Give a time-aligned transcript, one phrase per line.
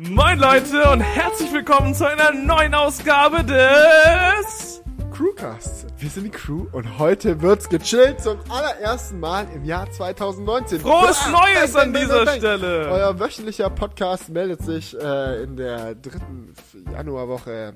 [0.00, 4.80] Moin Leute und herzlich willkommen zu einer neuen Ausgabe des
[5.12, 5.86] Crewcast.
[5.98, 10.78] Wir sind die Crew und heute wird's gechillt zum allerersten Mal im Jahr 2019.
[10.80, 12.36] Frohes Ah, Neues bang, an bang, dieser bang, bang.
[12.38, 12.88] Stelle.
[12.90, 16.54] Euer wöchentlicher Podcast meldet sich äh, in der dritten
[16.92, 17.72] Januarwoche.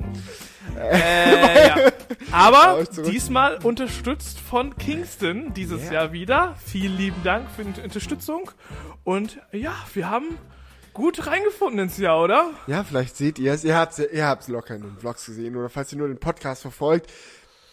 [0.79, 1.77] Äh, ja.
[2.31, 5.93] Aber diesmal unterstützt von Kingston dieses Ja.
[5.95, 6.55] Jahr wieder.
[6.65, 8.49] Vielen lieben Dank für die Unterstützung
[9.03, 10.39] und ja, wir haben
[10.93, 12.51] gut reingefunden ins Jahr, oder?
[12.67, 13.65] Ja, vielleicht seht ihr es.
[13.65, 16.63] Ihr habt's, ihr habt's locker in den Vlogs gesehen oder falls ihr nur den Podcast
[16.63, 17.11] verfolgt.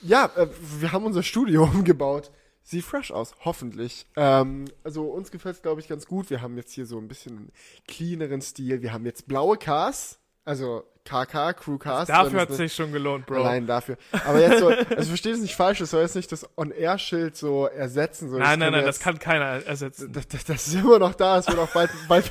[0.02, 0.48] Ja, äh,
[0.80, 2.32] wir haben unser Studio umgebaut.
[2.64, 4.06] Sieht fresh aus, hoffentlich.
[4.16, 6.30] Ähm, also uns gefällt's glaube ich ganz gut.
[6.30, 7.52] Wir haben jetzt hier so ein bisschen einen
[7.88, 8.82] cleaneren Stil.
[8.82, 10.19] Wir haben jetzt blaue Cars,
[10.50, 12.10] also KK, Crewcast.
[12.10, 13.44] Dafür hat es sich schon gelohnt, Bro.
[13.44, 13.98] Allein dafür.
[14.26, 17.66] Aber jetzt so, also versteht es nicht falsch, das soll jetzt nicht das On-Air-Schild so
[17.68, 18.30] ersetzen.
[18.30, 20.12] So, Nein, nein, nein, wir das jetzt- kann keiner ersetzen.
[20.12, 22.30] das, das, das ist immer noch da, es wird auch bald, bald,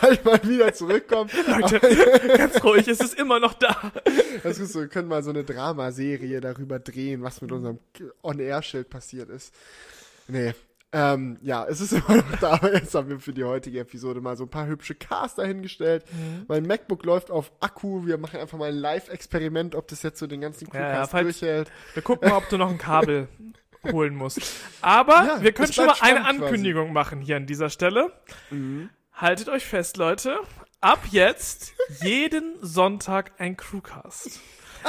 [0.00, 1.30] bald mal wieder zurückkommen.
[1.60, 1.80] Leute,
[2.36, 3.92] ganz ruhig, es ist immer noch da.
[4.42, 7.78] Das ist so, wir können mal so eine Dramaserie darüber drehen, was mit unserem
[8.22, 9.52] On-Air-Schild passiert ist.
[10.28, 10.54] Nee.
[10.92, 14.20] Ähm, ja, es ist immer noch da, aber jetzt haben wir für die heutige Episode
[14.20, 16.04] mal so ein paar hübsche Cars dahingestellt.
[16.48, 18.06] Mein MacBook läuft auf Akku.
[18.06, 21.10] Wir machen einfach mal ein Live-Experiment, ob das jetzt so den ganzen Ja, ja, Crewcast
[21.10, 21.70] falls- durchhält.
[21.94, 23.28] Wir gucken mal, ob du noch ein Kabel
[23.92, 24.40] holen musst.
[24.80, 26.42] Aber Ja, wir können schon mal eine spannend quasi.
[26.44, 28.12] Ankündigung machen hier an dieser Stelle.
[28.50, 28.88] Mhm.
[29.12, 30.38] Haltet euch fest, Leute.
[30.80, 34.40] Ab jetzt jeden Sonntag ein Crewcast.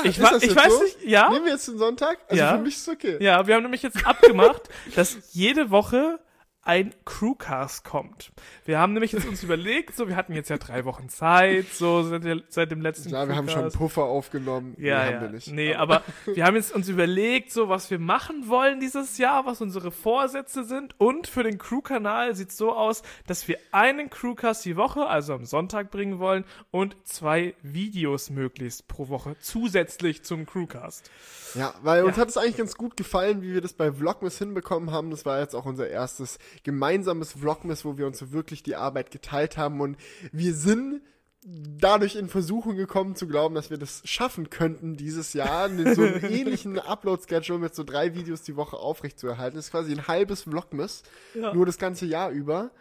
[0.06, 0.84] Ich ist wa- das ich weiß so?
[0.84, 1.30] nicht, ja?
[1.30, 2.18] Nehmen wir jetzt den Sonntag?
[2.28, 2.58] Also Ja.
[2.58, 3.18] für mich ist es okay.
[3.20, 4.64] Ja, wir haben nämlich jetzt abgemacht,
[4.96, 6.20] dass jede Woche
[6.68, 8.32] ein Crewcast kommt.
[8.66, 12.04] Wir haben nämlich jetzt uns überlegt, so, wir hatten jetzt ja drei Wochen Zeit, so
[12.04, 13.72] seit, der, seit dem letzten Klar, wir haben schon.
[13.72, 14.76] Puffer aufgenommen.
[14.78, 15.22] Ja, nee, ja.
[15.22, 15.40] haben.
[15.48, 19.62] Nee, aber wir haben jetzt uns überlegt, so was wir machen wollen dieses Jahr, was
[19.62, 20.94] unsere Vorsätze sind.
[21.00, 25.46] Und für den Crew-Kanal sieht so aus, dass wir einen Crewcast die Woche, also am
[25.46, 31.10] Sonntag bringen wollen und zwei Videos möglichst pro Woche zusätzlich zum Crewcast.
[31.56, 32.22] Ja, weil uns Ja.
[32.24, 35.12] hat es eigentlich ganz gut gefallen, wie wir das bei Vlogmas hinbekommen haben.
[35.12, 39.12] Das war jetzt auch unser erstes gemeinsames Vlogmas, wo wir uns so wirklich die Arbeit
[39.12, 39.98] geteilt haben und
[40.32, 41.02] wir sind
[41.46, 46.02] dadurch in Versuchung gekommen zu glauben, dass wir das schaffen könnten dieses Jahr, mit so
[46.04, 49.56] einem ähnlichen Upload-Schedule mit so drei Videos die Woche aufrechtzuerhalten.
[49.56, 51.04] Das ist quasi ein halbes Vlogmas,
[51.36, 51.54] Ja.
[51.54, 52.72] nur das ganze Jahr über.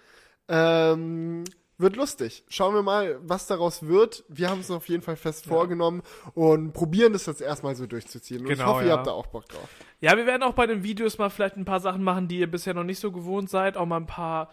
[0.48, 1.44] Ähm,
[1.78, 2.44] wird lustig.
[2.48, 4.24] Schauen wir mal, was daraus wird.
[4.28, 6.02] Wir haben es auf jeden Fall fest vorgenommen
[6.34, 8.40] und probieren das jetzt erstmal so durchzuziehen.
[8.44, 8.96] Und ich Genau, hoffe, ihr ja.
[8.96, 9.68] habt da auch Bock drauf.
[10.00, 12.50] Ja, wir werden auch bei den Videos mal vielleicht ein paar Sachen machen, die ihr
[12.50, 13.76] bisher noch nicht so gewohnt seid.
[13.76, 14.50] Auch mal ein paar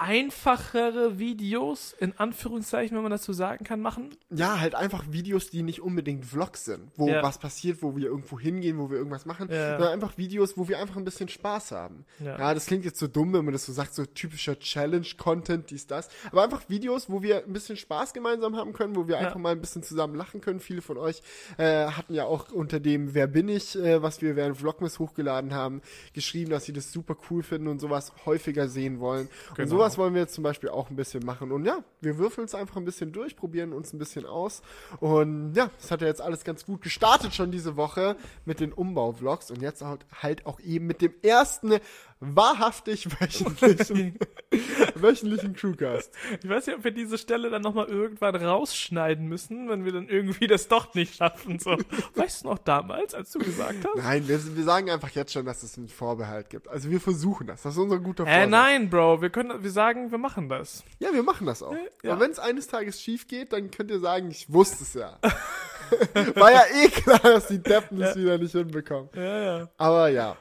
[0.00, 4.10] einfachere Videos, in Anführungszeichen, wenn man dazu sagen kann, machen.
[4.30, 7.22] Ja, halt einfach Videos, die nicht unbedingt Vlogs sind, wo Ja.
[7.22, 9.72] was passiert, wo wir irgendwo hingehen, wo wir irgendwas machen, Ja.
[9.72, 12.06] sondern einfach Videos, wo wir einfach ein bisschen Spaß haben.
[12.18, 12.38] Ja.
[12.38, 15.86] Ja, das klingt jetzt so dumm, wenn man das so sagt, so typischer Challenge-Content, dies,
[15.86, 16.08] das.
[16.32, 19.52] Aber einfach Videos, wo wir ein bisschen Spaß gemeinsam haben können, wo wir einfach mal
[19.52, 20.60] ein bisschen zusammen lachen können.
[20.60, 21.22] Viele von euch
[21.58, 25.52] äh, hatten ja auch unter dem Wer bin ich, äh, was wir während Vlogmas hochgeladen
[25.54, 25.82] haben,
[26.14, 29.28] geschrieben, dass sie das super cool finden und sowas häufiger sehen wollen.
[29.54, 29.62] Genau.
[29.62, 31.52] Und sowas wollen wir jetzt zum Beispiel auch ein bisschen machen.
[31.52, 34.62] Und ja, wir würfeln es einfach ein bisschen durch, probieren uns ein bisschen aus.
[35.00, 38.72] Und ja, es hat ja jetzt alles ganz gut gestartet schon diese Woche mit den
[38.72, 41.74] Umbau-Vlogs und jetzt halt, halt auch eben mit dem ersten
[42.20, 44.18] wahrhaftig wöchentlichen,
[44.94, 46.12] wöchentlichen Crewcast.
[46.42, 50.08] Ich weiß nicht, ob wir diese Stelle dann nochmal irgendwann rausschneiden müssen, wenn wir dann
[50.08, 51.58] irgendwie das doch nicht schaffen.
[51.58, 51.76] So.
[52.14, 53.96] Weißt du noch damals, als du gesagt hast?
[54.02, 56.68] Nein, wir, wir sagen einfach jetzt schon, dass es einen Vorbehalt gibt.
[56.68, 57.62] Also wir versuchen das.
[57.62, 58.50] Das ist unser guter Äh, Vorsatz.
[58.50, 60.84] nein, Bro, wir können, wir sagen, wir machen das.
[60.98, 61.74] Ja, wir machen das auch.
[62.02, 62.12] Ja.
[62.12, 65.18] Aber wenn es eines Tages schief geht, dann könnt ihr sagen, ich wusste es ja.
[66.36, 69.08] War ja eh klar, dass die Deppen das wieder nicht hinbekommen.
[69.14, 69.68] Ja, ja.
[69.76, 70.36] Aber ja,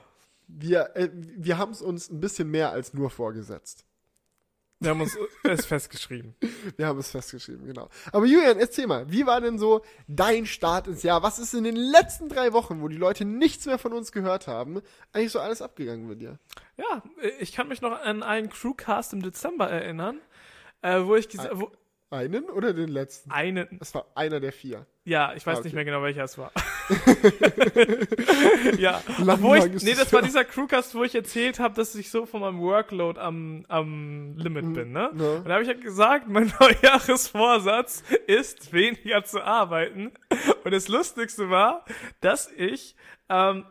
[0.50, 3.86] wir, äh, wir haben es uns ein bisschen mehr als nur vorgesetzt.
[4.82, 6.36] Wir haben uns es festgeschrieben.
[6.78, 7.90] Wir haben es festgeschrieben, genau.
[8.14, 11.22] Aber Julian, erzähl mal, wie war denn so dein Start ins Jahr?
[11.22, 14.48] Was ist in den letzten drei Wochen, wo die Leute nichts mehr von uns gehört
[14.48, 16.40] haben, eigentlich so alles abgegangen mit dir?
[16.78, 17.04] Ja,
[17.40, 20.22] ich kann mich noch an einen Crewcast im Dezember erinnern,
[20.82, 21.72] äh, wo ich gesagt, wo
[22.12, 23.30] Einen oder den letzten?
[23.32, 24.88] einen, Das war einer der vier.
[25.06, 25.68] ja, ich weiß Ah, okay.
[25.68, 26.52] nicht mehr genau, welcher es war.
[28.78, 31.76] ja, Lang, wo ich, lang ist nee, das war dieser Crewcast, wo ich erzählt habe,
[31.76, 35.12] dass ich so von meinem Workload am, am Limit bin, ne?
[35.16, 35.36] ja.
[35.36, 40.12] Und da habe ich ja gesagt, mein Neujahresvorsatz ist, weniger zu arbeiten.
[40.64, 41.86] Und das Lustigste war,
[42.22, 42.96] dass ich
[43.30, 43.66] ähm,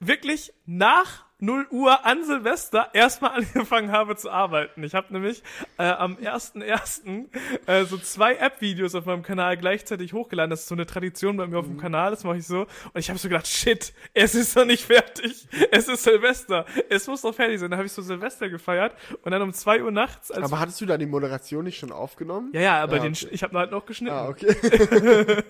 [0.00, 4.82] wirklich nach 0 Uhr an Silvester erstmal angefangen habe zu arbeiten.
[4.82, 5.42] Ich habe nämlich
[5.78, 7.26] äh, am 1.1.
[7.66, 10.50] Äh, so zwei App-Videos auf meinem Kanal gleichzeitig hochgeladen.
[10.50, 11.80] Das ist so eine Tradition bei mir auf dem Mhm.
[11.80, 12.62] Kanal, das mache ich so.
[12.62, 15.46] Und ich habe so gedacht, shit, es ist noch nicht fertig.
[15.70, 16.66] Es ist Silvester.
[16.88, 17.70] Es muss doch fertig sein.
[17.70, 20.32] Dann habe ich so Silvester gefeiert und dann um 2 Uhr nachts.
[20.32, 22.50] Aber hattest du da die Moderation nicht schon aufgenommen?
[22.52, 23.28] ja, ja, aber Ah, den, okay.
[23.30, 24.16] ich habe halt noch geschnitten.
[24.16, 24.48] Ah, okay.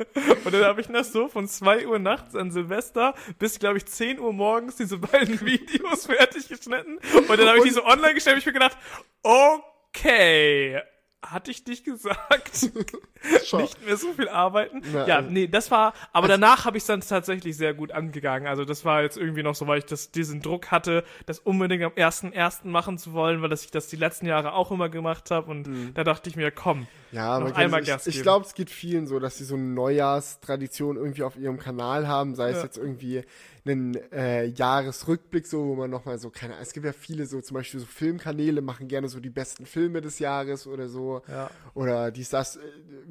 [0.45, 3.87] Und dann habe ich das so von 2 Uhr nachts an Silvester bis, glaube ich,
[3.87, 6.99] 10 Uhr morgens diese beiden Videos fertig geschnitten.
[7.29, 8.77] Und dann habe ich die so online gestellt und ich mir gedacht,
[9.23, 10.81] okay,
[11.21, 12.53] hatte ich nicht gesagt,
[13.53, 14.83] nicht mehr so viel arbeiten.
[14.93, 18.47] Na, ja, also- nee, das war, aber danach habe ich dann tatsächlich sehr gut angegangen.
[18.47, 21.83] Also das war jetzt irgendwie noch so, weil ich das, diesen Druck hatte, das unbedingt
[21.83, 24.89] am ersten ersten machen zu wollen, weil das ich das die letzten Jahre auch immer
[24.89, 25.51] gemacht habe.
[25.51, 25.95] Und Mhm.
[25.95, 28.23] da dachte ich mir, komm, Ja, Noch einmal ich, Gas ich geben.
[28.23, 32.35] glaube, es geht vielen so, dass sie so eine Neujahrstradition irgendwie auf ihrem Kanal haben,
[32.35, 32.65] sei es Ja.
[32.65, 33.23] jetzt irgendwie
[33.65, 37.41] einen äh, Jahresrückblick, so, wo man nochmal so, keine Ahnung, es gibt ja viele so,
[37.43, 41.21] zum Beispiel so Filmkanäle machen gerne so die besten Filme des Jahres oder so.
[41.29, 41.51] Ja.
[41.75, 42.61] Oder dies, das, äh,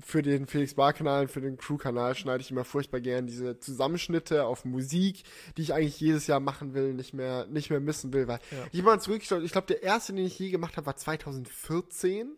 [0.04, 4.66] für den Felix Bar-Kanal, für den Crew-Kanal schneide ich immer furchtbar gern diese Zusammenschnitte auf
[4.66, 5.24] Musik,
[5.58, 8.58] die ich eigentlich jedes Jahr machen will, nicht mehr, nicht mehr missen will, weil Ja.
[8.72, 12.36] ich mal zurückgeschaut, ich glaube, der erste, den ich je gemacht habe, war 2014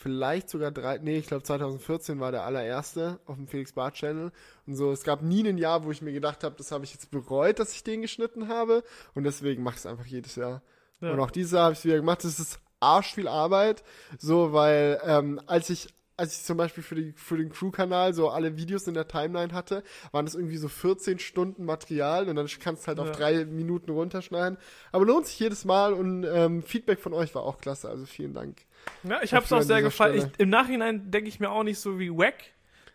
[0.00, 4.32] vielleicht sogar drei, nee, ich glaube 2014 war der allererste auf dem Felix Bar Channel
[4.66, 4.92] und so.
[4.92, 7.58] Es gab nie ein Jahr, wo ich mir gedacht habe, das habe ich jetzt bereut,
[7.58, 8.82] dass ich den geschnitten habe
[9.14, 10.62] und deswegen mache ich es einfach jedes Jahr.
[11.00, 11.12] Ja.
[11.12, 12.24] Und auch dieses Jahr habe ich es wieder gemacht.
[12.24, 13.84] Das ist arsch viel Arbeit,
[14.18, 18.28] so, weil ähm, als ich als ich zum Beispiel für, die, für den Crew-Kanal so
[18.28, 19.82] alle Videos in der Timeline hatte,
[20.12, 23.12] waren das irgendwie so 14 Stunden Material und dann kannst du halt auf Ja.
[23.14, 24.58] drei Minuten runterschneiden.
[24.92, 28.34] Aber lohnt sich jedes Mal und ähm, Feedback von euch war auch klasse, also vielen
[28.34, 28.66] Dank.
[29.02, 30.16] Ja, ich habe es auch sehr gefallen.
[30.34, 30.40] Ich.
[30.40, 32.34] Im Nachhinein denke ich mir auch nicht so wie wack,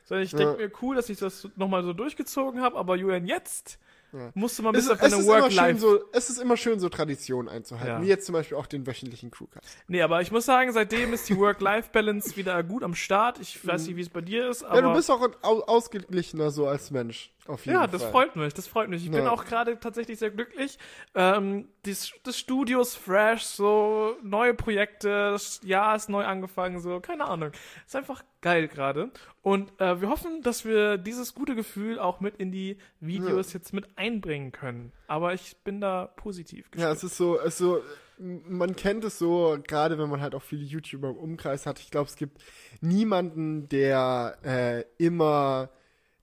[0.04, 0.68] sondern ich denke Ja.
[0.68, 2.78] mir cool, dass ich das nochmal so durchgezogen habe.
[2.78, 3.80] Aber Julian, jetzt
[4.14, 4.30] Ja.
[4.36, 5.80] musst du mal ein Es, bisschen auf deine schön Work-Life.
[5.80, 7.96] so, es ist immer schön, so Traditionen einzuhalten.
[7.98, 8.02] Ja.
[8.04, 9.66] Wie jetzt zum Beispiel auch den wöchentlichen Crewcast.
[9.88, 13.40] Nee, aber ich muss sagen, seitdem ist die Work-Life-Balance wieder gut am Start.
[13.40, 14.76] Ich weiß nicht, wie es bei dir ist, aber.
[14.76, 17.32] Ja, du bist auch ein au ausgeglichener so als Mensch.
[17.48, 17.92] Auf jeden Ja, Fall.
[17.92, 19.04] das freut mich, das freut mich.
[19.06, 19.32] Ich bin Ja.
[19.32, 20.80] auch gerade tatsächlich sehr glücklich.
[21.14, 27.00] Ähm, das, das Studio ist fresh, so neue Projekte, das Jahr ist neu angefangen, so,
[27.00, 27.52] keine Ahnung.
[27.86, 29.12] Ist einfach geil gerade.
[29.44, 33.74] Und äh, wir hoffen, dass wir dieses gute Gefühl auch mit in die Videos jetzt
[33.74, 34.92] mit einbringen können.
[35.08, 37.80] Aber ich bin da positiv Ja, es ist so, es ist so,
[38.18, 41.80] man kennt es so, gerade wenn man halt auch viele YouTuber im Umkreis hat.
[41.80, 42.42] Ich glaube, es gibt
[42.82, 45.70] niemanden, der äh, immer,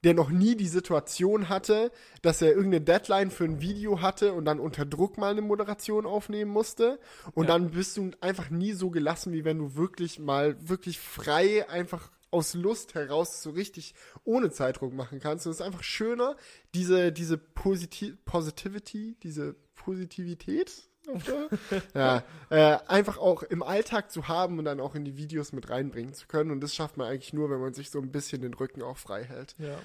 [0.04, 4.44] der noch nie die Situation hatte, dass er irgendeine Deadline für ein Video hatte und
[4.44, 6.98] dann unter Druck mal eine Moderation aufnehmen musste.
[7.34, 7.52] Und Ja.
[7.52, 12.10] dann bist du einfach nie so gelassen, wie wenn du wirklich mal wirklich frei einfach
[12.30, 13.94] aus Lust heraus so richtig
[14.24, 15.46] ohne Zeitdruck machen kannst.
[15.46, 16.36] Und es ist einfach schöner,
[16.74, 20.88] diese, diese Positi Positivity, diese Positivität,
[21.94, 25.68] ja, äh, einfach auch im Alltag zu haben und dann auch in die Videos mit
[25.70, 26.50] reinbringen zu können.
[26.50, 28.96] Und das schafft man eigentlich nur, wenn man sich so ein bisschen den Rücken auch
[28.98, 29.76] frei hält, Ja.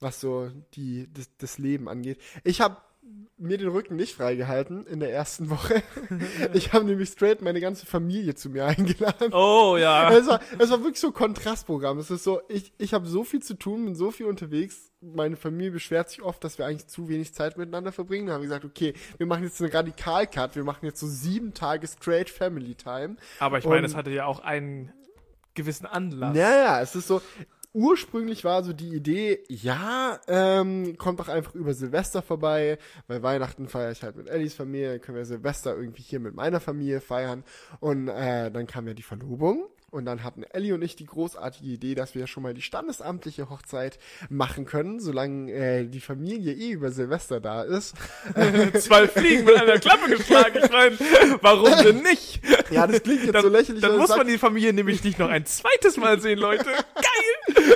[0.00, 2.20] was so die, das, das Leben angeht.
[2.44, 2.76] Ich habe
[3.38, 5.82] mir den Rücken nicht freigehalten in der ersten Woche.
[6.54, 9.32] Ich habe nämlich straight meine ganze Familie zu mir eingeladen.
[9.32, 10.10] Oh ja.
[10.10, 11.98] Es war, es war wirklich so ein Kontrastprogramm.
[11.98, 14.92] Es ist so, ich, ich habe so viel zu tun, bin so viel unterwegs.
[15.00, 18.28] Meine Familie beschwert sich oft, dass wir eigentlich zu wenig Zeit miteinander verbringen.
[18.28, 20.56] Da haben wir gesagt, okay, wir machen jetzt einen Radikal-Cut.
[20.56, 23.16] Wir machen jetzt so sieben Tage straight Family Time.
[23.38, 24.92] Aber ich meine, es hatte ja auch einen
[25.54, 26.34] gewissen Anlass.
[26.34, 27.20] Naja, es ist so,
[27.76, 33.68] ursprünglich war so die Idee, ja, ähm, kommt doch einfach über Silvester vorbei, weil Weihnachten
[33.68, 37.00] feiere ich halt mit Ellis Familie, dann können wir Silvester irgendwie hier mit meiner Familie
[37.02, 37.44] feiern.
[37.80, 39.66] Und äh, dann kam ja die Verlobung.
[39.88, 43.48] Und dann hatten Ellie und ich die großartige Idee, dass wir schon mal die standesamtliche
[43.48, 43.98] Hochzeit
[44.28, 47.94] machen können, solange äh, die Familie eh über Silvester da ist.
[48.80, 50.58] Zwei Fliegen mit einer Klappe geschlagen.
[50.62, 50.98] Ich meine,
[51.40, 52.40] warum denn nicht?
[52.70, 53.80] Ja, das klingt jetzt Dann, so lächerlich.
[53.80, 56.64] dann muss man die Familie nämlich nicht noch ein zweites Mal sehen, Leute.
[56.64, 57.75] Geil!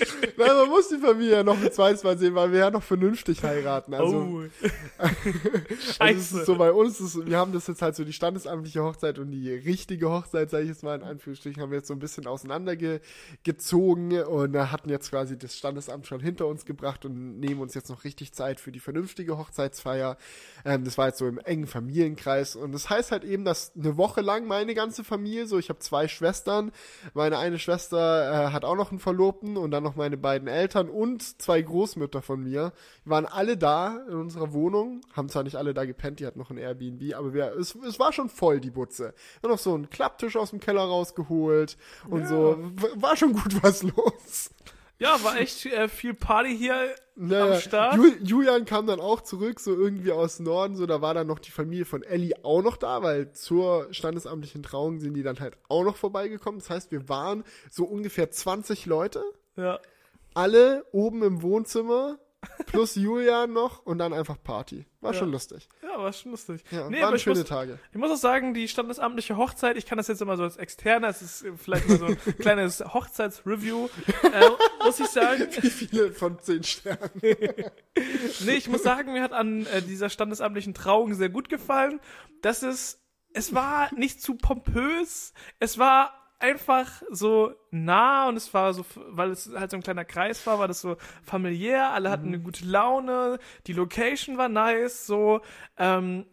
[0.36, 2.82] Nein, man muss die Familie ja noch ein zweites Mal sehen, weil wir ja noch
[2.82, 3.94] vernünftig heiraten.
[3.94, 4.42] Also, oh.
[4.98, 5.14] Also
[5.92, 6.38] Scheiße.
[6.40, 9.30] ist so bei uns, ist, wir haben das jetzt halt so die standesamtliche Hochzeit und
[9.30, 12.26] die richtige Hochzeit, sage ich jetzt mal in Anführungsstrichen, haben wir jetzt so ein bisschen
[12.26, 17.74] auseinandergezogen und äh, hatten jetzt quasi das Standesamt schon hinter uns gebracht und nehmen uns
[17.74, 20.16] jetzt noch richtig Zeit für die vernünftige Hochzeitsfeier.
[20.64, 23.96] Ähm, das war jetzt so im engen Familienkreis und das heißt halt eben, dass eine
[23.96, 26.72] Woche lang meine ganze Familie, so ich habe zwei Schwestern,
[27.14, 30.90] meine eine Schwester äh, hat auch noch einen Verlobten und dann noch meine beiden Eltern
[30.90, 32.72] und zwei Großmütter von mir.
[33.04, 36.38] Wir waren alle da in unserer Wohnung, haben zwar nicht alle da gepennt, die hatten
[36.38, 39.14] noch ein Airbnb, aber wir, es, es war schon voll, die Butze.
[39.40, 41.76] Wir haben noch so einen Klapptisch aus dem Keller rausgeholt
[42.10, 42.26] und Ja.
[42.26, 42.58] so.
[42.96, 44.50] War schon gut was los.
[44.98, 46.74] Ja, war echt äh, viel Party hier
[47.16, 47.96] Naja, am Start.
[47.96, 51.38] Ju Julian kam dann auch zurück, so irgendwie aus Norden, so da war dann noch
[51.38, 55.58] die Familie von Ellie auch noch da, weil zur standesamtlichen Trauung sind die dann halt
[55.68, 56.60] auch noch vorbeigekommen.
[56.60, 59.22] Das heißt, wir waren so ungefähr 20 Leute,
[59.56, 59.78] Ja.
[60.34, 62.18] alle oben im Wohnzimmer,
[62.66, 64.86] plus Julian noch und dann einfach Party.
[65.00, 65.18] War Ja.
[65.18, 65.68] schon lustig.
[65.82, 66.62] ja, war schon lustig.
[66.70, 67.78] Ja, nee, waren schöne muss, Tage.
[67.90, 71.08] ich muss auch sagen, die standesamtliche Hochzeit, ich kann das jetzt immer so als externer,
[71.08, 73.88] es ist vielleicht mal so ein kleines Hochzeitsreview,
[74.22, 74.50] äh,
[74.84, 75.48] muss ich sagen.
[75.60, 77.10] Wie viele von 10 Sternen?
[78.44, 81.98] Nee, ich muss sagen, mir hat an äh, dieser standesamtlichen Trauung sehr gut gefallen.
[82.42, 83.00] Das ist,
[83.32, 89.30] es war nicht zu pompös, es war einfach so nah und es war so, weil
[89.30, 92.64] es halt so ein kleiner Kreis war, war das so familiär, alle hatten eine gute
[92.64, 95.40] Laune, die Location war nice, so,
[95.78, 96.26] ähm,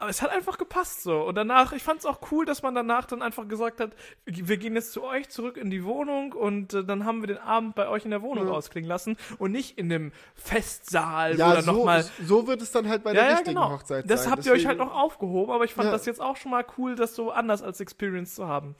[0.00, 1.22] aber es hat einfach gepasst so.
[1.22, 3.92] Und danach, ich fand es auch cool, dass man danach dann einfach gesagt hat,
[4.24, 7.38] wir gehen jetzt zu euch zurück in die Wohnung und äh, dann haben wir den
[7.38, 8.52] Abend bei euch in der Wohnung Ja.
[8.54, 12.88] ausklingen lassen und nicht in dem Festsaal, Ja, dann so, nochmal so wird es dann
[12.88, 13.70] halt bei der ja, ja, richtigen genau.
[13.70, 14.32] Hochzeit Das sein.
[14.32, 16.64] habt ihr euch halt Deswegen- noch aufgehoben, aber ich fand das jetzt auch schon mal
[16.78, 18.74] cool, das so anders als Experience zu haben.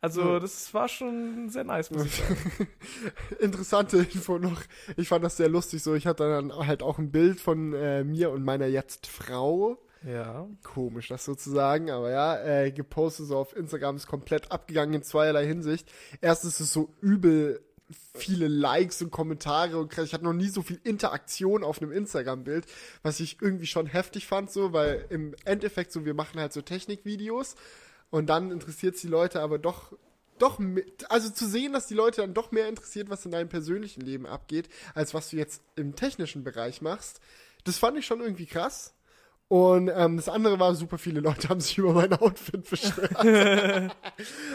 [0.00, 1.90] Also, das war schon sehr nice.
[3.40, 4.60] Interessante Info noch.
[4.96, 5.94] Ich fand das sehr lustig so.
[5.94, 9.78] Ich hatte dann halt auch ein Bild von äh, mir und meiner jetzt Frau.
[10.04, 10.46] Ja.
[10.62, 15.46] Komisch, das sozusagen, aber ja, äh, gepostet so auf Instagram ist komplett abgegangen in zweierlei
[15.46, 15.90] Hinsicht.
[16.20, 17.62] Erstens ist es so übel
[18.14, 22.66] viele Likes und Kommentare und ich hatte noch nie so viel Interaktion auf einem Instagram-Bild,
[23.02, 26.62] was ich irgendwie schon heftig fand, so, weil im Endeffekt so, wir machen halt so
[26.62, 27.56] Technikvideos
[28.10, 29.92] und dann interessiert es die Leute aber doch,
[30.38, 30.60] doch,
[31.08, 34.26] also zu sehen, dass die Leute dann doch mehr interessiert, was in deinem persönlichen Leben
[34.26, 37.20] abgeht, als was du jetzt im technischen Bereich machst,
[37.64, 38.94] das fand ich schon irgendwie krass.
[39.48, 43.14] Und ähm, das andere war, super viele Leute haben sich über mein Outfit beschwert.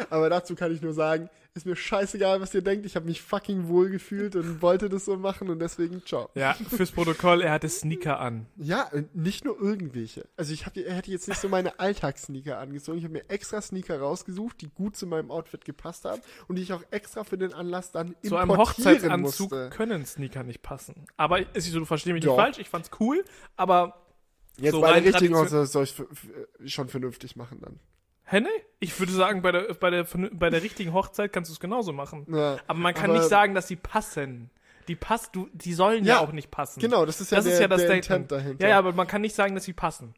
[0.10, 2.86] Aber dazu kann ich nur sagen, ist mir scheißegal, was ihr denkt.
[2.86, 6.30] Ich habe mich fucking wohl gefühlt und wollte das so machen und deswegen ciao.
[6.36, 8.46] Ja, fürs Protokoll, er hatte Sneaker an.
[8.58, 10.28] Ja, nicht nur irgendwelche.
[10.38, 12.98] Also ich hab, er hätte jetzt nicht so meine Alltagssneaker angezogen.
[12.98, 16.62] Ich habe mir extra Sneaker rausgesucht, die gut zu meinem Outfit gepasst haben und die
[16.62, 19.70] ich auch extra für den Anlass dann Zu einem importieren Hochzeitsanzug musste.
[19.70, 21.06] können Sneaker nicht passen.
[21.18, 23.24] Aber es ist so, du verstehst mich nicht falsch, ich fand's cool,
[23.56, 23.96] aber
[24.62, 25.96] Jetzt so bei der richtigen Hochzeit soll ich
[26.74, 27.80] schon vernünftig machen dann.
[28.24, 28.50] Henne?
[28.80, 31.94] Ich würde sagen, bei der, bei der, bei der richtigen Hochzeit kannst du es genauso
[31.94, 32.28] machen.
[32.32, 34.52] Ja, Aber man kann aber- nicht sagen, dass sie passen.
[34.88, 36.80] Die passt, du, die sollen ja, Ja, auch nicht passen.
[36.80, 37.96] Genau, das ist ja das der, ist ja das der.
[37.96, 38.64] Intent dahinter.
[38.64, 40.14] Ja, ja, aber man kann nicht sagen, dass sie passen.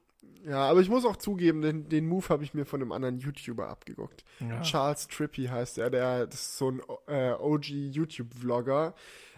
[0.45, 3.19] Ja, aber ich muss auch zugeben, den, den Move habe ich mir von einem anderen
[3.19, 4.24] YouTuber abgeguckt.
[4.39, 4.62] Ja.
[4.62, 8.93] Charles Trippy heißt er, der das ist so ein äh, OG YouTube-Vlogger.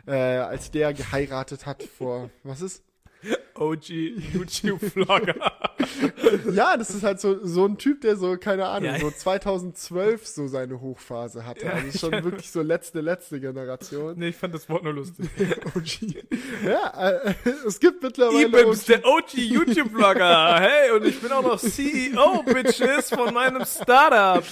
[0.05, 2.83] Äh, als der geheiratet hat vor, was ist?
[3.56, 3.89] OG
[4.34, 5.36] YouTube-Vlogger.
[6.53, 9.00] Ja, das ist halt so, so ein Typ, der so, keine Ahnung, Ja.
[9.00, 11.65] so 2012 so seine Hochphase hatte.
[11.65, 14.18] Ja, also schon wirklich so letzte, letzte Generation.
[14.18, 15.27] nee, ich fand das Wort nur lustig.
[15.75, 16.24] OG.
[16.65, 17.34] Ja, äh,
[17.68, 18.86] es gibt mittlerweile Ibims, OG.
[18.88, 20.60] der OG YouTube-Vlogger.
[20.60, 24.44] Hey, und ich bin auch noch CEO, Bitches, von meinem Startup.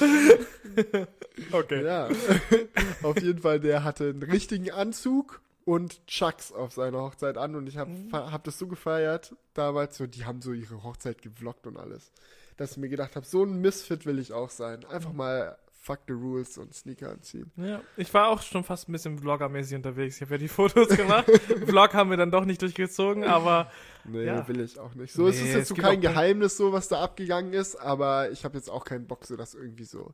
[1.52, 1.84] okay.
[1.84, 2.10] Ja,
[3.04, 7.68] auf jeden Fall, der hatte einen richtigen Anzug und Chucks auf seiner Hochzeit an und
[7.68, 11.78] ich habe hab das so gefeiert damals, so, die haben so ihre Hochzeit gevloggt und
[11.78, 12.12] alles,
[12.58, 14.84] dass ich mir gedacht habe, so ein Misfit will ich auch sein.
[14.86, 17.52] Einfach mal fuck the rules und Sneaker anziehen.
[17.58, 20.18] Ja, ich war auch schon fast ein bisschen Vlogger-mäßig unterwegs.
[20.18, 21.26] Ich habe ja die Fotos gemacht.
[21.66, 23.72] Vlog haben wir dann doch nicht durchgezogen, aber
[24.06, 24.48] Nee, Ja.
[24.48, 25.12] will ich auch nicht.
[25.12, 28.30] So ist Nee, es jetzt es so kein Geheimnis, so was da abgegangen ist, aber
[28.32, 30.14] ich habe jetzt auch keinen Bock, so dass irgendwie so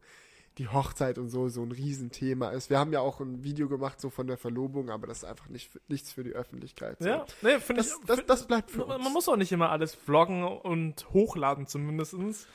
[0.58, 2.70] die Hochzeit und so so ein Riesenthema ist.
[2.70, 5.50] Wir haben ja auch ein Video gemacht so von der Verlobung, aber das ist einfach
[5.50, 6.98] nicht nichts für die Öffentlichkeit.
[7.00, 7.08] So.
[7.08, 7.92] ja, nee, finde ich.
[8.06, 9.14] Das, das, bleibt für Man uns.
[9.14, 12.48] muss auch nicht immer alles vloggen und hochladen zumindestens.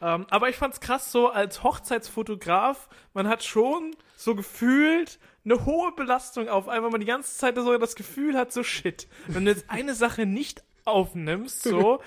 [0.00, 5.92] Ähm, aber ich fand's krass so als Hochzeitsfotograf, man hat schon so gefühlt eine hohe
[5.92, 9.44] Belastung auf einmal, weil man die ganze Zeit so das Gefühl hat, so shit, wenn
[9.44, 12.00] du jetzt eine Sache nicht aufnimmst, so,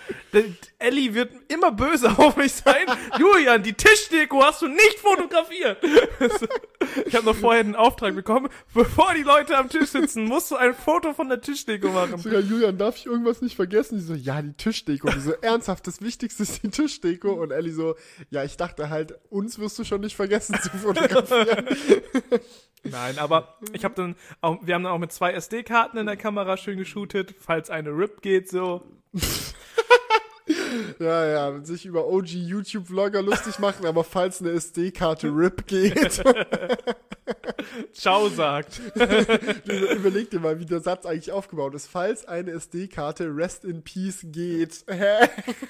[0.79, 2.85] Ellie wird immer böse auf mich sein.
[3.17, 5.83] Julian, die Tischdeko hast du nicht fotografiert.
[7.05, 10.55] ich habe noch vorher einen Auftrag bekommen, bevor die Leute am Tisch sitzen, musst du
[10.55, 12.17] ein Foto von der Tischdeko machen.
[12.17, 13.97] Sogar Julian, darf ich irgendwas nicht vergessen?
[13.97, 15.09] Die so, ja, die Tischdeko.
[15.09, 17.31] Die so, ernsthaft, das Wichtigste ist die Tischdeko.
[17.31, 17.95] Und Ellie so,
[18.29, 21.65] ja, ich dachte halt, uns wirst du schon nicht vergessen zu fotografieren.
[22.83, 26.17] Nein, aber ich habe dann auch, wir haben dann auch mit zwei SD-Karten in der
[26.17, 28.83] Kamera schön geshootet, falls eine RIP geht, so.
[30.99, 36.23] ja, ja, sich über OG YouTube-Vlogger lustig machen, aber falls eine SD-Karte RIP geht,
[37.93, 38.79] Ciao sagt.
[38.95, 41.87] überleg dir mal, wie der Satz eigentlich aufgebaut ist.
[41.87, 44.85] Falls eine SD-Karte Rest in Peace geht.
[44.87, 45.27] Hä?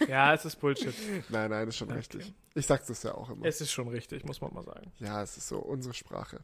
[0.07, 0.93] Ja, es ist Bullshit.
[1.29, 2.33] nein, nein, ist schon richtig.
[2.53, 3.45] Ich sag's das ja auch immer.
[3.45, 4.91] Es ist schon richtig, muss man mal sagen.
[4.99, 6.41] ja, es ist so unsere Sprache.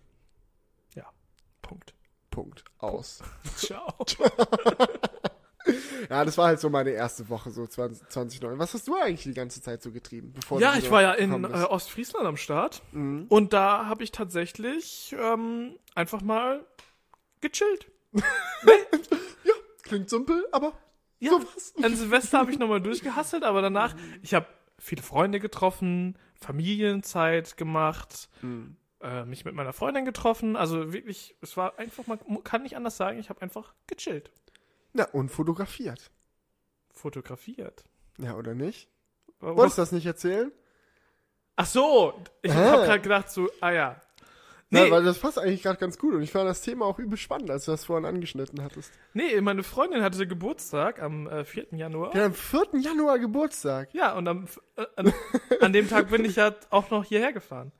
[1.64, 1.96] Punkt.
[2.30, 2.64] Punkt.
[2.78, 3.24] Aus.
[3.56, 3.96] Ciao.
[6.10, 8.60] Ja, das war halt so meine erste Woche, so 20, 2009.
[8.60, 10.34] Was hast du eigentlich die ganze Zeit so getrieben?
[10.60, 11.48] Ja, ich war ja in äh?
[11.64, 13.26] Ostfriesland am Start Mhm.
[13.30, 16.66] und da habe ich tatsächlich ähm, einfach mal
[17.40, 17.88] gechillt.
[19.84, 20.74] Klingt simpel, aber
[21.20, 21.74] Ja, sowas.
[21.82, 24.48] an Silvester habe ich nochmal durchgehasselt, aber danach, ich habe
[24.80, 28.76] viele Freunde getroffen, Familienzeit gemacht, Mhm.
[29.02, 30.56] äh, mich mit meiner Freundin getroffen.
[30.56, 34.32] Also wirklich, es war einfach, man kann nicht anders sagen, ich habe einfach gechillt.
[34.94, 36.12] Na, und fotografiert.
[36.92, 37.84] Fotografiert.
[38.20, 38.88] Ja, oder nicht?
[39.40, 39.58] Was?
[39.58, 40.52] Wolltest du das nicht erzählen?
[41.56, 42.56] Ach so, ich Ah.
[42.72, 44.02] habe gerade gedacht so, ah ja.
[44.70, 44.86] Nee.
[44.86, 47.16] Nee, weil das passt eigentlich gerade ganz gut und ich fand das Thema auch übel
[47.18, 48.92] spannend, als du das vorhin angeschnitten hattest.
[49.14, 51.68] nee, meine Freundin hatte Geburtstag am äh, 4.
[51.74, 52.12] Januar.
[52.14, 52.80] Hat am 4.
[52.80, 53.94] Januar Geburtstag.
[53.94, 54.48] Ja, und am,
[54.78, 55.14] äh, an,
[55.62, 57.72] an dem Tag bin ich ja auch noch hierher gefahren.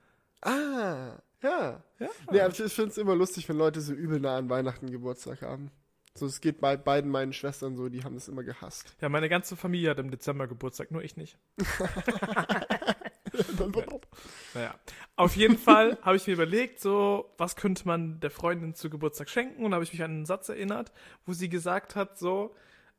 [0.42, 1.84] Ah, ja.
[2.00, 2.10] Ja.
[2.32, 5.42] Nee, aber ich finde es immer lustig, wenn Leute so übel nah an Weihnachten Geburtstag
[5.42, 5.72] haben.
[6.16, 8.96] So, es geht bei beiden meinen Schwestern so, die haben das immer gehasst.
[9.02, 11.38] Ja, meine ganze Familie hat im Dezember Geburtstag, nur ich nicht.
[14.54, 14.76] Naja,
[15.16, 19.30] auf jeden Fall habe ich mir überlegt, so, was könnte man der Freundin zu Geburtstag
[19.30, 19.66] schenken?
[19.66, 20.92] Und da habe ich mich an einen Satz erinnert,
[21.26, 22.56] wo sie gesagt hat, so,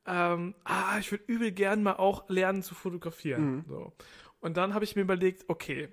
[0.06, 3.64] ähm, ah, ich würde übel gern mal auch lernen zu fotografieren.
[3.68, 3.92] So.
[4.40, 5.88] Und dann habe ich mir überlegt, okay,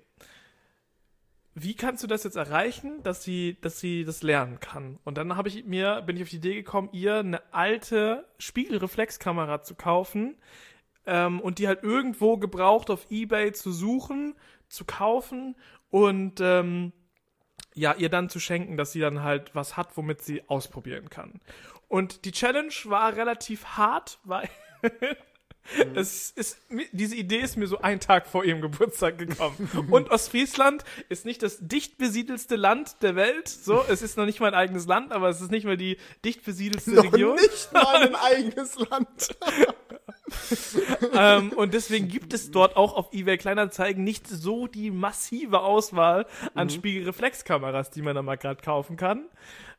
[1.54, 4.98] wie kannst du das jetzt erreichen, dass sie, dass sie das lernen kann?
[5.04, 9.62] Und dann habe ich mir, bin ich auf die Idee gekommen, ihr eine alte Spiegelreflexkamera
[9.62, 10.36] zu kaufen
[11.06, 14.34] ähm, und die halt irgendwo gebraucht auf Ebay zu suchen,
[14.68, 15.54] zu kaufen
[15.90, 16.92] und ähm,
[17.74, 21.40] ja, ihr dann zu schenken, dass sie dann halt was hat, womit sie ausprobieren kann.
[21.88, 24.48] Und die Challenge war relativ hart, weil
[25.94, 26.58] es ist,
[26.92, 29.70] diese Idee ist mir so einen Tag vor ihrem Geburtstag gekommen.
[29.90, 33.48] Und Ostfriesland ist nicht das dicht besiedelste Land der Welt.
[33.48, 36.44] So, es ist noch nicht mein eigenes Land, aber es ist nicht mal die dicht
[36.44, 37.36] besiedelste Noch Region.
[37.36, 39.36] nicht mal ein eigenes Land.
[41.14, 46.26] ähm, und deswegen gibt es dort auch auf eBay Kleinanzeigen nicht so die massive Auswahl
[46.54, 49.26] an Spiegelreflexkameras, die man da mal gerade kaufen kann.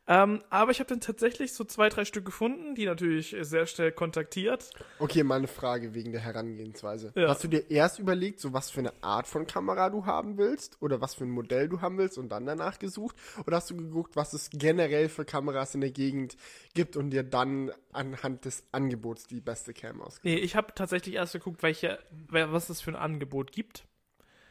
[0.05, 3.93] Ähm, aber ich habe dann tatsächlich so zwei, drei Stück gefunden, die natürlich sehr schnell
[3.93, 4.69] kontaktiert.
[4.99, 7.13] Okay, mal eine Frage wegen der Herangehensweise.
[7.15, 7.29] Ja.
[7.29, 10.81] Hast du dir erst überlegt, so was für eine Art von Kamera du haben willst
[10.81, 13.15] oder was für ein Modell du haben willst und dann danach gesucht?
[13.47, 16.35] Oder hast du geguckt, was es generell für Kameras in der Gegend
[16.73, 20.25] gibt und dir dann anhand des Angebots die beste Cam ausgesucht?
[20.25, 23.85] Nee, ich habe tatsächlich erst geguckt, welche, was es für ein Angebot gibt.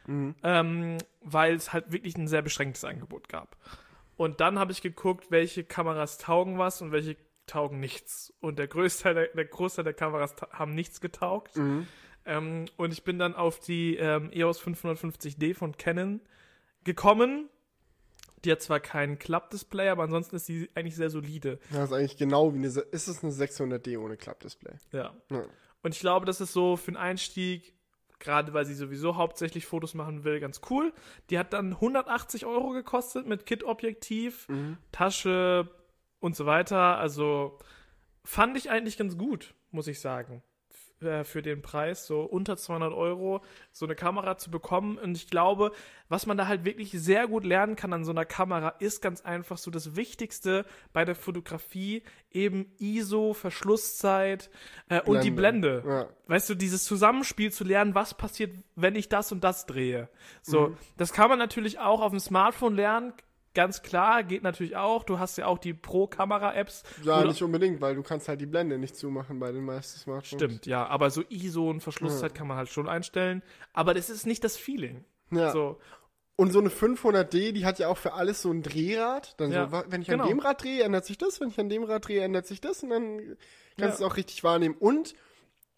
[0.05, 3.55] Ähm, weil es halt wirklich ein sehr beschränktes Angebot gab.
[4.15, 8.33] Und dann habe ich geguckt, welche Kameras taugen was und welche taugen nichts.
[8.39, 11.55] Und der Großteil der, der Großteil der Kameras haben nichts getaugt.
[12.25, 16.21] Ähm, und ich bin dann auf die ähm, EOS 550D von Canon
[16.83, 17.49] gekommen.
[18.45, 21.59] Die hat zwar kein Klappdisplay, aber ansonsten ist die eigentlich sehr solide.
[21.71, 24.73] Das ist eigentlich genau wie eine, ist es eine 600D ohne Klappdisplay?
[24.91, 25.15] Ja.
[25.29, 25.45] Ja.
[25.81, 27.73] Und ich glaube, das ist so für einen Einstieg,
[28.23, 30.93] gerade weil sie sowieso hauptsächlich Fotos machen will, ganz cool.
[31.29, 34.47] Die hat dann 180 Euro gekostet mit Kit-Objektiv,
[34.91, 35.69] Tasche
[36.19, 36.97] und so weiter.
[36.97, 37.59] Also
[38.23, 40.41] fand ich eigentlich ganz gut, muss ich sagen.
[41.03, 44.97] Äh, Für den Preis, so unter 200 Euro, so eine Kamera zu bekommen.
[44.97, 45.71] Und ich glaube,
[46.09, 49.21] was man da halt wirklich sehr gut lernen kann an so einer Kamera, ist ganz
[49.21, 54.49] einfach so das Wichtigste bei der Fotografie, eben ISO, Verschlusszeit
[54.89, 55.83] äh, und die Blende.
[55.85, 56.07] Ja.
[56.27, 60.09] Weißt du, dieses Zusammenspiel zu lernen, was passiert, wenn ich das und das drehe.
[60.41, 60.77] So, Mhm.
[60.97, 63.13] das kann man natürlich auch auf dem Smartphone lernen.
[63.53, 65.03] Ganz klar, geht natürlich auch.
[65.03, 66.83] Du hast ja auch die Pro-Kamera-Apps.
[67.03, 70.43] Ja, nicht unbedingt, weil du kannst halt die Blende nicht zumachen bei den meisten Smartphones.
[70.43, 70.87] Stimmt, ja.
[70.87, 73.43] Aber so ISO und Verschlusszeit kann man halt schon einstellen.
[73.73, 75.05] Aber das ist nicht das Feeling.
[75.31, 75.51] Ja.
[75.51, 75.79] So,
[76.35, 79.39] Und so eine 500D, die hat ja auch für alles so ein Drehrad.
[79.39, 80.23] Dann Ja, so, wenn ich genau.
[80.23, 81.39] an dem Rad drehe, ändert sich das.
[81.39, 82.81] Wenn ich an dem Rad drehe, ändert sich das.
[82.81, 83.17] Und dann
[83.77, 84.07] kannst du Ja.
[84.07, 84.75] es auch richtig wahrnehmen.
[84.79, 85.13] Und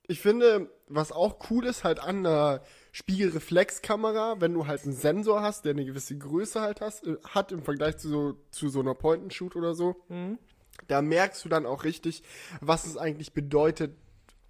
[0.08, 2.62] ich finde, was auch cool ist, halt an einer
[2.96, 7.52] Spiegelreflexkamera, wenn du halt einen Sensor hast, der eine gewisse Größe halt hast, äh, hat
[7.52, 10.40] im Vergleich zu so, zu so einer Point-and-Shoot oder so, Mhm.
[10.88, 12.24] da merkst du dann auch richtig,
[12.62, 13.98] was es eigentlich bedeutet,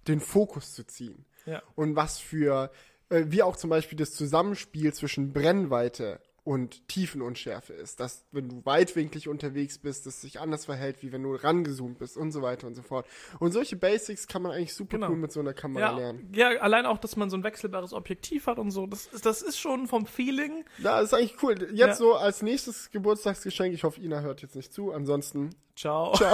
[0.06, 1.60] den Fokus zu ziehen ja.
[1.74, 2.70] und was für,
[3.08, 7.98] äh, wie auch zum Beispiel das Zusammenspiel zwischen Brennweite und Tiefenunschärfe ist.
[7.98, 12.16] Dass, wenn du weitwinklig unterwegs bist, das sich anders verhält, wie wenn du rangezoomt bist
[12.16, 13.04] und so weiter und so fort.
[13.40, 15.10] Und solche Basics kann man eigentlich super Genau.
[15.10, 16.30] cool mit so einer Kamera Ja, lernen.
[16.34, 18.86] ja, allein auch, dass man so ein wechselbares Objektiv hat und so.
[18.86, 20.64] Das ist, das ist schon vom Feeling.
[20.78, 21.56] Ja, das ist eigentlich cool.
[21.72, 21.94] Jetzt Ja.
[21.94, 26.12] so als nächstes Geburtstagsgeschenk, ich hoffe, Ina hört jetzt nicht zu, ansonsten Ciao.
[26.12, 26.30] Also,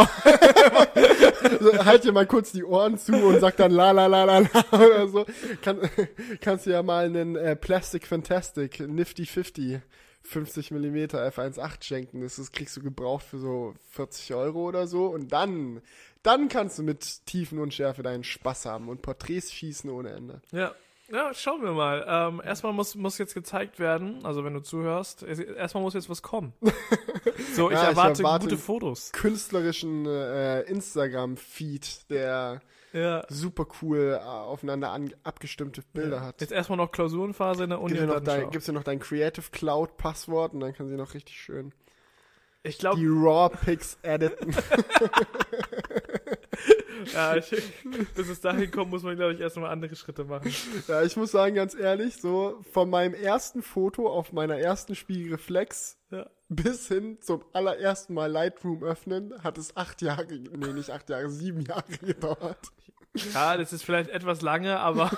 [1.84, 4.48] halt dir mal kurz die Ohren zu und sag dann la la la la la
[4.72, 5.26] oder so.
[5.62, 5.80] Kann,
[6.40, 9.80] kannst du ja mal einen äh, Plastic Fantastic Nifty 50
[10.24, 12.20] 50 mm f1.8 schenken.
[12.22, 15.06] Das ist, kriegst du gebraucht für so 40 Euro oder so.
[15.06, 15.82] Und dann,
[16.22, 20.40] dann kannst du mit Tiefenunschärfe deinen Spaß haben und Porträts schießen ohne Ende.
[20.52, 20.72] Ja.
[21.10, 22.06] Ja, schauen wir mal.
[22.08, 26.22] Ähm, erstmal muss, muss jetzt gezeigt werden, also wenn du zuhörst, erstmal muss jetzt was
[26.22, 26.54] kommen.
[27.54, 29.12] So, ich, Ja, ich erwarte, erwarte- gute Fotos.
[29.12, 33.24] Künstlerischen äh, Instagram-Feed, der Ja.
[33.28, 36.40] super cool äh, aufeinander an, abgestimmte Bilder hat.
[36.40, 37.94] Jetzt erstmal noch Klausurenphase in der Uni.
[37.94, 40.96] Gib dir und noch dein, gibst noch dein Creative Cloud Passwort und dann kann sie
[40.96, 41.72] noch richtig schön
[42.62, 44.54] Ich glaube, die Raw Pics editen.
[47.14, 47.50] ja, ich,
[48.14, 50.52] bis es dahin kommt, muss man, glaube ich, erstmal andere Schritte machen.
[50.88, 55.98] ja, ich muss sagen, ganz ehrlich, so von meinem ersten Foto auf meiner ersten Spiegelreflex
[56.10, 56.28] Ja.
[56.48, 61.30] bis hin zum allerersten Mal Lightroom öffnen, hat es acht Jahre, nee, nicht acht Jahre,
[61.30, 62.72] sieben Jahre gedauert.
[63.34, 65.10] Ja, das ist vielleicht etwas lange, aber,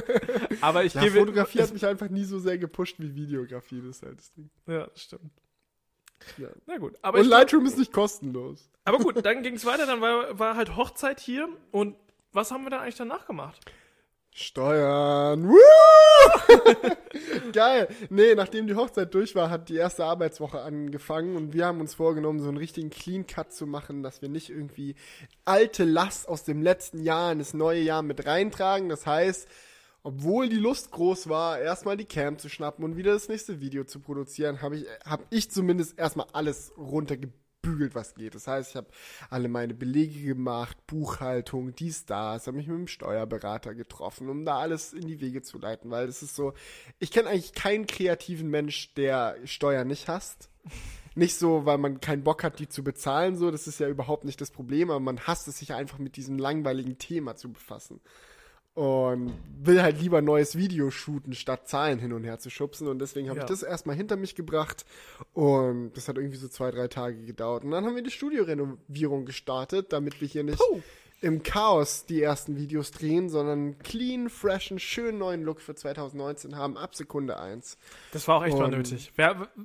[0.60, 1.18] aber ich Ja, gebe.
[1.20, 4.50] Fotografie hat mich einfach nie so sehr gepusht wie Videografie, das ist halt das Ding.
[4.66, 5.30] Ja, das stimmt.
[6.36, 6.48] Ja.
[6.66, 8.68] Na gut, aber, Und ich, Lightroom ist nicht kostenlos.
[8.84, 11.94] aber gut, dann ging es weiter, dann war, war halt Hochzeit hier und
[12.32, 13.64] was haben wir dann eigentlich danach gemacht?
[14.38, 15.48] Steuern.
[15.48, 15.56] Woo!
[17.52, 17.88] Geil.
[18.08, 21.94] Nee, nachdem die Hochzeit durch war, hat die erste Arbeitswoche angefangen und wir haben uns
[21.94, 24.94] vorgenommen, so einen richtigen Clean Cut zu machen, dass wir nicht irgendwie
[25.44, 28.88] alte Last aus dem letzten Jahr in das neue Jahr mit reintragen.
[28.88, 29.48] Das heißt,
[30.04, 33.82] obwohl die Lust groß war, erstmal die Cam zu schnappen und wieder das nächste Video
[33.82, 36.72] zu produzieren, habe ich, hab ich zumindest erstmal alles
[37.58, 38.34] runtergebügelt, was geht.
[38.34, 38.88] Das heißt, ich habe
[39.30, 44.58] alle meine Belege gemacht, Buchhaltung, dies, das, habe mich mit dem Steuerberater getroffen, um da
[44.58, 46.54] alles in die Wege zu leiten, weil es ist so,
[46.98, 50.50] ich kenne eigentlich keinen kreativen Mensch, der Steuern nicht hasst.
[51.14, 54.24] Nicht so, weil man keinen Bock hat, die zu bezahlen, so, das ist ja überhaupt
[54.24, 58.00] nicht das Problem, aber man hasst es sich einfach mit diesem langweiligen Thema zu befassen
[58.78, 62.86] und will halt lieber neues Video shooten, statt Zahlen hin und her zu schubsen.
[62.86, 63.44] Und deswegen habe Ja.
[63.44, 64.84] ich das erstmal hinter mich gebracht.
[65.32, 67.64] Und das hat irgendwie so zwei, drei Tage gedauert.
[67.64, 70.80] Und dann haben wir die Studiorenovierung gestartet, damit wir hier nicht Puh.
[71.20, 76.54] im Chaos die ersten Videos drehen, sondern clean, fresh, einen schönen neuen Look für 2019
[76.54, 77.76] haben, ab Sekunde eins.
[78.12, 79.10] Das war auch echt mal Und- nötig.
[79.16, 79.24] Wir,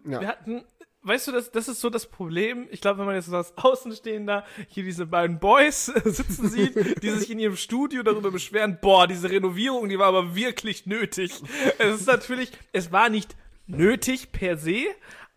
[0.09, 0.21] Ja.
[0.21, 0.63] wir hatten,
[1.03, 2.67] weißt du, das, das ist so das Problem.
[2.71, 7.09] Ich glaube, wenn man jetzt so als Außenstehender hier diese beiden Boys sitzen sieht, die
[7.11, 11.31] sich in ihrem Studio darüber beschweren, boah, diese Renovierung, die war aber wirklich nötig.
[11.77, 13.35] Es ist natürlich, es war nicht
[13.67, 14.85] nötig per se,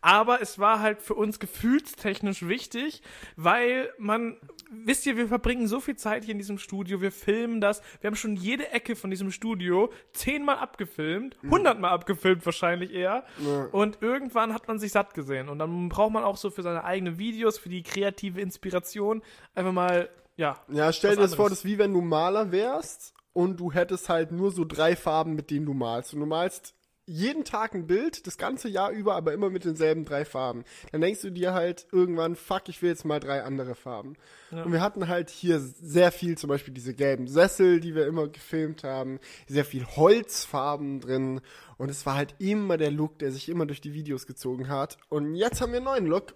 [0.00, 3.02] aber es war halt für uns gefühlstechnisch wichtig,
[3.34, 4.36] weil man,
[4.70, 8.08] wisst ihr, wir verbringen so viel Zeit hier in diesem Studio, wir filmen das, wir
[8.08, 13.24] haben schon jede Ecke von diesem Studio zehnmal abgefilmt, hundertmal abgefilmt wahrscheinlich eher.
[13.38, 13.64] Ja.
[13.72, 15.48] Und irgendwann hat man sich satt gesehen.
[15.48, 19.22] Und dann braucht man auch so für seine eigenen Videos, für die kreative Inspiration
[19.54, 20.60] einfach mal, ja.
[20.68, 24.08] Ja, stell dir das vor, das ist wie wenn du Maler wärst und du hättest
[24.08, 26.14] halt nur so drei Farben, mit denen du malst.
[26.14, 26.75] Und du malst
[27.06, 30.64] jeden Tag ein Bild, das ganze Jahr über, aber immer mit denselben drei Farben.
[30.92, 34.16] Dann denkst du dir halt irgendwann, fuck, ich will jetzt mal drei andere Farben.
[34.50, 38.28] Und wir hatten halt hier sehr viel, zum Beispiel diese gelben Sessel, die wir immer
[38.28, 41.40] gefilmt haben, sehr viel Holzfarben drin.
[41.78, 44.98] Und es war halt immer der Look, der sich immer durch die Videos gezogen hat.
[45.08, 46.34] Und jetzt haben wir einen neuen Look.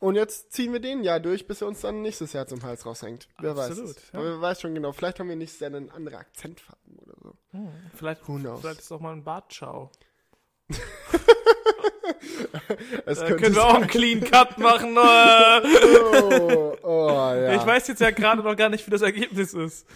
[0.00, 2.86] Und jetzt ziehen wir den Jahr durch, bis er uns dann nächstes Jahr zum Hals
[2.86, 3.28] raushängt.
[3.40, 4.10] Wer Absolut, weiß.
[4.12, 4.18] ja.
[4.18, 4.92] Aber wer weiß schon genau.
[4.92, 7.34] Vielleicht haben wir nächstes Jahr dann andere Akzentfarben oder so.
[7.94, 8.60] Vielleicht, Who knows?
[8.60, 9.90] vielleicht ist auch mal ein Bartschau.
[13.06, 14.96] Es Da können wir auch einen Clean Cut machen.
[14.96, 15.60] Äh.
[16.12, 17.54] oh, oh, ja.
[17.54, 19.86] Ich weiß jetzt ja gerade noch gar nicht, wie das Ergebnis ist.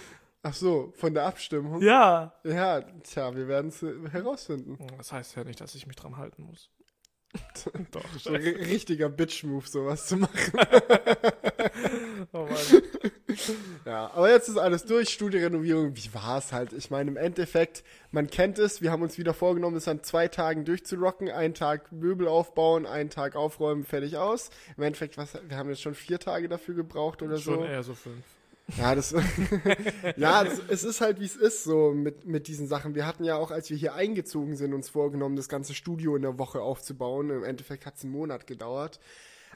[0.43, 1.81] Ach so, von der Abstimmung.
[1.83, 2.33] Ja.
[2.43, 4.79] Ja, tja, wir werden es herausfinden.
[4.97, 6.71] Das heißt ja nicht, dass ich mich dran halten muss.
[7.93, 8.05] Doch.
[8.27, 10.33] Richtiger Bitch-Move, sowas zu machen.
[12.33, 12.83] Oh Mann.
[13.87, 15.09] Ja, aber jetzt ist alles durch.
[15.09, 16.73] Studiorenovierung, wie war es halt?
[16.75, 18.83] Ich meine, im Endeffekt, man kennt es.
[18.83, 21.31] Wir haben uns wieder vorgenommen, es an zwei Tagen durchzurocken.
[21.31, 24.51] Einen Tag Möbel aufbauen, einen Tag aufräumen, fertig aus.
[24.77, 27.65] Im Endeffekt, was, wir haben jetzt schon vier Tage dafür gebraucht oder Schon so.
[27.65, 28.23] eher so fünf.
[28.77, 29.13] Ja, das,
[30.17, 32.95] ja, das, es ist halt, wie es ist, so mit, mit diesen Sachen.
[32.95, 36.23] Wir hatten ja auch, als wir hier eingezogen sind, uns vorgenommen, das ganze Studio in
[36.23, 37.31] der Woche aufzubauen.
[37.31, 39.01] Im Endeffekt hat es einen Monat gedauert.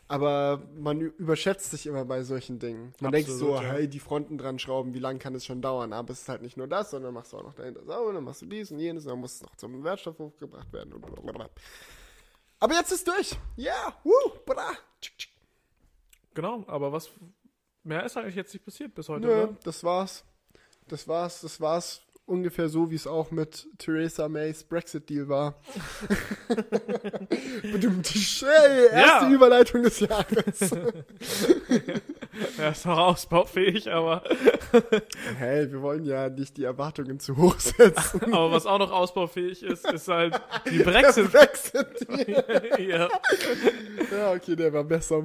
[0.08, 2.94] Aber man überschätzt sich immer bei solchen Dingen.
[3.00, 3.78] Man denkt so, Absolut, ja.
[3.78, 5.92] hey, die Fronten dran schrauben, wie lange kann es schon dauern?
[5.92, 8.22] Aber es ist halt nicht nur das, sondern machst du auch noch dahinter sauber, dann
[8.22, 11.04] machst du dies und jenes, und dann muss es noch zum Wertstoffhof gebracht werden und
[11.04, 11.50] blablabla.
[12.60, 13.32] Aber jetzt ist durch.
[13.56, 14.72] Ja, yeah, woo, bra.
[16.34, 17.10] Genau, aber was
[17.82, 19.56] mehr ist eigentlich jetzt nicht passiert bis heute, Nö, oder?
[19.64, 20.24] das war's.
[20.86, 22.05] Das war's, das war's.
[22.26, 25.54] Ungefähr so, wie es auch mit Theresa Mays Brexit-Deal war.
[27.62, 29.30] hey, erste Ja.
[29.30, 30.70] Überleitung des Jahres.
[32.58, 34.22] Ja, ist noch ausbaufähig, aber,
[35.38, 38.34] hey, wir wollen ja nicht die Erwartungen zu hoch setzen.
[38.34, 41.86] aber was auch noch ausbaufähig ist, ist halt die Der Brexit.
[42.78, 43.08] Ja.
[44.10, 45.22] Ja, okay, der war besser.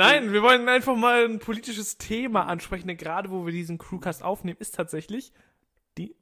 [0.00, 3.78] Ich Nein, wir wollen einfach mal ein politisches Thema ansprechen, denn gerade wo wir diesen
[3.78, 5.32] Crewcast aufnehmen, ist tatsächlich
[5.96, 6.14] die.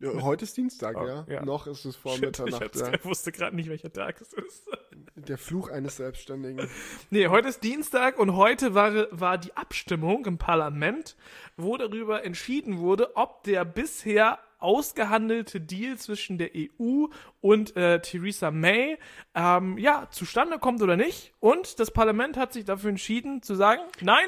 [0.00, 1.24] ja, heute ist Dienstag, Oh, ja.
[1.26, 1.42] ja.
[1.42, 2.62] Noch ist es vor Shit, ich, Mitternacht.
[2.62, 2.92] hab's- Ja.
[2.92, 4.68] ich wusste gerade nicht, welcher Tag es ist.
[5.14, 6.68] Der Fluch eines Selbstständigen.
[7.08, 11.16] Nee, heute ist Dienstag und heute war, war die Abstimmung im Parlament,
[11.56, 17.06] wo darüber entschieden wurde, ob der bisher ausgehandelte Deal zwischen der EU
[17.40, 18.98] und äh, Theresa May
[19.34, 21.32] ähm, ja zustande kommt oder nicht.
[21.40, 24.26] Und das Parlament hat sich dafür entschieden zu sagen, nein,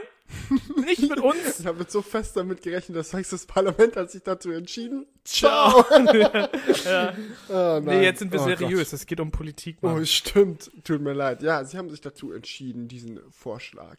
[0.85, 1.61] nicht mit uns.
[1.61, 5.07] Ich habe jetzt so fest damit gerechnet, das heißt, das Parlament hat sich dazu entschieden.
[5.25, 5.85] Ciao.
[7.49, 7.85] Ah, nein.
[7.85, 8.93] Nee, jetzt sind wir Oh seriös.
[8.93, 9.79] Es geht um Politik.
[9.83, 10.07] Oh, Mann.
[10.07, 10.71] stimmt.
[10.85, 11.43] Tut mir leid.
[11.43, 13.99] Ja, sie haben sich dazu entschieden, diesen Vorschlag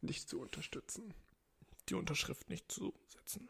[0.00, 1.14] nicht zu unterstützen.
[1.88, 3.48] Die Unterschrift nicht zu setzen.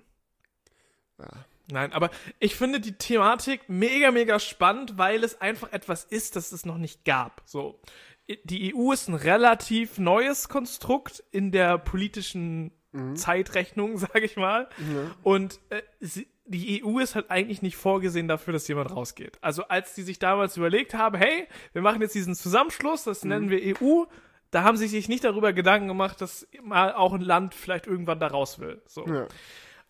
[1.19, 1.29] Ja.
[1.71, 6.53] Nein, aber ich finde die Thematik mega, mega spannend, weil es einfach etwas ist, das
[6.53, 7.43] es noch nicht gab.
[7.47, 7.81] So.
[8.45, 12.73] Die EU ist ein relativ neues Konstrukt in der politischen
[13.15, 14.69] Zeitrechnung, sage ich mal.
[15.23, 19.39] Und äh, sie, die EU ist halt eigentlich nicht vorgesehen dafür, dass jemand rausgeht.
[19.41, 23.51] Also als die sich damals überlegt haben, hey, wir machen jetzt diesen Zusammenschluss, das nennen
[23.51, 24.05] wir EU,
[24.51, 28.21] da haben sie sich nicht darüber Gedanken gemacht, dass mal auch ein Land vielleicht irgendwann
[28.21, 28.81] da raus will.
[28.87, 29.07] So.
[29.07, 29.27] Ja.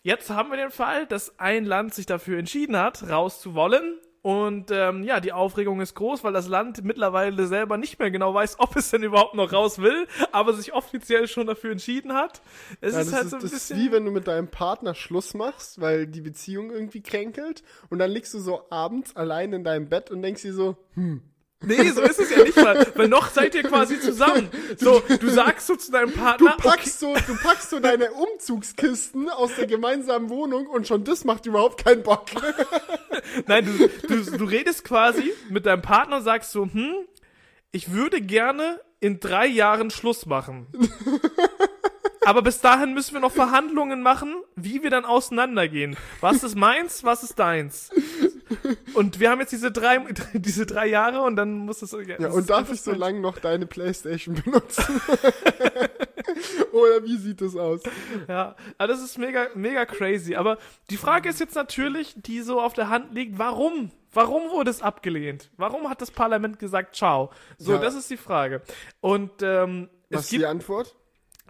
[0.05, 3.97] Jetzt haben wir den Fall, dass ein Land sich dafür entschieden hat, raus zu wollen.
[4.21, 8.31] Und ähm, ja, die Aufregung ist groß, weil das Land mittlerweile selber nicht mehr genau
[8.31, 12.41] weiß, ob es denn überhaupt noch raus will, aber sich offiziell schon dafür entschieden hat.
[12.81, 13.77] Es Ja, ist halt ist, so ein das bisschen.
[13.77, 17.97] ist wie wenn du mit deinem Partner Schluss machst, weil die Beziehung irgendwie kränkelt und
[17.97, 21.23] dann liegst du so abends allein in deinem Bett und denkst dir so, hm,
[21.65, 24.49] nee, so ist es ja nicht mal, weil noch seid ihr quasi zusammen.
[24.77, 29.29] So, du sagst so zu deinem du Partner, packst so, du packst so deine Umzugskisten
[29.29, 32.25] aus der gemeinsamen Wohnung und schon das macht überhaupt keinen Bock.
[33.47, 36.93] Nein, du, du, du redest quasi mit deinem Partner und sagst so, hm,
[37.71, 40.67] ich würde gerne in drei Jahren Schluss machen.
[42.25, 45.95] Aber bis dahin müssen wir noch Verhandlungen machen, wie wir dann auseinandergehen.
[46.21, 47.91] Was ist meins, was ist deins?
[48.93, 49.99] Und wir haben jetzt diese drei,
[50.33, 51.95] diese drei Jahre und dann muss es.
[52.19, 55.01] Ja, und darf ich so lange noch deine Playstation benutzen?
[56.71, 57.81] Oder wie sieht das aus?
[58.27, 60.35] Ja, aber das ist mega, mega crazy.
[60.35, 60.57] Aber
[60.89, 63.91] die Frage ist jetzt natürlich, die so auf der Hand liegt, warum?
[64.11, 65.49] Warum wurde es abgelehnt?
[65.57, 67.31] Warum hat das Parlament gesagt, ciao?
[67.57, 67.77] So, Ja.
[67.79, 68.61] das ist die Frage.
[69.01, 70.95] Und ähm, Was es ist die gibt, Antwort?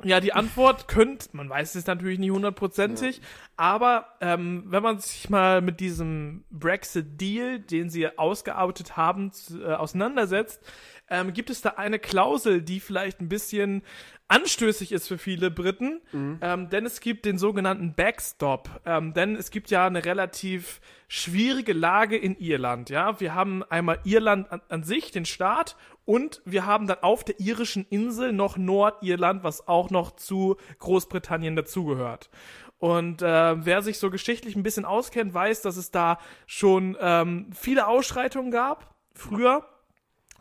[0.04, 3.22] Ja, die Antwort könnte, man weiß es natürlich nicht hundertprozentig,
[3.56, 10.62] aber ähm, wenn man sich mal mit diesem Brexit-Deal, den sie ausgearbeitet haben, äh, auseinandersetzt,
[11.10, 13.84] ähm, gibt es da eine Klausel, die vielleicht ein bisschen
[14.28, 16.02] anstößig ist für viele Briten,
[16.42, 21.74] ähm, denn es gibt den sogenannten Backstop, ähm, denn es gibt ja eine relativ schwierige
[21.74, 23.20] Lage in Irland, ja.
[23.20, 27.40] Wir haben einmal Irland an, an sich, den Staat, und wir haben dann auf der
[27.40, 32.30] irischen Insel noch Nordirland, was auch noch zu Großbritannien dazugehört.
[32.78, 37.50] Und äh, wer sich so geschichtlich ein bisschen auskennt, weiß, dass es da schon ähm,
[37.54, 39.68] viele Ausschreitungen gab, früher.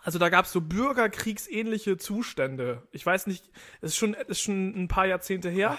[0.04, 2.82] Also da gab es so bürgerkriegsähnliche Zustände.
[2.92, 5.78] Ich weiß nicht, es ist schon, ist schon ein paar Jahrzehnte her.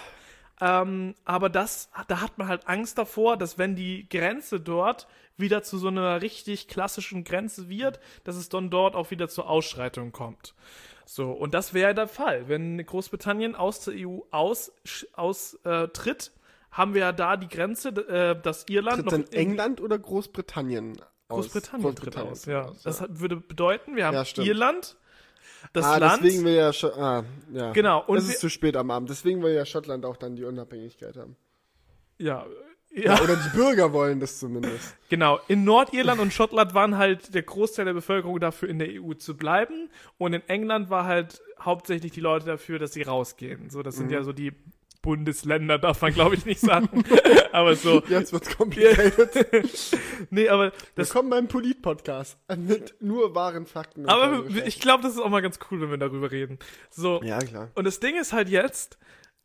[0.60, 5.62] Ähm, aber das, da hat man halt Angst davor, dass wenn die Grenze dort wieder
[5.62, 10.12] zu so einer richtig klassischen Grenze wird, dass es dann dort auch wieder zur Ausschreitung
[10.12, 10.54] kommt.
[11.04, 12.48] So, und das wäre der Fall.
[12.48, 14.72] Wenn Großbritannien aus der EU aus,
[15.12, 16.32] aus äh, tritt,
[16.72, 19.98] haben wir ja da die Grenze, äh, dass Irland Tritt noch dann in- England oder
[19.98, 22.66] Großbritannien Großbritannien, tritt aus, ja.
[22.66, 24.42] aus, Das würde bedeuten, wir haben Ja.
[24.42, 24.96] Irland,
[25.72, 27.72] das ah, Land, deswegen will ja Scho ah, ja.
[27.72, 29.10] Genau, und es ist zu spät am Abend.
[29.10, 31.36] Deswegen will ja Schottland auch dann die Unabhängigkeit haben.
[32.18, 32.46] ja,
[32.94, 33.14] Ja.
[33.14, 34.96] ja, Oder die Bürger wollen das zumindest.
[35.08, 35.40] genau.
[35.48, 39.36] In Nordirland und Schottland waren halt der Großteil der Bevölkerung dafür, in der EU zu
[39.36, 39.90] bleiben.
[40.18, 43.70] Und in England war halt hauptsächlich die Leute dafür, dass sie rausgehen.
[43.70, 44.52] So, das sind ja so die
[45.06, 47.04] Bundesländer, darf man glaube ich nicht sagen.
[47.52, 49.96] aber so, Jetzt wird's complicated.
[50.30, 52.36] nee, aber das, Willkommen beim Polit-Podcast.
[52.56, 54.08] Mit nur wahren Fakten.
[54.08, 56.58] aber ich glaube, das ist auch mal ganz cool, wenn wir darüber reden.
[56.90, 57.70] So, Ja, klar.
[57.76, 58.98] Und das Ding ist halt jetzt,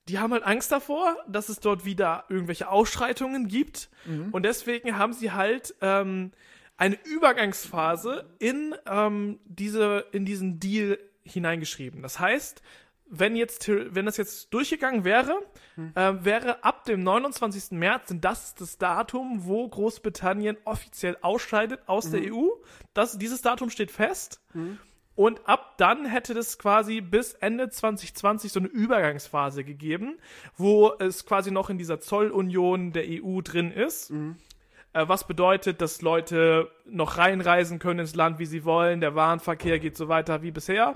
[0.10, 3.92] die haben halt Angst davor, dass es dort wieder irgendwelche Ausschreitungen gibt.
[4.32, 6.32] Und deswegen haben sie halt ähm,
[6.76, 12.02] eine Übergangsphase in, ähm, diese, in diesen Deal hineingeschrieben.
[12.02, 12.64] Das heißt,
[13.14, 15.36] wenn jetzt, wenn das jetzt durchgegangen wäre,
[15.76, 15.92] Hm.
[15.96, 17.78] äh, wäre ab dem 29.
[17.78, 22.12] März, denn das ist das Datum, wo Großbritannien offiziell ausscheidet aus Mhm.
[22.12, 22.48] der EU.
[22.94, 24.42] Das, dieses Datum steht fest.
[25.16, 30.18] Und ab dann hätte das quasi bis Ende 2020 so eine Übergangsphase gegeben,
[30.56, 34.10] wo es quasi noch in dieser Zollunion der EU drin ist.
[34.94, 39.80] Äh, was bedeutet, dass Leute noch reinreisen können ins Land, wie sie wollen, der Warenverkehr
[39.80, 40.96] geht so weiter wie bisher.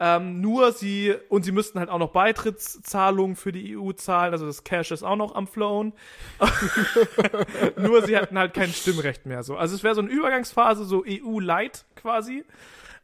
[0.00, 4.46] Ähm, nur sie, und sie müssten halt auch noch Beitrittszahlungen für die EU zahlen, also
[4.46, 5.92] das Cash ist auch noch am Flown.
[7.76, 9.56] nur sie hätten halt kein Stimmrecht mehr so.
[9.56, 12.44] Also es wäre so eine Übergangsphase, so EU-Light quasi.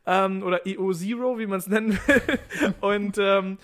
[0.07, 2.73] Ähm, oder EU-Zero, wie man es nennen will.
[2.81, 3.59] Und ähm,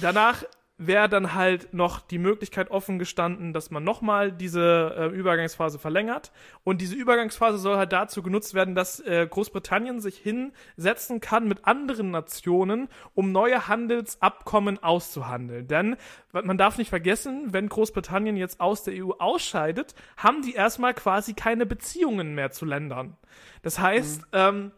[0.00, 0.44] danach
[0.78, 6.30] wäre dann halt noch die Möglichkeit offen gestanden, dass man nochmal diese äh, Übergangsphase verlängert.
[6.62, 11.66] Und diese Übergangsphase soll halt dazu genutzt werden, dass äh, Großbritannien sich hinsetzen kann mit
[11.66, 15.66] anderen Nationen, um neue Handelsabkommen auszuhandeln.
[15.66, 15.96] Denn
[16.32, 21.34] man darf nicht vergessen, wenn Großbritannien jetzt aus der EU ausscheidet, haben die erstmal quasi
[21.34, 23.16] keine Beziehungen mehr zu Ländern.
[23.62, 24.70] Das heißt, ähm,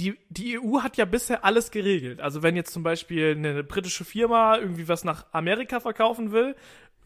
[0.00, 2.20] die, die EU hat ja bisher alles geregelt.
[2.20, 6.56] Also wenn jetzt zum Beispiel eine britische Firma irgendwie was nach Amerika verkaufen will,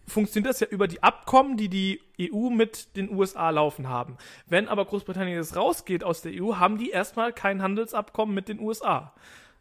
[0.06, 4.16] funktioniert das ja über die Abkommen, die die EU mit den USA laufen haben.
[4.46, 8.60] Wenn aber Großbritannien jetzt rausgeht aus der EU, haben die erstmal kein Handelsabkommen mit den
[8.60, 9.12] USA.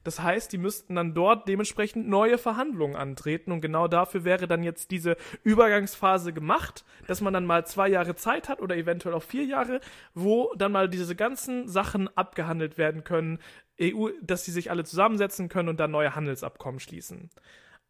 [0.04, 4.64] Das heißt, die müssten dann dort dementsprechend neue Verhandlungen antreten und genau dafür wäre dann
[4.64, 9.24] jetzt diese Übergangsphase gemacht, dass man dann mal zwei Jahre Zeit hat oder eventuell auch
[9.24, 9.80] vier Jahre,
[10.14, 13.40] wo dann mal diese ganzen Sachen abgehandelt werden können,
[13.82, 17.30] EU, dass sie sich alle zusammensetzen können und dann neue Handelsabkommen schließen.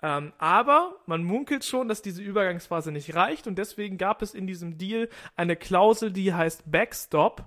[0.02, 4.48] Ähm, aber man munkelt schon, dass diese Übergangsphase nicht reicht und deswegen gab es in
[4.48, 7.46] diesem Deal eine Klausel, die heißt Backstop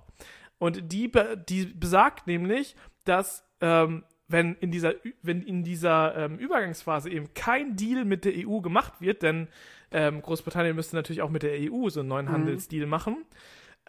[0.59, 1.13] und die,
[1.49, 2.75] die besagt nämlich,
[3.05, 8.33] dass ähm, wenn in dieser, wenn in dieser ähm, Übergangsphase eben kein Deal mit der
[8.37, 9.49] EU gemacht wird, denn
[9.91, 13.25] ähm, Großbritannien müsste natürlich auch mit der EU so einen neuen Handelsdeal machen,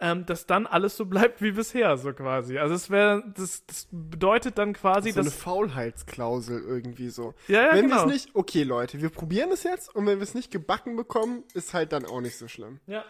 [0.00, 2.58] ähm, dass dann alles so bleibt wie bisher, so quasi.
[2.58, 5.38] Also es wäre, das, das bedeutet dann quasi, so eine dass.
[5.38, 7.34] Faulheitsklausel irgendwie so.
[7.48, 8.06] Ja, ja, wenn wir genau.
[8.06, 11.42] es nicht, okay Leute, wir probieren es jetzt und wenn wir es nicht gebacken bekommen,
[11.54, 12.78] ist halt dann auch nicht so schlimm.
[12.86, 13.04] Ja.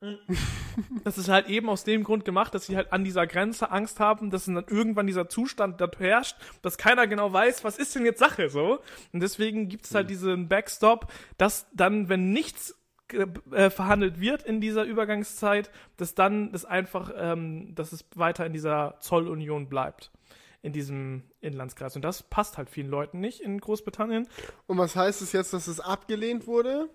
[1.04, 3.98] Das ist halt eben aus dem Grund gemacht, dass sie halt an dieser Grenze Angst
[3.98, 8.04] haben, dass dann irgendwann dieser Zustand dort herrscht, dass keiner genau weiß, was ist denn
[8.04, 8.80] jetzt Sache so.
[9.12, 12.76] Und deswegen gibt es halt diesen Backstop, dass dann, wenn nichts
[13.12, 18.52] äh, verhandelt wird in dieser Übergangszeit, dass dann das einfach, ähm, dass es weiter in
[18.52, 20.12] dieser Zollunion bleibt.
[20.60, 21.94] In diesem Inlandskreis.
[21.96, 24.28] Und das passt halt vielen Leuten nicht in Großbritannien.
[24.66, 26.90] Und was heißt es jetzt, dass es abgelehnt wurde?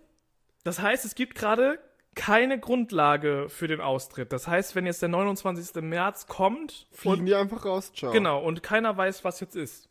[0.63, 1.80] Das heißt, es gibt gerade
[2.15, 4.32] keine Grundlage für den Austritt.
[4.34, 5.82] Das heißt, wenn jetzt der 29.
[5.82, 8.12] März kommt Fliegen und, die einfach raus, ciao.
[8.12, 9.88] genau, und keiner weiß, was jetzt ist.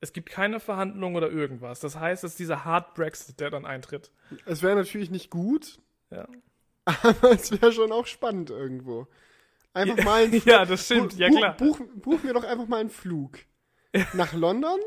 [0.00, 1.80] Es gibt keine Verhandlungen oder irgendwas.
[1.80, 4.12] Das heißt, es ist dieser Hard Brexit, der dann eintritt.
[4.46, 5.78] Es wäre natürlich nicht gut,
[6.10, 6.28] Ja,
[6.84, 9.08] aber es wäre schon auch spannend irgendwo.
[9.74, 11.14] Einfach mal ein ja das stimmt.
[11.18, 11.56] Ja, buch, klar.
[11.56, 13.38] Buch, buch mir doch einfach mal einen Flug
[14.14, 14.78] nach London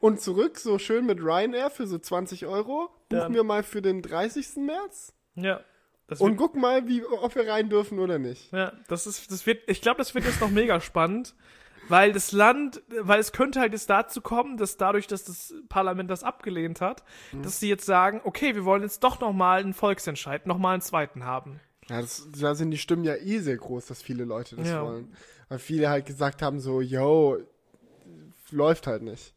[0.00, 2.90] und zurück, so schön mit Ryanair für so 20 Euro.
[3.08, 3.28] Buch Ja.
[3.30, 4.56] mir mal für den 30.
[4.56, 5.60] März Ja.
[6.08, 8.52] Das und guck mal, wie, ob wir rein dürfen oder nicht.
[8.52, 11.34] ja, das ist, das wird, ich glaube, das wird jetzt noch mega spannend,
[11.88, 16.10] weil das Land, weil es könnte halt jetzt dazu kommen, dass dadurch, dass das Parlament
[16.10, 17.42] das abgelehnt hat, Mhm.
[17.42, 20.72] dass sie jetzt sagen, okay, wir wollen jetzt doch noch mal einen Volksentscheid, noch mal
[20.74, 21.60] einen zweiten haben.
[21.88, 24.84] Ja, das, da sind die Stimmen ja eh sehr groß, dass viele Leute das Ja.
[24.84, 25.14] wollen.
[25.48, 27.38] Weil viele halt gesagt haben so, yo,
[28.50, 29.34] läuft halt nicht.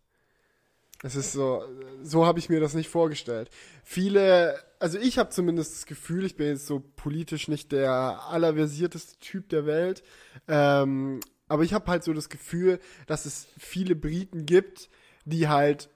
[1.06, 1.64] Es ist so,
[2.02, 3.52] so habe ich mir das nicht vorgestellt.
[3.84, 9.20] Viele, also ich habe zumindest das Gefühl, ich bin jetzt so politisch nicht der allerversierteste
[9.20, 10.02] Typ der Welt,
[10.48, 14.90] ähm, aber ich habe halt so das Gefühl, dass es viele Briten gibt,
[15.26, 15.92] die halt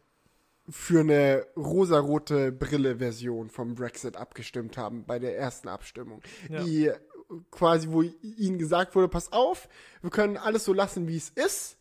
[0.70, 6.22] für eine rosarote Brille-Version vom Brexit abgestimmt haben bei der ersten Abstimmung.
[6.52, 6.64] Ja.
[6.64, 6.92] Die
[7.50, 9.70] quasi, wo ihnen gesagt wurde, pass auf,
[10.04, 11.79] wir können alles so lassen, wie es ist,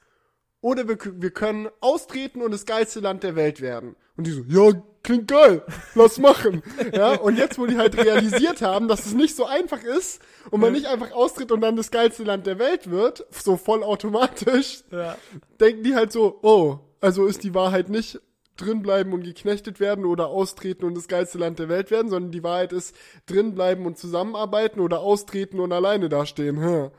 [0.60, 3.96] oder wir, wir können austreten und das geilste Land der Welt werden.
[4.16, 5.62] Und die so, ja, klingt geil,
[5.94, 6.62] lass machen.
[6.92, 10.60] ja, und jetzt, wo die halt realisiert haben, dass es nicht so einfach ist und
[10.60, 14.82] man nicht einfach austritt und dann das geilste Land der Welt wird, so voll automatisch,
[14.90, 15.16] Ja.
[15.60, 18.20] denken die halt so, oh, also ist die Wahrheit nicht
[18.56, 22.42] drinbleiben und geknechtet werden oder austreten und das geilste Land der Welt werden, sondern die
[22.42, 22.94] Wahrheit ist
[23.26, 26.60] drinbleiben und zusammenarbeiten oder austreten und alleine dastehen.
[26.60, 26.90] Hm.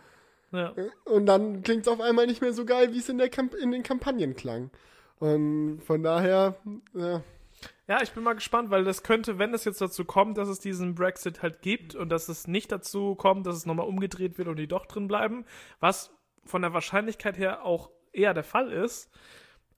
[0.52, 0.74] Ja.
[1.06, 3.54] Und dann klingt es auf einmal nicht mehr so geil, wie es in, der Kamp
[3.54, 4.72] in den Kampagnen klang.
[5.20, 6.56] Und von daher,
[6.94, 7.22] ja,
[7.88, 10.60] Ja, ich bin mal gespannt, weil das könnte, wenn es jetzt dazu kommt, dass es
[10.60, 14.48] diesen Brexit halt gibt und dass es nicht dazu kommt, dass es nochmal umgedreht wird
[14.48, 15.44] und die doch drin bleiben,
[15.80, 16.12] was
[16.46, 19.10] von der Wahrscheinlichkeit her auch eher der Fall ist,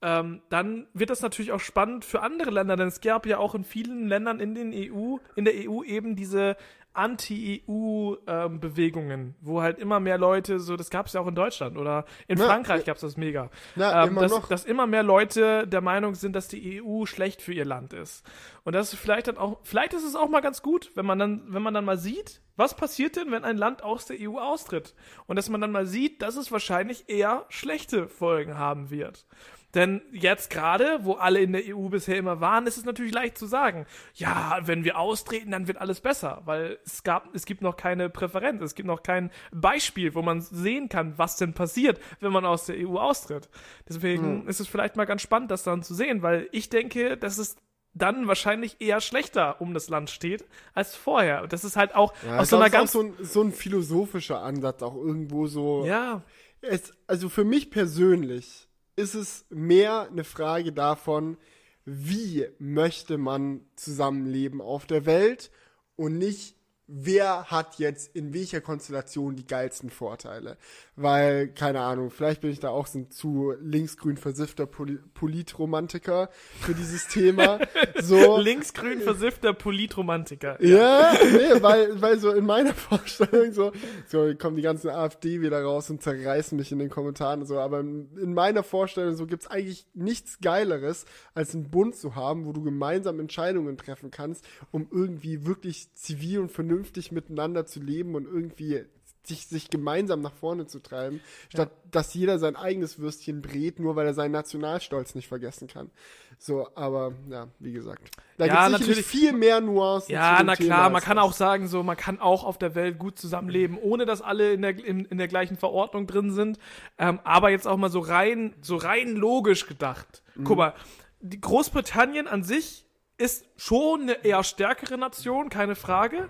[0.02, 3.54] ähm, dann wird das natürlich auch spannend für andere Länder, denn es gab ja auch
[3.54, 6.56] in vielen Ländern in den EU, in der EU eben diese
[6.94, 12.04] Anti-EU-Bewegungen, wo halt immer mehr Leute, so das gab es ja auch in Deutschland oder
[12.28, 14.48] in Ja, Frankreich gab es das mega, Na, ähm, immer dass, noch.
[14.48, 18.24] dass immer mehr Leute der Meinung sind, dass die EU schlecht für ihr Land ist.
[18.64, 21.18] Und das ist vielleicht dann auch, vielleicht ist es auch mal ganz gut, wenn man
[21.18, 24.38] dann, wenn man dann mal sieht, was passiert denn, wenn ein Land aus der EU
[24.38, 24.94] austritt?
[25.26, 29.26] Und dass man dann mal sieht, dass es wahrscheinlich eher schlechte Folgen haben wird.
[29.74, 33.38] Denn jetzt gerade, wo alle in der EU bisher immer waren, ist es natürlich leicht
[33.38, 37.62] zu sagen, ja, wenn wir austreten, dann wird alles besser, weil es gab, es gibt
[37.62, 41.98] noch keine Präferenz, es gibt noch kein Beispiel, wo man sehen kann, was denn passiert,
[42.20, 43.48] wenn man aus der EU austritt.
[43.88, 47.38] Deswegen ist es vielleicht mal ganz spannend, das dann zu sehen, weil ich denke, dass
[47.38, 47.56] es
[47.94, 50.44] dann wahrscheinlich eher schlechter um das Land steht
[50.74, 51.42] als vorher.
[51.42, 54.42] Und das ist halt auch Ja, aus so einer ganz so ein, so ein philosophischer
[54.42, 55.84] Ansatz auch irgendwo so.
[55.86, 56.22] ja,
[56.62, 61.36] Es, also für mich persönlich ist es mehr eine Frage davon,
[61.84, 65.50] wie möchte man zusammenleben auf der Welt
[65.96, 66.56] und nicht,
[66.86, 70.56] wer hat jetzt in welcher Konstellation die geilsten Vorteile.
[70.96, 76.28] Weil, keine Ahnung, vielleicht bin ich da auch so ein zu linksgrün versiffter Poli Politromantiker
[76.60, 77.58] für dieses Thema.
[78.00, 80.62] So, linksgrün versiffter Politromantiker.
[80.64, 83.70] ja, nee, weil, weil so in meiner Vorstellung so,
[84.08, 87.58] so kommen die ganzen AfD wieder raus und zerreißen mich in den Kommentaren und so,
[87.60, 91.04] aber in, in meiner Vorstellung so gibt's eigentlich nichts Geileres,
[91.34, 96.40] als einen Bund zu haben, wo du gemeinsam Entscheidungen treffen kannst, um irgendwie wirklich zivil
[96.40, 96.71] und vernünftig
[97.12, 98.84] miteinander zu leben und irgendwie
[99.24, 103.94] sich, sich gemeinsam nach vorne zu treiben, statt dass jeder sein eigenes Würstchen brät, nur
[103.94, 105.90] weil er seinen Nationalstolz nicht vergessen kann.
[106.38, 108.10] So, aber ja, wie gesagt.
[108.36, 109.06] Da Ja, sicherlich natürlich.
[109.06, 110.06] viel mehr Nuancen.
[110.06, 111.24] zu Ja, na Thema klar, man kann das.
[111.26, 114.62] auch sagen, so, man kann auch auf der Welt gut zusammenleben, ohne dass alle in
[114.62, 116.58] der, in, in der gleichen Verordnung drin sind.
[116.98, 120.24] Ähm, aber jetzt auch mal so rein, so rein logisch gedacht.
[120.34, 120.44] Mhm.
[120.44, 120.74] Guck mal,
[121.20, 122.86] die Großbritannien an sich
[123.18, 126.28] ist schon eine eher stärkere Nation, keine Frage.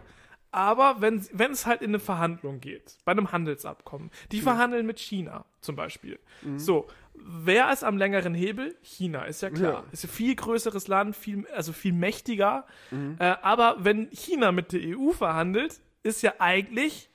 [0.52, 4.98] Aber wenn wenn es halt in eine Verhandlung geht, bei einem Handelsabkommen, die verhandeln mit
[4.98, 6.20] China zum Beispiel.
[6.42, 6.58] Mhm.
[6.58, 8.76] So, wer ist am längeren Hebel?
[8.82, 9.84] China, ist ja klar.
[9.84, 9.92] Ja.
[9.92, 12.66] Ist ein viel größeres Land, viel, also viel mächtiger.
[12.90, 13.16] Mhm.
[13.18, 17.08] Äh, aber wenn China mit der EU verhandelt, ist ja eigentlich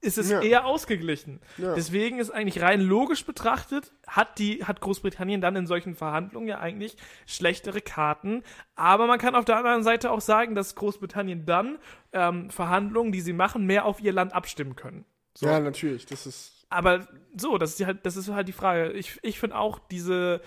[0.00, 0.40] ist es Ja.
[0.40, 1.40] eher ausgeglichen.
[1.58, 1.74] Ja.
[1.74, 6.58] Deswegen ist eigentlich rein logisch betrachtet, hat die, hat Großbritannien dann in solchen Verhandlungen ja
[6.58, 6.96] eigentlich
[7.26, 8.42] schlechtere Karten.
[8.76, 11.78] Aber man kann auf der anderen Seite auch sagen, dass Großbritannien dann
[12.12, 15.04] ähm, Verhandlungen, die sie machen, mehr auf ihr Land abstimmen können.
[15.36, 15.46] So.
[15.46, 16.66] Ja, natürlich, das ist.
[16.70, 18.92] Aber so, das ist halt, das ist halt die Frage.
[18.92, 20.40] Ich, ich finde auch diese,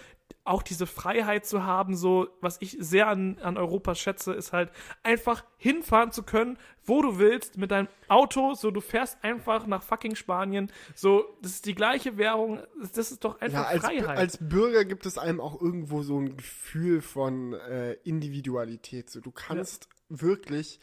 [0.45, 4.71] auch diese Freiheit zu haben, so, was ich sehr an, an Europa schätze, ist halt
[5.01, 9.83] einfach hinfahren zu können, wo du willst, mit deinem Auto, so, du fährst einfach nach
[9.83, 12.61] fucking Spanien, so, das ist die gleiche Währung,
[12.93, 14.17] das ist doch einfach Ja, als, Freiheit.
[14.17, 19.09] als Bürger gibt es einem auch irgendwo so ein Gefühl von äh, Individualität.
[19.09, 20.79] So, du kannst wirklich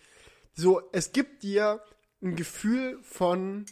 [0.54, 1.82] so, es gibt dir
[2.22, 3.66] ein Gefühl von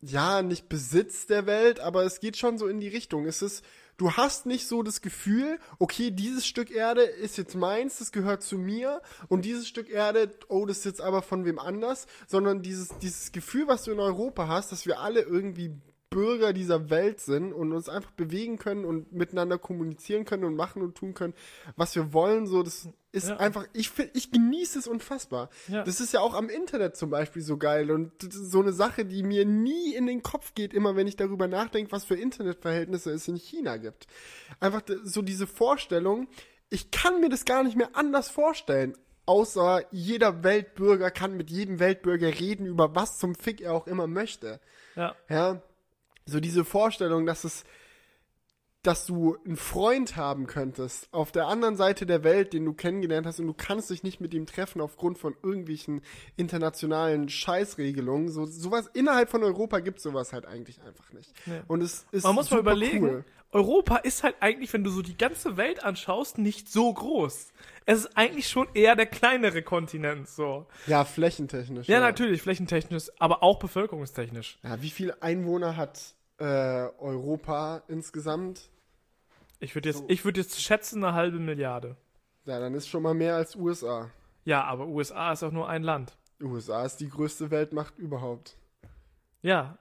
[0.00, 3.26] ja, nicht Besitz der Welt, aber es geht schon so in die Richtung.
[3.26, 3.64] Es ist,
[3.96, 8.42] du hast nicht so das Gefühl, okay, dieses Stück Erde ist jetzt meins, das gehört
[8.42, 12.62] zu mir und dieses Stück Erde, oh, das ist jetzt aber von wem anders, sondern
[12.62, 15.74] dieses, dieses Gefühl, was du in Europa hast, dass wir alle irgendwie
[16.10, 20.82] Bürger dieser Welt sind und uns einfach bewegen können und miteinander kommunizieren können und machen
[20.82, 21.34] und tun können,
[21.76, 22.46] was wir wollen.
[22.46, 23.36] So, das ist Ja.
[23.38, 25.48] einfach, ich ich genieße es unfassbar.
[25.68, 25.82] Ja.
[25.84, 29.22] Das ist ja auch am Internet zum Beispiel so geil und so eine Sache, die
[29.22, 33.26] mir nie in den Kopf geht, immer wenn ich darüber nachdenke, was für Internetverhältnisse es
[33.28, 34.06] in China gibt.
[34.60, 36.28] Einfach so diese Vorstellung,
[36.70, 38.96] ich kann mir das gar nicht mehr anders vorstellen.
[39.24, 44.06] Außer jeder Weltbürger kann mit jedem Weltbürger reden, über was zum Fick er auch immer
[44.06, 44.60] möchte.
[44.94, 45.16] ja.
[45.28, 45.62] Ja,
[46.28, 47.64] so diese Vorstellung, dass es,
[48.86, 53.26] dass du einen Freund haben könntest auf der anderen Seite der Welt, den du kennengelernt
[53.26, 56.02] hast und du kannst dich nicht mit ihm treffen aufgrund von irgendwelchen
[56.36, 58.28] internationalen Scheißregelungen.
[58.28, 61.32] So sowas innerhalb von Europa gibt sowas halt eigentlich einfach nicht.
[61.46, 61.62] Nee.
[61.66, 63.24] Und es ist Man muss mal überlegen, Cool.
[63.52, 67.48] Europa ist halt eigentlich, wenn du so die ganze Welt anschaust, nicht so groß.
[67.86, 70.66] Es ist eigentlich schon eher der kleinere Kontinent, so.
[70.86, 71.88] Ja, flächentechnisch.
[71.88, 74.58] Ja, natürlich, flächentechnisch, aber auch bevölkerungstechnisch.
[74.62, 78.68] Ja, wie viele Einwohner hat äh, Europa insgesamt?
[79.60, 80.04] Ich würde jetzt, So.
[80.08, 81.96] ich würde jetzt schätzen eine halbe Milliarde.
[82.44, 84.10] Ja, dann ist schon mal mehr als USA.
[84.44, 86.16] Ja, aber USA ist auch nur ein Land.
[86.40, 88.56] USA ist die größte Weltmacht überhaupt.
[89.42, 89.78] Ja.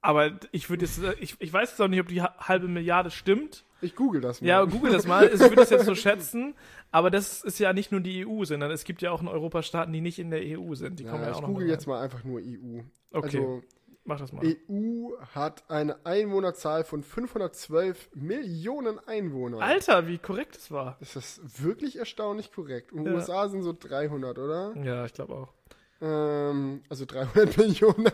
[0.00, 3.10] Aber ich würde jetzt, ich, ich weiß jetzt auch nicht, ob die ha- halbe Milliarde
[3.10, 3.64] stimmt.
[3.80, 4.46] Ich google das mal.
[4.48, 5.26] Ja, google das mal.
[5.26, 6.54] Ich würde das jetzt so schätzen.
[6.90, 9.92] Aber das ist ja nicht nur die EU, sondern es gibt ja auch in Europastaaten,
[9.92, 10.98] die nicht in der EU sind.
[11.00, 12.80] Die kommen ja, Ja, auch ich noch google jetzt mal einfach nur EU.
[13.12, 13.38] Okay.
[13.38, 13.62] Also,
[14.08, 14.42] Mach das mal.
[14.42, 19.60] EU hat eine Einwohnerzahl von 512 Millionen Einwohnern.
[19.60, 20.96] Alter, wie korrekt es war.
[20.98, 22.90] Das ist wirklich erstaunlich korrekt.
[22.90, 23.12] Und Ja.
[23.12, 24.74] USA sind so 300, oder?
[24.82, 25.52] Ja, ich glaube auch.
[26.00, 28.10] Ähm, also 300 Millionen.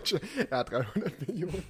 [0.51, 1.63] Ja, 300 Millionen.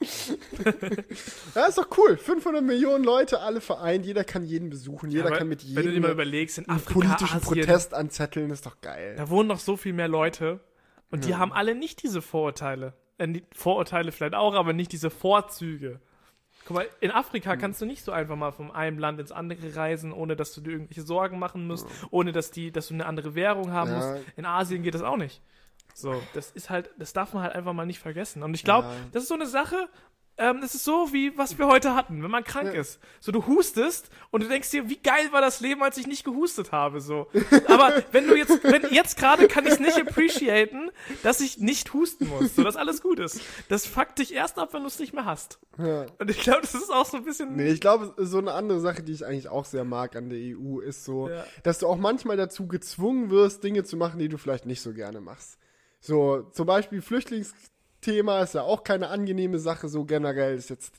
[1.54, 2.16] ja, ist doch cool.
[2.18, 4.04] 500 Millionen Leute, alle vereint.
[4.04, 5.10] Jeder kann jeden besuchen.
[5.10, 7.94] Jeder Aber kann mit Wenn du dir jedem mal überlegst, in Afrika, politischen Asien, Protest
[7.94, 8.50] anzetteln.
[8.50, 9.14] Ist doch geil.
[9.16, 10.60] da wohnen noch so viel mehr Leute
[11.10, 11.38] und die Ja.
[11.38, 12.92] haben alle nicht diese Vorurteile.
[13.20, 16.00] Äh, Vorurteile vielleicht auch, aber nicht diese Vorzüge.
[16.66, 19.74] Guck mal, in Afrika kannst du nicht so einfach mal von einem Land ins andere
[19.76, 23.06] reisen, ohne dass du dir irgendwelche Sorgen machen musst, ohne dass die, dass du eine
[23.06, 23.96] andere Währung haben Ja.
[23.96, 24.14] musst.
[24.36, 25.42] In Asien geht das auch nicht.
[25.94, 28.42] So, das ist halt, das darf man halt einfach mal nicht vergessen.
[28.42, 28.94] Und ich glaube, Ja.
[29.12, 29.88] das ist so eine Sache,
[30.40, 32.80] ähm, das ist so wie was wir heute hatten, wenn man krank Ja.
[32.80, 32.98] ist.
[33.20, 36.24] So, du hustest und du denkst dir, wie geil war das Leben, als ich nicht
[36.24, 37.28] gehustet habe, so.
[37.68, 40.90] Aber wenn du jetzt, wenn jetzt gerade kann ich es nicht appreciaten,
[41.22, 43.40] dass ich nicht husten muss, so, dass alles gut ist.
[43.68, 45.58] Das fuckt dich erst ab, wenn du es nicht mehr hast.
[45.78, 46.06] Ja.
[46.18, 47.54] Und ich glaube, das ist auch so ein bisschen.
[47.56, 50.38] Nee, ich glaube, so eine andere Sache, die ich eigentlich auch sehr mag an der
[50.38, 51.44] EU, ist so, Ja.
[51.62, 54.92] dass du auch manchmal dazu gezwungen wirst, Dinge zu machen, die du vielleicht nicht so
[54.94, 55.58] gerne machst.
[56.00, 57.02] So, zum Beispiel
[58.00, 60.94] Flüchtlingsthema ist ja auch keine angenehme Sache, so generell ist jetzt.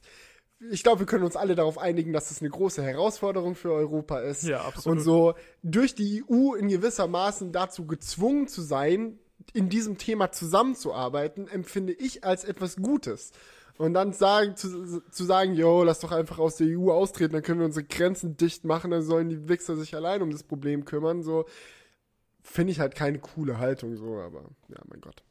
[0.69, 4.19] Ich glaube, wir können uns alle darauf einigen, dass es eine große Herausforderung für Europa
[4.19, 4.43] ist.
[4.43, 4.99] Ja, absolut.
[4.99, 5.33] Und so
[5.63, 9.17] durch die EU in gewisser Maßen dazu gezwungen zu sein,
[9.53, 13.31] in diesem Thema zusammenzuarbeiten, empfinde ich als etwas Gutes.
[13.79, 17.41] Und dann sagen, zu, zu sagen, yo, lass doch einfach aus der EU austreten, dann
[17.41, 20.85] können wir unsere Grenzen dicht machen, dann sollen die Wichser sich allein um das Problem
[20.85, 21.45] kümmern, so
[22.43, 25.23] finde ich halt keine coole Haltung, so, aber ja, mein Gott.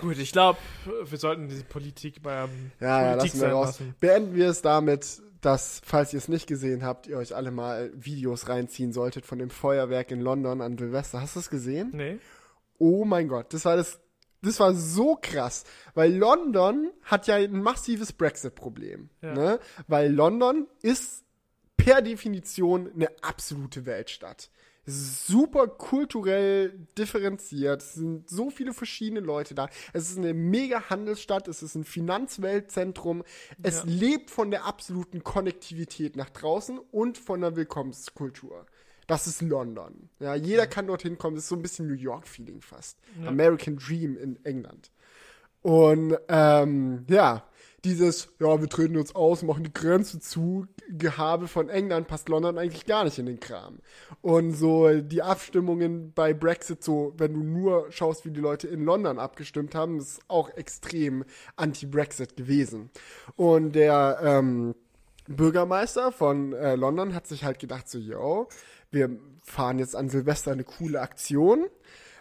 [0.00, 0.58] Gut, ich glaube,
[1.04, 3.66] wir sollten diese Politik beim Ja, ja, Politik lassen wir raus.
[3.66, 3.94] lassen.
[4.00, 7.90] Beenden wir es damit, dass, falls ihr es nicht gesehen habt, ihr euch alle mal
[7.94, 11.20] Videos reinziehen solltet von dem Feuerwerk in London an Silvester.
[11.20, 11.90] Hast du es gesehen?
[11.94, 12.18] Nee.
[12.78, 14.00] Oh mein Gott, das war das,
[14.42, 15.64] das war so krass,
[15.94, 19.34] weil London hat ja ein massives Brexit-Problem, Ja.
[19.34, 19.58] ne?
[19.86, 21.24] Weil London ist
[21.76, 24.50] per Definition eine absolute Weltstadt.
[24.84, 27.82] Es super kulturell differenziert.
[27.82, 29.68] Es sind so viele verschiedene Leute da.
[29.92, 31.46] Es ist eine mega Handelsstadt.
[31.46, 33.22] Es ist ein Finanzweltzentrum.
[33.62, 33.82] Es Ja.
[33.86, 38.66] lebt von der absoluten Konnektivität nach draußen und von der Willkommenskultur.
[39.06, 40.08] Das ist London.
[40.20, 41.36] Ja, jeder kann dorthin kommen.
[41.36, 42.98] Das ist so ein bisschen New York-Feeling fast.
[43.20, 43.28] Ja.
[43.28, 44.90] American Dream in England.
[45.60, 47.44] Und ähm, ja,
[47.84, 52.58] dieses, ja, wir treten uns aus, machen die Grenze zu, Gehabe von England passt London
[52.58, 53.80] eigentlich gar nicht in den Kram.
[54.20, 58.84] Und so die Abstimmungen bei Brexit, so, wenn du nur schaust, wie die Leute in
[58.84, 61.24] London abgestimmt haben, ist auch extrem
[61.56, 62.90] anti-Brexit gewesen.
[63.36, 64.74] Und der ähm,
[65.26, 68.48] Bürgermeister von äh, London hat sich halt gedacht, so, yo,
[68.90, 69.10] wir
[69.42, 71.66] fahren jetzt an Silvester eine coole Aktion.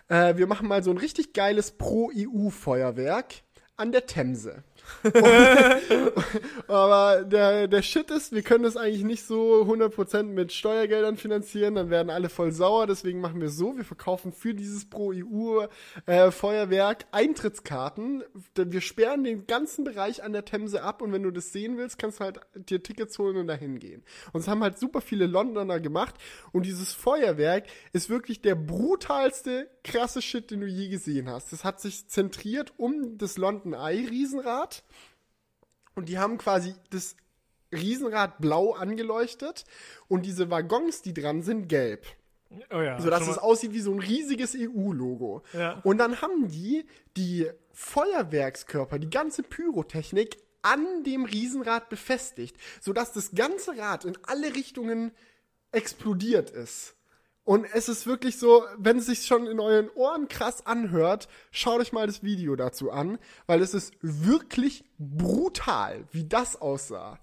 [0.08, 3.44] Äh, wir machen mal so ein richtig geiles Pro-EU-Feuerwerk
[3.78, 4.64] an der Themse.
[6.68, 11.76] Aber der, der Shit ist, wir können das eigentlich nicht so 100% mit Steuergeldern finanzieren,
[11.76, 18.24] dann werden alle voll sauer, deswegen machen wir so, wir verkaufen für dieses Pro-EU-Feuerwerk Eintrittskarten,
[18.58, 21.78] Denn wir sperren den ganzen Bereich an der Themse ab und wenn du das sehen
[21.78, 24.04] willst, kannst du halt dir Tickets holen und dahin gehen.
[24.34, 26.14] Und es haben halt super viele Londoner gemacht
[26.52, 31.52] und dieses Feuerwerk ist wirklich der brutalste, krasse Shit, den du je gesehen hast.
[31.52, 34.71] Das hat sich zentriert um das London Eye Riesenrad
[35.96, 37.16] und die haben quasi das
[37.74, 39.66] Riesenrad blau angeleuchtet
[40.08, 42.06] und diese Waggons, die dran sind, gelb.
[42.70, 43.00] Oh ja.
[43.00, 45.44] So dass es aussieht wie so ein riesiges EU-Logo.
[45.54, 45.80] Ja.
[45.84, 53.32] Und dann haben die die Feuerwerkskörper, die ganze Pyrotechnik an dem Riesenrad befestigt, sodass das
[53.34, 55.12] ganze Rad in alle Richtungen
[55.72, 56.96] explodiert ist.
[57.44, 61.82] Und es ist wirklich so, wenn es sich schon in euren Ohren krass anhört, schaut
[61.82, 63.18] euch mal das Video dazu an,
[63.48, 67.20] weil es ist wirklich brutal, wie das aussah.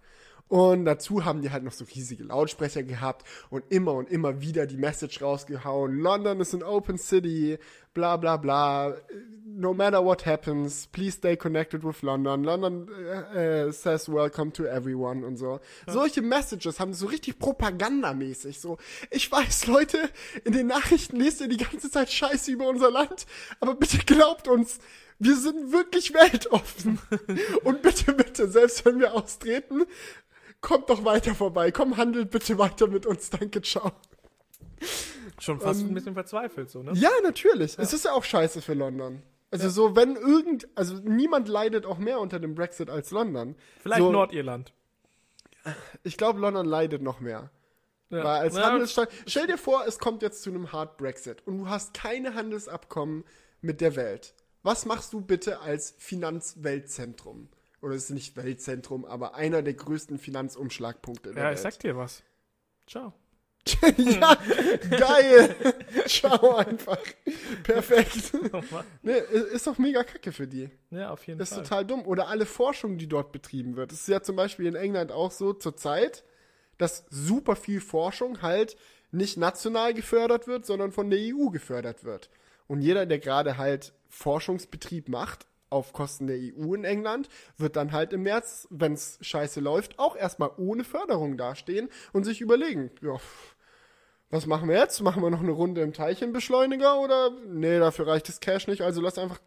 [0.49, 4.67] Und dazu haben die halt noch so riesige Lautsprecher gehabt und immer und immer wieder
[4.67, 5.99] die Message rausgehauen.
[5.99, 7.59] London is an open city,
[7.93, 8.95] bla bla bla.
[9.45, 12.45] No matter what happens, please stay connected with London.
[12.45, 12.89] London
[13.35, 15.61] äh, äh, says welcome to everyone und so.
[15.87, 18.61] Solche Messages haben so richtig propagandamäßig.
[18.61, 18.79] So,
[19.11, 19.99] ich weiß, Leute,
[20.45, 23.27] in den Nachrichten lest ihr die ganze Zeit Scheiße über unser Land,
[23.61, 24.79] aber bitte glaubt uns,
[25.19, 27.01] wir sind wirklich weltoffen.
[27.65, 29.85] und bitte, bitte, selbst wenn wir austreten,
[30.61, 31.71] kommt doch weiter vorbei.
[31.71, 33.31] Komm, handelt bitte weiter mit uns.
[33.31, 33.93] Danke, ciao.
[35.41, 36.93] Schon fast Ähm, ein bisschen verzweifelt, so, ne?
[36.95, 37.79] Ja, natürlich.
[37.79, 39.23] Es ist ja auch scheiße für London.
[39.51, 43.57] Also so, wenn irgend, also niemand leidet auch mehr unter dem Brexit als London.
[43.81, 44.73] Vielleicht so, Nordirland.
[46.03, 47.51] Ich glaube, London leidet noch mehr.
[48.11, 48.19] Ja.
[48.25, 51.59] Weil als Ja, Handelsstaat, stell dir vor, es kommt jetzt zu einem Hard Brexit und
[51.59, 53.25] du hast keine Handelsabkommen
[53.61, 54.35] mit der Welt.
[54.63, 57.49] was machst du bitte als Finanzweltzentrum?
[57.81, 61.59] Oder es ist nicht Weltzentrum, aber einer der größten Finanzumschlagpunkte der Ja, Welt.
[61.59, 62.23] ich sag dir was.
[62.87, 63.13] Ciao.
[63.99, 64.35] ja,
[64.91, 65.55] geil.
[66.07, 66.99] Ciao einfach.
[67.63, 68.33] Perfekt.
[68.53, 68.63] Oh.
[69.03, 69.19] Nee,
[69.53, 70.71] ist doch mega kacke für die.
[70.91, 71.65] ja, auf jeden Das ist Fall.
[71.65, 72.07] total dumm.
[72.07, 73.93] Oder alle Forschung, die dort betrieben wird.
[73.93, 76.25] Es ist ja zum Beispiel in England auch so zurzeit,
[76.79, 78.77] dass super viel Forschung halt
[79.11, 82.31] nicht national gefördert wird, sondern von der EU gefördert wird.
[82.69, 87.93] Und jeder, der gerade halt Forschungsbetrieb macht, auf Kosten der EU in England, wird dann
[87.93, 92.91] halt im März, wenn es scheiße läuft, auch erstmal ohne Förderung dastehen und sich überlegen,
[93.03, 93.17] ja,
[94.31, 95.01] was machen wir jetzt?
[95.01, 99.01] Machen wir noch eine Runde im Teilchenbeschleuniger oder nee, dafür reicht das Cash nicht, also
[99.01, 99.41] lass einfach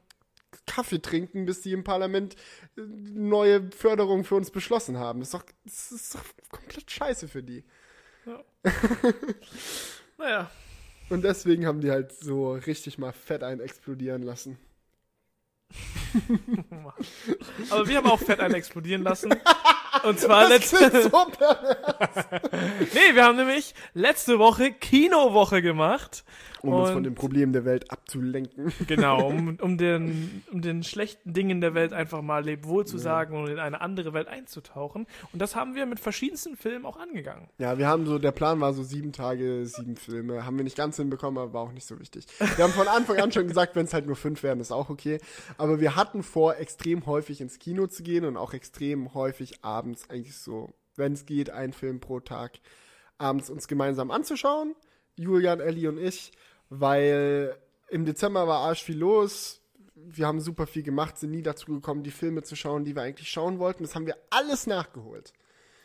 [0.65, 2.35] Kaffee trinken, bis die im Parlament
[2.77, 5.19] äh, neue Förderungen für uns beschlossen haben.
[5.19, 7.63] Das ist doch, das ist doch komplett scheiße für die.
[10.17, 10.51] Naja,
[11.09, 14.59] Und deswegen haben die halt so richtig mal fett ein explodieren lassen.
[17.69, 19.33] aber wir haben auch Fett einen explodieren lassen.
[20.03, 21.09] Und zwar Das letzte, so
[22.93, 26.23] nee, wir haben nämlich letzte Woche Kinowoche gemacht.
[26.63, 28.71] Um uns Und- von den Problemen der Welt abzulenken.
[28.87, 33.35] Genau, um, um, den, um den schlechten Dingen der Welt einfach mal Lebwohl zu sagen
[33.37, 35.07] und in eine andere Welt einzutauchen.
[35.33, 37.47] Und das haben wir mit verschiedensten Filmen auch angegangen.
[37.57, 40.45] Ja, wir haben so, der Plan war so sieben Tage, sieben Filme.
[40.45, 42.25] Haben wir nicht ganz hinbekommen, aber war auch nicht so wichtig.
[42.55, 44.89] Wir haben von Anfang an schon gesagt, wenn es halt nur fünf wären, ist auch
[44.89, 45.19] okay.
[45.57, 50.09] Aber wir hatten vor, extrem häufig ins Kino zu gehen und auch extrem häufig abends
[50.09, 52.59] eigentlich so, wenn es geht, ein Film pro Tag
[53.17, 54.75] abends uns gemeinsam anzuschauen.
[55.15, 56.31] Julian, Ellie und ich,
[56.71, 57.55] weil
[57.89, 59.61] im Dezember war arsch viel los.
[59.93, 63.03] Wir haben super viel gemacht, sind nie dazu gekommen, die Filme zu schauen, die wir
[63.03, 63.83] eigentlich schauen wollten.
[63.83, 65.33] Das haben wir alles nachgeholt.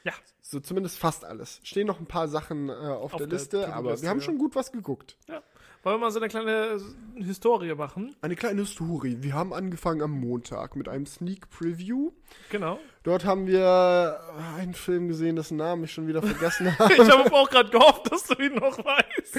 [0.04, 1.60] Ja, So zumindest fast alles.
[1.64, 4.38] Stehen noch ein paar Sachen äh, auf, Auf der der Liste, aber wir haben schon
[4.38, 5.18] gut was geguckt.
[5.28, 5.42] ja.
[5.86, 6.80] Wollen wir mal so eine kleine
[7.14, 8.16] Historie machen?
[8.20, 9.18] Eine kleine Story.
[9.20, 12.10] Wir haben angefangen am Montag mit einem Sneak Preview.
[12.50, 12.80] Genau.
[13.04, 14.18] Dort haben wir
[14.56, 16.92] einen Film gesehen, dessen Namen ich schon wieder vergessen habe.
[16.92, 19.36] Ich habe auch gerade gehofft, dass du ihn noch weißt.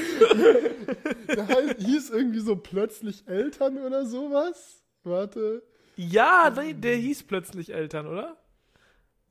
[1.35, 4.81] Der heißt, hieß irgendwie so plötzlich Eltern oder sowas.
[5.03, 5.63] Warte.
[5.97, 8.37] Ja, der, der hieß plötzlich Eltern, oder?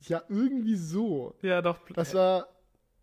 [0.01, 1.33] Ja, irgendwie so.
[1.41, 1.79] Ja, doch.
[1.95, 2.47] Das war,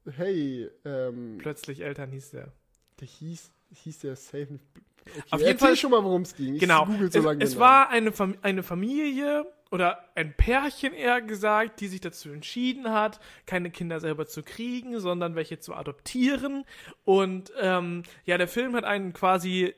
[0.09, 2.53] hey, ähm, plötzlich Eltern hieß der.
[3.01, 4.59] der hieß, hieß der Safe.
[5.07, 6.55] Okay, Auf jeden Fall- schon mal, worum es ging.
[6.55, 6.87] Ich Genau.
[6.87, 11.20] google so es lange es den war eine, Fam eine Familie oder ein Pärchen eher
[11.20, 16.64] gesagt, die sich dazu entschieden hat, keine Kinder selber zu kriegen, sondern welche zu adoptieren.
[17.05, 19.75] Und ähm, ja, der Film hat einen quasi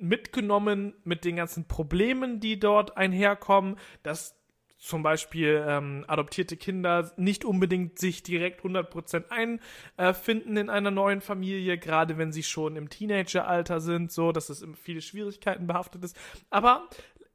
[0.00, 4.34] mitgenommen mit den ganzen Problemen, die dort einherkommen, dass
[4.78, 9.24] zum Beispiel ähm, adoptierte Kinder nicht unbedingt sich direkt 100%
[9.96, 14.64] einfinden in einer neuen Familie, gerade wenn sie schon im Teenageralter sind, so, dass es
[14.80, 16.16] viele Schwierigkeiten behaftet ist.
[16.48, 16.88] Aber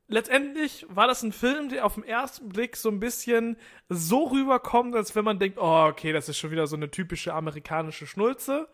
[0.08, 3.58] letztendlich war das ein Film, der auf den ersten Blick so ein bisschen
[3.90, 7.34] so rüberkommt, als wenn man denkt, oh, okay, das ist schon wieder so eine typische
[7.34, 8.70] amerikanische Schnulze.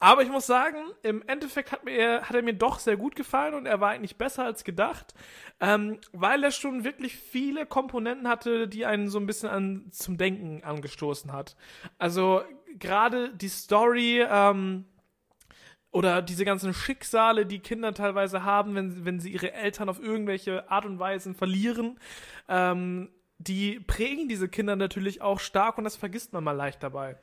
[0.00, 3.54] Aber ich muss sagen, im Endeffekt hat, mir, hat er mir doch sehr gut gefallen
[3.54, 5.14] und er war eigentlich besser als gedacht,
[5.60, 10.16] ähm, weil er schon wirklich viele Komponenten hatte, die einen so ein bisschen an, zum
[10.16, 11.56] Denken angestoßen hat.
[11.98, 12.42] Also
[12.78, 14.84] gerade die Story, ähm,
[15.90, 20.70] oder diese ganzen Schicksale, die Kinder teilweise haben, wenn, wenn sie ihre Eltern auf irgendwelche
[20.70, 21.98] Art und Weisen verlieren,
[22.48, 27.16] ähm, die prägen diese Kinder natürlich auch stark und das vergisst man mal leicht dabei.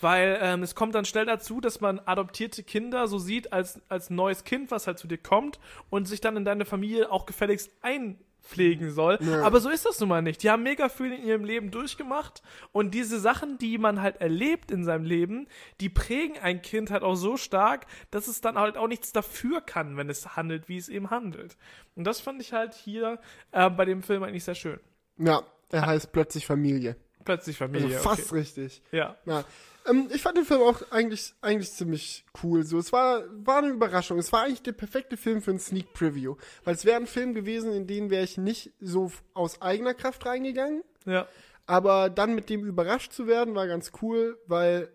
[0.00, 4.10] Weil ähm, es kommt dann schnell dazu, dass man adoptierte Kinder so sieht als, als
[4.10, 5.58] neues Kind, was halt zu dir kommt
[5.88, 9.16] und sich dann in deine Familie auch gefälligst einpflegen soll.
[9.22, 9.44] Ja.
[9.44, 10.42] Aber so ist das nun mal nicht.
[10.42, 12.42] Die haben mega viel in ihrem Leben durchgemacht
[12.72, 15.46] und diese Sachen, die man halt erlebt in seinem Leben,
[15.80, 19.62] die prägen ein Kind halt auch so stark, dass es dann halt auch nichts dafür
[19.62, 21.56] kann, wenn es handelt, wie es eben handelt.
[21.96, 23.18] Und das fand ich halt hier
[23.52, 24.78] äh, bei dem Film eigentlich sehr schön.
[25.18, 25.42] Ja,
[25.72, 26.96] er heißt plötzlich Familie.
[27.24, 27.98] Plötzlich Also Familie.
[27.98, 28.34] fast okay.
[28.40, 28.82] richtig.
[28.92, 29.16] Ja.
[29.26, 29.44] Ja.
[29.88, 32.62] Ähm, ich fand den Film auch eigentlich, eigentlich ziemlich cool.
[32.64, 34.18] So, es war, war eine Überraschung.
[34.18, 36.36] Es war eigentlich der perfekte Film für ein Sneak Preview.
[36.64, 40.24] Weil es wäre ein Film gewesen, in den wäre ich nicht so aus eigener Kraft
[40.26, 40.82] reingegangen.
[41.04, 41.26] Ja.
[41.66, 44.88] Aber dann mit dem überrascht zu werden, war ganz cool, weil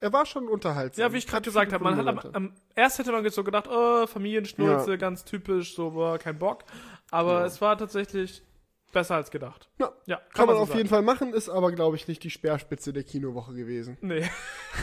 [0.00, 1.02] er war schon unterhaltsam.
[1.02, 3.42] Ja, wie ich gerade gesagt habe, man hat am, am erst hätte man jetzt so
[3.42, 4.96] gedacht, oh, Familienschnulze, Ja.
[4.96, 6.62] ganz typisch, so boah, kein Bock.
[7.10, 7.46] Aber Ja.
[7.46, 8.42] es war tatsächlich
[8.92, 9.68] besser als gedacht.
[9.78, 10.78] Ja, Ja, kann, man so auf sagen.
[10.78, 13.96] jeden Fall machen, ist aber, glaube ich, nicht die Speerspitze der Kinowoche gewesen.
[14.00, 14.28] Nee.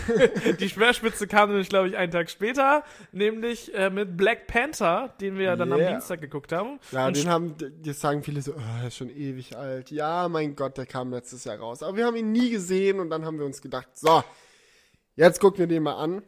[0.60, 5.38] die Schwerspitze kam nämlich, glaube ich, einen Tag später, nämlich äh, mit Black Panther, den
[5.38, 5.91] wir ja dann am Yeah.
[5.91, 6.80] Dienstag geguckt haben.
[6.91, 9.91] Ja, Und den haben, jetzt sagen viele so, oh, er ist schon ewig alt.
[9.91, 11.82] Ja, mein Gott, der kam letztes Jahr raus.
[11.84, 14.24] Aber wir haben ihn nie gesehen und dann haben wir uns gedacht, so,
[15.16, 16.22] jetzt gucken wir den mal an.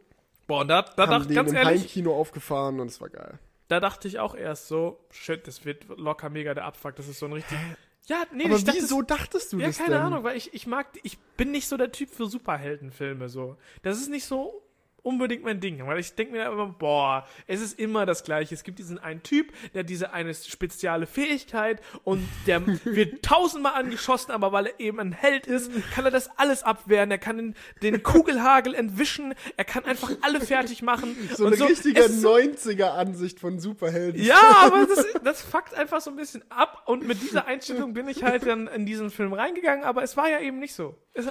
[0.46, 3.08] Boah, und da, da haben dachte den ganz im ehrlich, Heimkino aufgefahren und es war
[3.10, 3.38] geil.
[3.68, 6.96] Da dachte ich auch erst so, shit, das wird locker mega der Abfuck.
[6.96, 7.58] Das ist so ein richtig.
[8.06, 10.00] Ja, nee, Aber ich dachte, wieso dachtest du ja, das keine denn?
[10.00, 13.58] Ahnung, weil ich, ich mag, ich bin nicht so der Typ für Superheldenfilme, so.
[13.82, 14.62] Das ist nicht so
[15.08, 18.54] unbedingt mein Ding, weil ich denke mir immer, boah, es ist immer das Gleiche.
[18.54, 24.32] Es gibt diesen einen Typ, der diese eine spezielle Fähigkeit und der wird tausendmal angeschossen,
[24.32, 27.10] aber weil er eben ein Held ist, kann er das alles abwehren.
[27.10, 31.16] Er kann den, den Kugelhagel entwischen, er kann einfach alle fertig machen.
[31.34, 34.22] So und eine richtige so- 90er-Ansicht von Superhelden.
[34.22, 38.08] ja, aber das, das fuckt einfach so ein bisschen ab und mit dieser Einstellung bin
[38.08, 40.94] ich halt dann in diesen Film reingegangen, aber es war ja eben nicht so.
[41.18, 41.26] Es,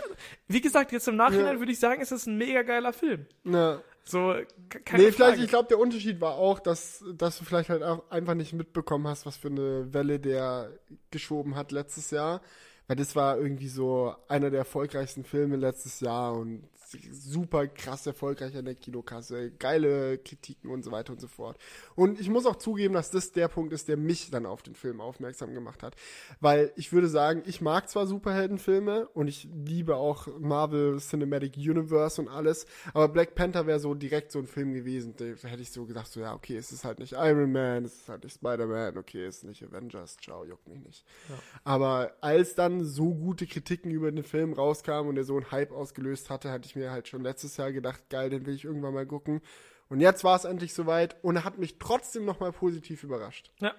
[0.47, 1.59] wie gesagt, jetzt im Nachhinein Ja.
[1.59, 3.25] würde ich sagen, es ist ein mega geiler Film.
[3.45, 3.81] Ja.
[4.03, 4.33] So,
[4.69, 5.43] ke- keine Nee, vielleicht, Frage.
[5.43, 9.07] ich glaube, der Unterschied war auch, dass, dass du vielleicht halt auch einfach nicht mitbekommen
[9.07, 10.69] hast, was für eine Welle der
[11.11, 12.41] geschoben hat letztes Jahr.
[12.87, 16.63] Weil das war irgendwie so einer der erfolgreichsten Filme letztes Jahr und
[17.11, 21.57] super krass erfolgreich an der Kinokasse, geile Kritiken und so weiter und so fort.
[21.95, 24.75] Und ich muss auch zugeben, dass das der Punkt ist, der mich dann auf den
[24.75, 25.95] Film aufmerksam gemacht hat.
[26.39, 32.21] Weil ich würde sagen, ich mag zwar Superheldenfilme und ich liebe auch Marvel Cinematic Universe
[32.21, 35.71] und alles, aber Black Panther wäre so direkt so ein Film gewesen, da hätte ich
[35.71, 38.35] so gedacht, so ja, okay, es ist halt nicht Iron Man, es ist halt nicht
[38.35, 41.05] Spider-Man, okay, es ist nicht Avengers, ciao, juckt mich nicht.
[41.63, 45.71] Aber als dann so gute Kritiken über den Film rauskamen und er so einen Hype
[45.71, 48.93] ausgelöst hatte, hatte ich mir halt schon letztes Jahr gedacht, geil, den will ich irgendwann
[48.93, 49.41] mal gucken.
[49.89, 53.51] Und jetzt war es endlich soweit und hat mich trotzdem nochmal positiv überrascht.
[53.59, 53.73] Ja.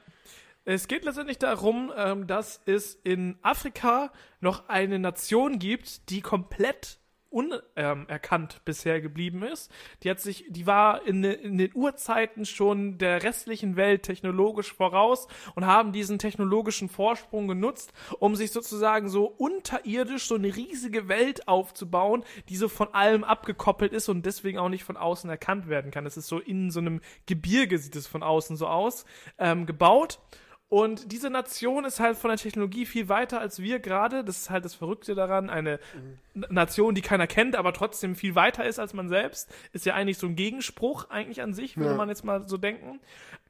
[0.65, 6.99] Es geht letztendlich darum, ähm, dass es in Afrika noch eine Nation gibt, die komplett
[7.31, 9.71] unerkannt bisher geblieben ist.
[10.03, 15.29] Die hat sich, die war in, in den Urzeiten schon der restlichen Welt technologisch voraus
[15.55, 21.49] und haben diesen technologischen Vorsprung genutzt, um sich sozusagen so unterirdisch so eine riesige Welt
[21.49, 25.91] aufzubauen, die so von allem abgekoppelt ist und deswegen auch nicht von außen erkannt werden
[25.91, 26.07] kann.
[26.07, 29.05] Es ist so in so einem Gebirge sieht es von außen so aus,
[29.39, 30.19] ähm, gebaut.
[30.71, 34.23] Und diese Nation ist halt von der Technologie viel weiter als wir gerade.
[34.23, 35.49] Das ist halt das Verrückte daran.
[35.49, 35.81] Eine
[36.35, 39.95] N- Nation, die keiner kennt, aber trotzdem viel weiter ist als man selbst, ist ja
[39.95, 41.97] eigentlich so ein Gegenspruch eigentlich an sich, würde Ja.
[41.97, 43.01] man jetzt mal so denken.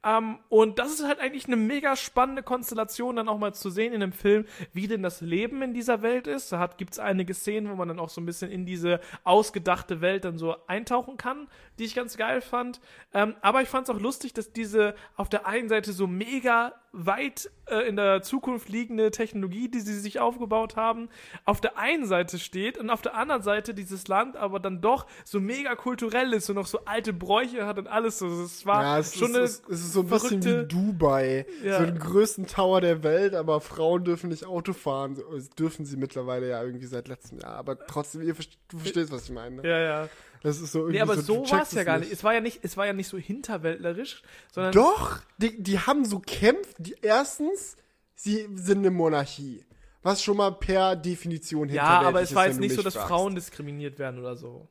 [0.04, 3.92] Ähm, und das ist halt eigentlich eine mega spannende Konstellation, dann auch mal zu sehen
[3.92, 6.52] in dem Film, wie denn das Leben in dieser Welt ist.
[6.52, 10.00] Da gibt es einige Szenen, wo man dann auch so ein bisschen in diese ausgedachte
[10.00, 12.80] Welt dann so eintauchen kann, die ich ganz geil fand.
[13.12, 16.74] Ähm, aber ich fand es auch lustig, dass diese auf der einen Seite so mega
[16.92, 21.08] weit äh, in der Zukunft liegende Technologie, die sie sich aufgebaut haben,
[21.44, 25.06] auf der einen Seite steht und auf der anderen Seite dieses Land aber dann doch
[25.24, 28.26] so mega kulturell ist und noch so alte Bräuche hat und alles so.
[28.26, 31.46] Es war Ja, es, schon ist, eine es, es ist so ein bisschen wie Dubai.
[31.62, 31.78] Ja.
[31.78, 35.20] So den größten Tower der Welt, aber Frauen dürfen nicht Auto fahren.
[35.32, 37.54] Das dürfen sie mittlerweile ja irgendwie seit letztem Jahr.
[37.54, 38.34] Aber trotzdem, ihr
[38.68, 39.56] du verstehst, was ich meine.
[39.56, 39.68] Ne?
[39.68, 40.08] Ja, ja.
[40.42, 42.12] Das ist so irgendwie Nee, aber so, so, war es ja gar nicht.
[42.12, 44.22] Es war ja nicht, es war ja nicht so hinterwäldlerisch,
[44.52, 46.74] sondern Doch, die, die haben so Kämpfe.
[46.78, 47.76] Die, erstens,
[48.14, 49.64] sie sind eine Monarchie.
[50.02, 52.94] Was schon mal per Definition ja, hinterwältig aber es ist, war jetzt nicht so, dass.
[52.94, 54.68] Frauen diskriminiert werden oder so.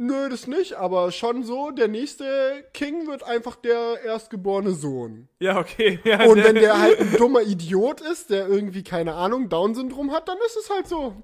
[0.00, 5.28] Nö, das nicht, aber schon so, der nächste King wird einfach der erstgeborene Sohn.
[5.40, 5.98] Ja, okay.
[6.04, 10.28] Ja, Und wenn der halt ein dummer Idiot ist, der irgendwie, keine Ahnung, Down-Syndrom hat,
[10.28, 11.16] dann ist es halt so.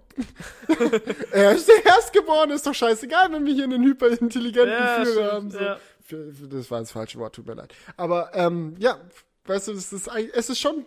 [1.30, 5.50] er ist der Erstgeborene, ist doch scheißegal, wenn wir hier einen hyperintelligenten Ja, Führer haben.
[5.52, 5.58] So.
[5.58, 5.78] ja.
[6.50, 7.72] Das war das falsche Wort, tut mir leid.
[7.96, 8.98] Aber, ähm, ja,
[9.46, 10.84] weißt du, das ist, es ist schon,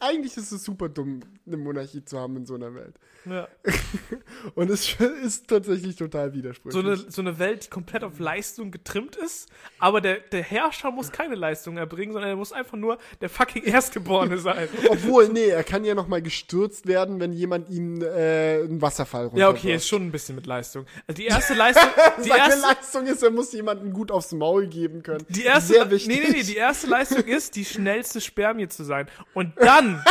[0.00, 2.94] eigentlich ist es super dumm, eine Monarchie zu haben in so einer Welt.
[3.24, 3.48] ja.
[4.54, 6.82] Und es ist tatsächlich total widersprüchlich.
[6.82, 10.90] so, eine, so eine Welt, die komplett auf Leistung getrimmt ist, aber der, der Herrscher
[10.90, 14.68] muss keine Leistung erbringen, sondern er muss einfach nur der fucking Erstgeborene sein.
[14.88, 19.38] Obwohl, nee, er kann ja nochmal gestürzt werden, wenn jemand ihm äh, einen Wasserfall runter
[19.38, 20.86] Ja, okay, ist schon ein bisschen mit Leistung.
[21.06, 21.88] Also die erste Leistung,
[22.24, 25.24] die Seine erste, Leistung ist, er muss jemanden gut aufs Maul geben können.
[25.28, 26.08] die erste, Sehr wichtig.
[26.08, 29.08] nee, nee, nee, die erste Leistung ist, die schnellste Spermie zu sein.
[29.34, 30.02] Und dann,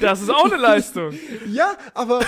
[0.00, 1.12] das ist auch eine Leistung.
[1.46, 2.20] Ja, aber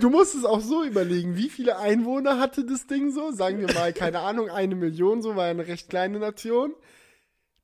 [0.00, 3.32] du musst es auch so überlegen, wie viele Einwohner hatte das Ding so?
[3.32, 6.74] Sagen wir mal, keine Ahnung, eine Million, so war eine recht kleine Nation.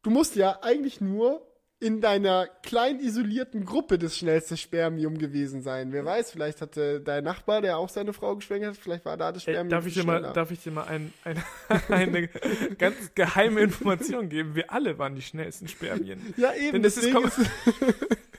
[0.02, 1.46] Du musst ja eigentlich nur
[1.80, 5.92] in deiner klein isolierten Gruppe das schnellste Spermium gewesen sein.
[5.92, 9.32] Wer weiß, vielleicht hatte dein Nachbar, der auch seine Frau geschwängert hat, vielleicht war da
[9.32, 11.42] das Ey, Spermium darf, ich dir mal, darf ich dir mal ein, ein,
[11.88, 12.28] eine
[12.76, 14.54] ganz geheime Information geben?
[14.54, 16.34] Wir alle waren die schnellsten Spermien.
[16.36, 16.72] Ja, eben.
[16.72, 17.14] Denn das ist ist,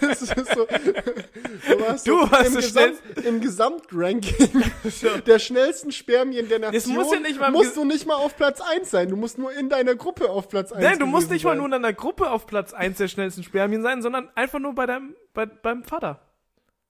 [0.00, 4.62] es ist so, du warst Du so warst im, so Gesamt, im Gesamtranking
[5.26, 6.94] der schnellsten Spermien der Nation.
[6.94, 9.08] Muss ja nicht mal musst du nicht mal auf Platz 1 sein.
[9.08, 11.58] Du musst nur in deiner Gruppe auf Platz 1 Nein, du musst nicht mal sein.
[11.58, 14.86] nur in deiner Gruppe auf Platz 1 der schnellsten Spermien sein, sondern einfach nur bei
[14.86, 16.20] deinem, bei, beim Vater.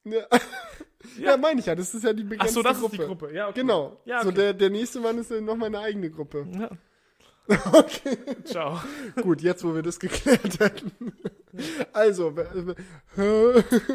[0.04, 0.22] Ja,
[1.18, 1.74] ja meine ich ja.
[1.74, 2.94] Das ist ja die begrenzte Ach so, das Gruppe.
[2.96, 3.32] ist die Gruppe.
[3.32, 3.60] Ja, okay.
[3.60, 4.00] Genau.
[4.04, 4.36] Ja, So okay.
[4.36, 6.46] der, der nächste Mann ist ja noch mal eine eigene Gruppe.
[6.58, 6.70] Ja.
[7.48, 8.80] Okay, Ciao.
[9.22, 10.90] gut, jetzt wo wir das geklärt hätten.
[11.92, 12.34] Also,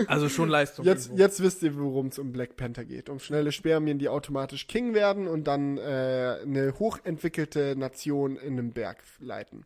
[0.07, 0.85] Also schon Leistung.
[0.85, 1.21] jetzt, irgendwo.
[1.23, 3.09] jetzt wisst ihr, worum es um Black Panther geht.
[3.09, 8.71] Um schnelle Spermien, die automatisch King werden und dann äh, eine hochentwickelte Nation in einem
[8.71, 9.65] Berg leiten.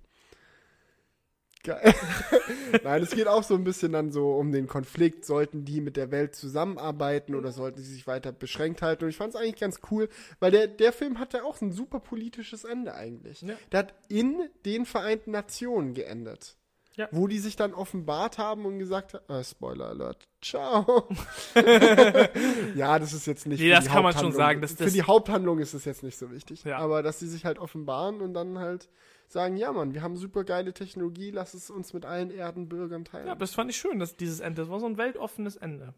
[1.65, 1.93] Geil.
[2.83, 5.25] Nein, es geht auch so ein bisschen dann so um den Konflikt.
[5.25, 9.05] Sollten die mit der Welt zusammenarbeiten oder sollten sie sich weiter beschränkt halten?
[9.05, 10.07] Und ich fand es eigentlich ganz cool,
[10.39, 13.41] weil der, der Film hatte auch ein super politisches Ende eigentlich.
[13.41, 13.55] Ja.
[13.71, 14.35] Der hat in
[14.65, 16.55] den Vereinten Nationen geendet.
[16.97, 17.09] Ja.
[17.11, 21.09] Wo die sich dann offenbart haben und gesagt haben, äh, Spoiler Alert, ciao.
[22.75, 23.59] ja, das ist jetzt nicht.
[23.59, 25.83] Nee, für das die kann man schon sagen, dass für das- die Haupthandlung ist es
[25.83, 26.63] jetzt nicht so wichtig.
[26.63, 26.77] Ja.
[26.77, 28.87] Aber dass sie sich halt offenbaren und dann halt
[29.27, 33.27] sagen, ja Mann, wir haben super geile Technologie, lass es uns mit allen Erdenbürgern teilen.
[33.27, 35.93] Ja, das fand ich schön, dass dieses Ende, das war so ein weltoffenes Ende.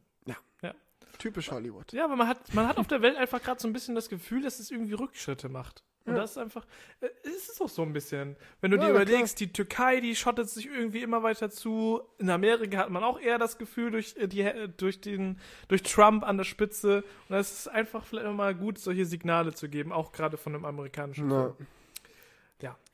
[1.19, 1.91] Typisch Hollywood.
[1.93, 4.07] Ja, aber man hat, man hat auf der Welt einfach gerade so ein bisschen das
[4.09, 5.83] Gefühl, dass es irgendwie Rückschritte macht.
[6.05, 6.21] Und Ja.
[6.21, 6.65] das ist einfach,
[7.01, 8.35] äh, es ist auch so ein bisschen.
[8.61, 12.01] Wenn du Ja, dir überlegst, die Türkei, die schottet sich irgendwie immer weiter zu.
[12.19, 15.81] In Amerika hat man auch eher das Gefühl durch, äh, die, äh, durch, den, durch
[15.83, 17.03] Trump an der Spitze.
[17.29, 20.65] Und es ist einfach vielleicht mal gut, solche Signale zu geben, auch gerade von einem
[20.65, 21.53] amerikanischen Film.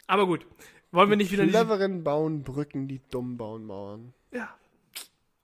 [0.07, 0.45] Aber gut.
[0.91, 4.13] Wollen wir nicht wieder diese, Cleveren bauen Brücken, die dumm bauen Mauern.
[4.31, 4.55] Ja,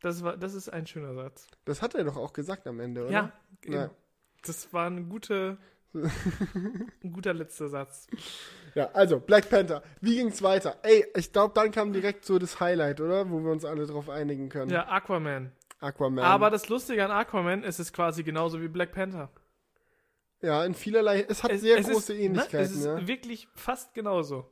[0.02, 1.48] das, war, das ist ein schöner Satz.
[1.66, 3.12] Das hat er doch auch gesagt am Ende, oder?
[3.12, 3.32] Ja,
[3.66, 3.86] Ja.
[3.86, 3.94] eben.
[4.46, 5.58] das war eine gute,
[5.94, 8.08] ein guter letzter Satz.
[8.76, 9.82] Ja, also Black Panther.
[10.02, 10.78] Wie ging's weiter?
[10.84, 13.30] Ey, ich glaube, dann kam direkt so das Highlight, oder?
[13.30, 14.72] Wo wir uns alle drauf einigen können.
[14.72, 15.52] Ja, Aquaman.
[15.80, 16.24] Aquaman.
[16.24, 19.30] Aber das Lustige an Aquaman ist es quasi genauso wie Black Panther.
[20.42, 21.26] Ja, in vielerlei.
[21.28, 22.64] Es hat Es, sehr es große ist, Ähnlichkeiten, Ne?
[22.64, 23.08] Es ist ja.
[23.08, 24.50] wirklich fast genauso.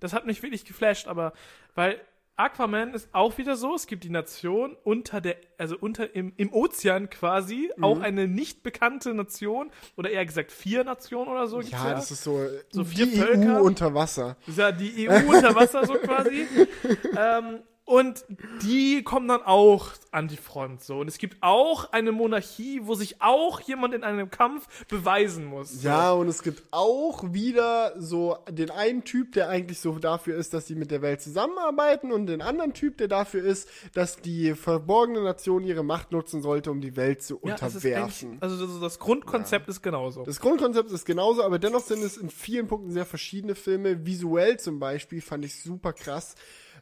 [0.00, 1.32] Das hat mich wirklich geflasht, aber
[1.74, 2.00] weil
[2.36, 6.52] Aquaman ist auch wieder so, es gibt die Nation unter der, also unter im, im
[6.52, 7.84] Ozean quasi, Mhm.
[7.84, 11.58] auch eine nicht bekannte Nation, oder eher gesagt vier Nationen oder so.
[11.58, 13.60] gibt's Ja, das ist so, So die vier Völker.
[13.60, 14.36] EU unter Wasser.
[14.48, 16.44] Ja die EU unter Wasser so quasi.
[17.16, 18.24] ähm, und
[18.62, 21.00] die kommen dann auch an die Front so.
[21.00, 25.82] Und es gibt auch eine Monarchie, wo sich auch jemand in einem Kampf beweisen muss.
[25.82, 25.88] So.
[25.88, 30.54] Ja, und es gibt auch wieder so den einen Typ, der eigentlich so dafür ist,
[30.54, 34.54] dass sie mit der Welt zusammenarbeiten und den anderen Typ, der dafür ist, dass die
[34.54, 38.38] verborgene Nation ihre Macht nutzen sollte, um die Welt zu Ja, unterwerfen.
[38.40, 40.22] also das, das Grundkonzept ist genauso.
[40.24, 44.06] Das Grundkonzept ist genauso, aber dennoch sind es in vielen Punkten sehr verschiedene Filme.
[44.06, 46.34] Visuell zum Beispiel fand ich super krass,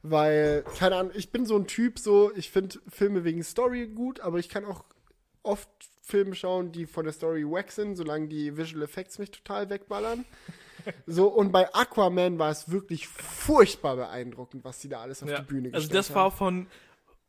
[0.02, 4.20] weil, keine Ahnung, ich bin so ein Typ, so, ich finde Filme wegen Story gut,
[4.20, 4.84] aber ich kann auch
[5.42, 5.68] oft
[6.02, 10.24] Filme schauen, die von der Story wack sind, solange die Visual Effects mich total wegballern.
[11.06, 15.38] So, und bei Aquaman war es wirklich furchtbar beeindruckend, was sie da alles auf ja.
[15.38, 16.16] die Bühne also gestellt das haben.
[16.16, 16.66] war von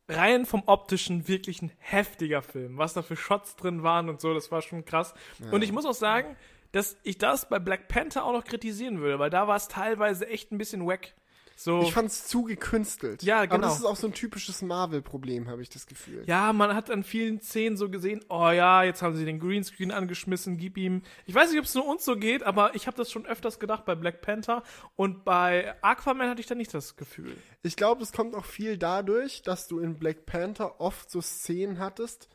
[0.08, 2.78] rein vom optischen wirklich ein heftiger Film.
[2.78, 5.14] Was da für Shots drin waren und so, das war schon krass.
[5.52, 6.36] Und ich muss auch sagen,
[6.72, 10.26] dass ich das bei Black Panther auch noch kritisieren würde, weil da war es teilweise
[10.26, 11.14] echt ein bisschen wack.
[11.56, 13.22] So, Ich fand's zu gekünstelt.
[13.22, 13.68] Ja, Aber genau.
[13.68, 16.24] das ist auch so ein typisches Marvel-Problem, habe ich das Gefühl.
[16.26, 19.90] Ja, man hat an vielen Szenen so gesehen, oh ja, jetzt haben sie den Greenscreen
[19.90, 21.02] angeschmissen, gib ihm.
[21.26, 23.58] Ich weiß nicht, ob es nur uns so geht, aber ich habe das schon öfters
[23.58, 24.62] gedacht bei Black Panther
[24.96, 27.36] und bei Aquaman hatte ich da nicht das Gefühl.
[27.62, 31.78] Ich glaube, es kommt auch viel dadurch, dass du in Black Panther oft so Szenen
[31.78, 32.28] hattest.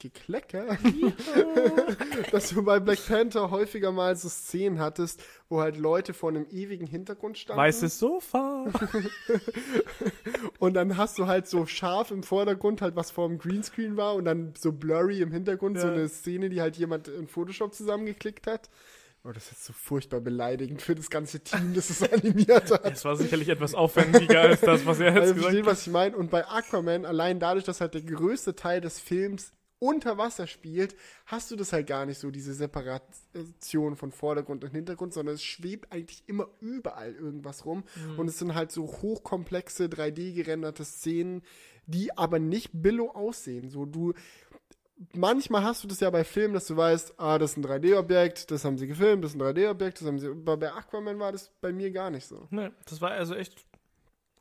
[0.00, 0.78] Geklecker.
[2.32, 6.46] dass du bei Black Panther häufiger mal so Szenen hattest, wo halt Leute vor einem
[6.50, 7.60] ewigen Hintergrund standen.
[7.60, 8.66] Weißes Sofa.
[10.58, 14.14] Und dann hast du halt so scharf im Vordergrund halt was vor dem Greenscreen war
[14.14, 15.92] und dann so blurry im Hintergrund so Ja.
[15.92, 18.68] eine Szene, die halt jemand in Photoshop zusammengeklickt hat.
[19.24, 22.84] Oh, das ist jetzt so furchtbar beleidigend für das ganze Team, das es animiert hat.
[22.92, 25.66] Es war sicherlich etwas aufwendiger als das, was er jetzt Also gesagt hat.
[25.66, 26.16] was ich meine.
[26.16, 30.96] Und bei Aquaman, allein dadurch, dass halt der größte Teil des Films unter Wasser spielt,
[31.26, 35.42] hast du das halt gar nicht so, diese Separation von Vordergrund und Hintergrund, sondern es
[35.42, 37.84] schwebt eigentlich immer überall irgendwas rum.
[37.94, 38.18] Mhm.
[38.18, 41.42] Und es sind halt so hochkomplexe 3D gerenderte Szenen,
[41.86, 43.70] die aber nicht billo aussehen.
[43.70, 44.14] So du,
[45.14, 48.50] manchmal hast du das ja bei Filmen, dass du weißt, ah, das ist ein 3D-Objekt,
[48.50, 51.32] das haben sie gefilmt, das ist ein 3D-Objekt, das haben sie, aber bei Aquaman war
[51.32, 52.46] das bei mir gar nicht so.
[52.50, 53.64] Ne, das war also echt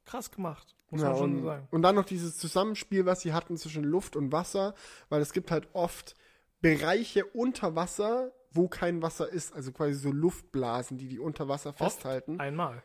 [0.06, 1.68] krass gemacht, muss Ja, man schon und, sagen.
[1.72, 4.74] und dann noch dieses Zusammenspiel, was sie hatten zwischen Luft und Wasser,
[5.10, 6.16] weil es gibt halt oft
[6.62, 11.74] Bereiche unter Wasser, wo kein Wasser ist, also quasi so Luftblasen, die die unter Wasser
[11.74, 12.40] festhalten.
[12.40, 12.82] Einmal.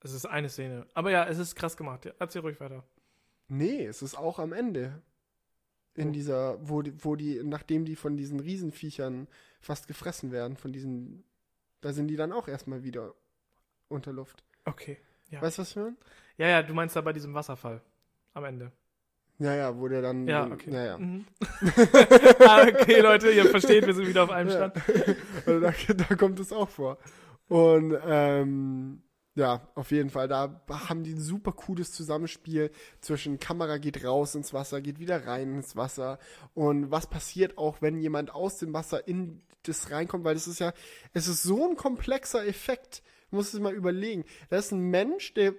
[0.00, 0.86] Es ist eine Szene.
[0.94, 2.04] Aber ja, es ist krass gemacht.
[2.04, 2.84] Ja, erzähl ruhig weiter.
[3.48, 5.02] Nee, es ist auch am Ende.
[5.94, 6.12] In Wo?
[6.12, 9.26] dieser, wo die, wo die, nachdem die von diesen Riesenviechern
[9.60, 11.24] fast gefressen werden, von diesen,
[11.80, 13.14] da sind die dann auch erstmal wieder
[13.88, 14.44] unter Luft.
[14.64, 14.98] Okay.
[15.30, 15.42] Ja.
[15.42, 15.96] Weißt du, was ich meine?
[16.38, 17.82] Ja, ja, du meinst da bei diesem Wasserfall.
[18.34, 18.72] Am Ende.
[19.38, 20.26] Ja, ja, wo der dann.
[20.26, 20.72] Ja, okay.
[20.72, 20.98] Ja, ja.
[20.98, 21.24] Mhm.
[22.40, 24.70] ah, okay, Leute, ihr versteht, wir sind wieder auf einem Ja.
[24.70, 24.74] Stand.
[25.46, 26.98] Also da, da kommt es auch vor.
[27.48, 29.02] Und ähm,
[29.34, 34.34] ja, auf jeden Fall, da haben die ein super cooles Zusammenspiel zwischen Kamera geht raus
[34.34, 36.18] ins Wasser, geht wieder rein ins Wasser.
[36.54, 40.58] Und was passiert auch, wenn jemand aus dem Wasser in das reinkommt, weil das ist
[40.58, 40.72] ja,
[41.12, 43.02] es ist so ein komplexer Effekt.
[43.30, 44.24] Du musst es mal überlegen.
[44.50, 45.54] Da ist ein Mensch, der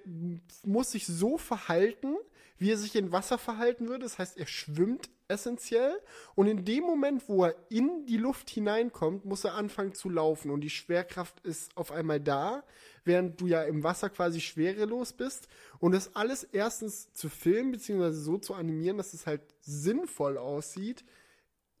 [0.64, 2.16] muss sich so verhalten,
[2.58, 4.04] wie er sich in Wasser verhalten würde.
[4.04, 5.98] Das heißt, er schwimmt essentiell.
[6.34, 10.50] Und in dem Moment, wo er in die Luft hineinkommt, muss er anfangen zu laufen.
[10.50, 12.64] Und die Schwerkraft ist auf einmal da,
[13.04, 15.48] während du ja im Wasser quasi schwerelos bist.
[15.78, 21.04] Und das alles erstens zu filmen, beziehungsweise so zu animieren, dass es halt sinnvoll aussieht.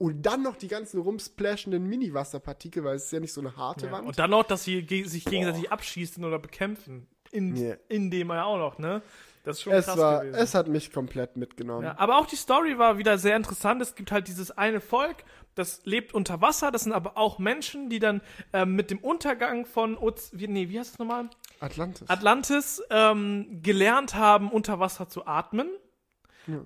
[0.00, 3.84] Und dann noch die ganzen rumsplashenden Mini-Wasserpartikel, weil es ist ja nicht so eine harte
[3.86, 3.92] Ja.
[3.92, 4.06] Wand.
[4.06, 7.06] Und dann noch, dass sie ge sich gegenseitig abschießen oder bekämpfen.
[7.32, 7.74] In, Ja.
[7.88, 9.02] in dem ja auch noch, ne?
[9.44, 10.38] Das ist schon es krass war, gewesen.
[10.38, 11.84] es hat mich komplett mitgenommen.
[11.84, 13.80] Ja, aber auch die Story war wieder sehr interessant.
[13.82, 15.16] Es gibt halt dieses eine Volk,
[15.54, 16.70] das lebt unter Wasser.
[16.70, 18.22] Das sind aber auch Menschen, die dann
[18.54, 21.28] ähm, mit dem Untergang von Oz wie, nee, wie heißt das nochmal?
[21.60, 22.08] Atlantis.
[22.08, 25.68] Atlantis ähm, gelernt haben, unter Wasser zu atmen.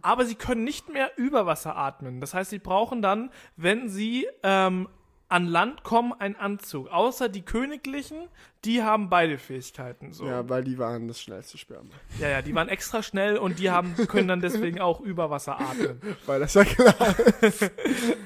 [0.03, 2.21] Aber sie können nicht mehr über Wasser atmen.
[2.21, 4.89] Das heißt, sie brauchen dann, wenn sie ähm,
[5.29, 6.89] an Land kommen, einen Anzug.
[6.89, 8.29] Außer die Königlichen,
[8.65, 10.13] die haben beide Fähigkeiten.
[10.13, 10.27] So.
[10.27, 11.91] ja, weil die waren das schnellste Sperma.
[12.21, 15.59] Ja, ja, die waren extra schnell und die haben, können dann deswegen auch über Wasser
[15.59, 16.01] atmen.
[16.27, 16.95] Weil das ja klar.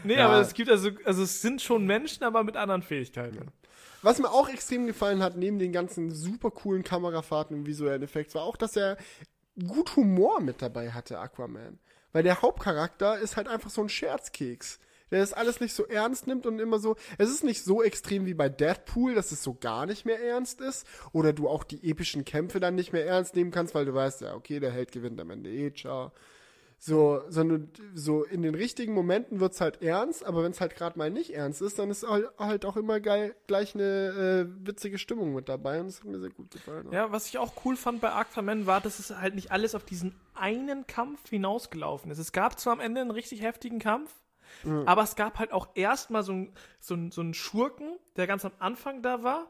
[0.05, 0.27] Nee, Ja.
[0.27, 3.49] aber es gibt also, also es sind schon Menschen, aber mit anderen Fähigkeiten.
[4.03, 8.35] Was mir auch extrem gefallen hat, neben den ganzen super coolen Kamerafahrten und visuellen Effekten,
[8.35, 8.97] war auch, dass er
[9.67, 11.79] gut Humor mit dabei hatte, Aquaman.
[12.13, 14.79] Weil der Hauptcharakter ist halt einfach so ein Scherzkeks.
[15.11, 16.97] Der das alles nicht so ernst nimmt und immer so.
[17.17, 20.61] Es ist nicht so extrem wie bei Deadpool, dass es so gar nicht mehr ernst
[20.61, 20.87] ist.
[21.13, 24.21] Oder du auch die epischen Kämpfe dann nicht mehr ernst nehmen kannst, weil du weißt,
[24.21, 26.13] ja, okay, der Held gewinnt am Ende eh, ciao.
[26.81, 30.97] So, sondern so in den richtigen Momenten wird's halt ernst, aber wenn es halt gerade
[30.97, 34.97] mal nicht ernst ist, dann ist halt, halt auch immer geil, gleich eine äh, witzige
[34.97, 36.87] Stimmung mit dabei und das hat mir sehr gut gefallen.
[36.93, 39.85] Ja, was ich auch cool fand bei Aquaman war, dass es halt nicht alles auf
[39.85, 42.19] diesen einen Kampf hinausgelaufen ist.
[42.19, 44.15] Es gab zwar am Ende einen richtig heftigen Kampf,
[44.87, 46.47] aber es gab halt auch erstmal so
[46.79, 49.47] so so einen Schurken, der ganz am Anfang da war,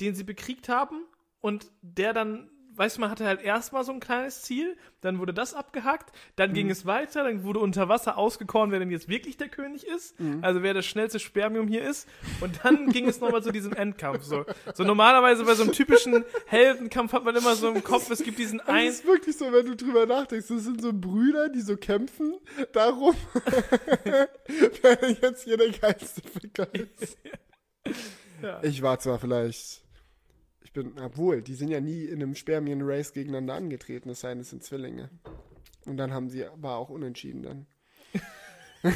[0.00, 1.04] den sie bekriegt haben
[1.40, 5.34] und der dann, weißt du, man hatte halt erstmal so ein kleines Ziel, dann wurde
[5.34, 9.36] das abgehackt, dann ging es weiter, dann wurde unter Wasser ausgekoren, wer denn jetzt wirklich
[9.36, 12.08] der König ist, also wer das schnellste Spermium hier ist
[12.40, 14.22] und dann ging es nochmal zu diesem Endkampf.
[14.22, 14.44] So.
[14.74, 18.38] so normalerweise bei so einem typischen Heldenkampf hat man immer so im Kopf, es gibt
[18.38, 21.60] diesen Es einen ist wirklich so, wenn du drüber nachdenkst, das sind so Brüder, die
[21.60, 22.34] so kämpfen
[22.72, 23.14] darum,
[24.04, 27.18] wer jetzt hier der geilste Ficker ist.
[28.42, 28.62] Ja.
[28.62, 29.83] Ich war zwar vielleicht,
[30.64, 34.40] ich bin, obwohl, die sind ja nie in einem Spermien-Race gegeneinander angetreten, es sei denn,
[34.40, 35.10] es sind Zwillinge.
[35.84, 37.66] Und dann haben sie, war auch unentschieden dann.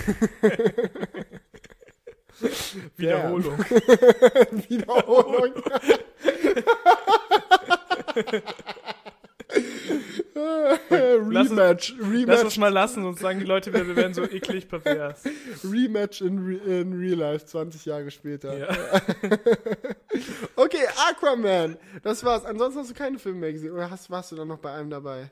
[2.96, 3.58] Wiederholung.
[4.68, 5.62] Wiederholung.
[10.90, 14.14] Lass uns- Rematch, Lass Rematch, uns mal lassen, sonst sagen die Leute, wir, wir wären
[14.14, 15.22] so eklig pervers.
[15.64, 18.56] Rematch in, Re in Real Life, 20 Jahre später.
[18.56, 18.68] Ja.
[20.56, 21.76] Okay, Aquaman.
[22.02, 22.44] Das war's.
[22.44, 23.72] Ansonsten hast du keine Filme mehr gesehen.
[23.72, 25.30] Oder hast, warst du dann noch bei einem dabei?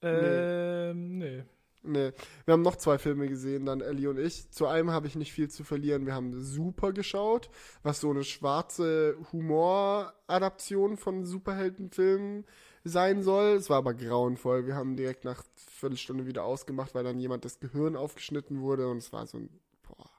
[0.00, 1.44] Ähm, nee.
[1.82, 2.12] Nee.
[2.46, 4.50] Wir haben noch zwei Filme gesehen, dann Ellie und ich.
[4.50, 6.06] Zu einem habe ich nicht viel zu verlieren.
[6.06, 7.50] Wir haben Super geschaut,
[7.82, 12.46] was so eine schwarze Humor-Adaption von Superheldenfilmen
[12.84, 13.54] sein soll.
[13.56, 14.66] Es war aber grauenvoll.
[14.66, 18.98] Wir haben direkt nach Viertelstunde wieder ausgemacht, weil dann jemand das Gehirn aufgeschnitten wurde und
[18.98, 19.48] es war so ein,
[19.88, 20.10] boah.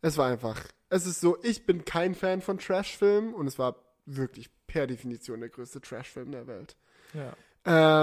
[0.00, 0.60] Es war einfach,
[0.90, 5.40] es ist so, ich bin kein Fan von Trashfilmen und es war wirklich per Definition
[5.40, 6.76] der größte Trashfilm der Welt.
[7.14, 7.34] Ja.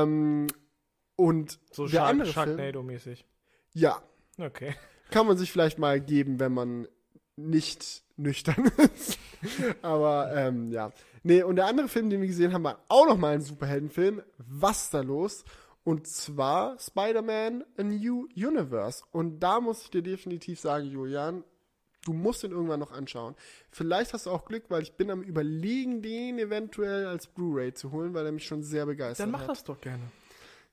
[0.03, 0.47] Ähm,
[1.15, 3.25] und So der Shark, andere Film, Sharknado-mäßig.
[3.73, 4.01] ja,
[4.37, 4.75] Okay.
[5.11, 6.87] kann man sich vielleicht mal geben, wenn man
[7.37, 9.17] nicht nüchtern ist.
[9.81, 10.91] Aber ähm, ja.
[11.27, 14.21] Nee, und der andere Film, den wir gesehen haben, war auch nochmal ein Superheldenfilm.
[14.37, 15.43] Was ist da los?
[15.83, 19.03] Und zwar Spider-Man A New Universe.
[19.11, 21.43] Und da muss ich dir definitiv sagen, Julian,
[22.05, 23.33] du musst ihn irgendwann noch anschauen.
[23.71, 27.91] Vielleicht hast du auch Glück, weil ich bin am überlegen, den eventuell als Blu-ray zu
[27.91, 29.49] holen, weil er mich schon sehr begeistert Dann mach hat.
[29.49, 30.03] das doch gerne.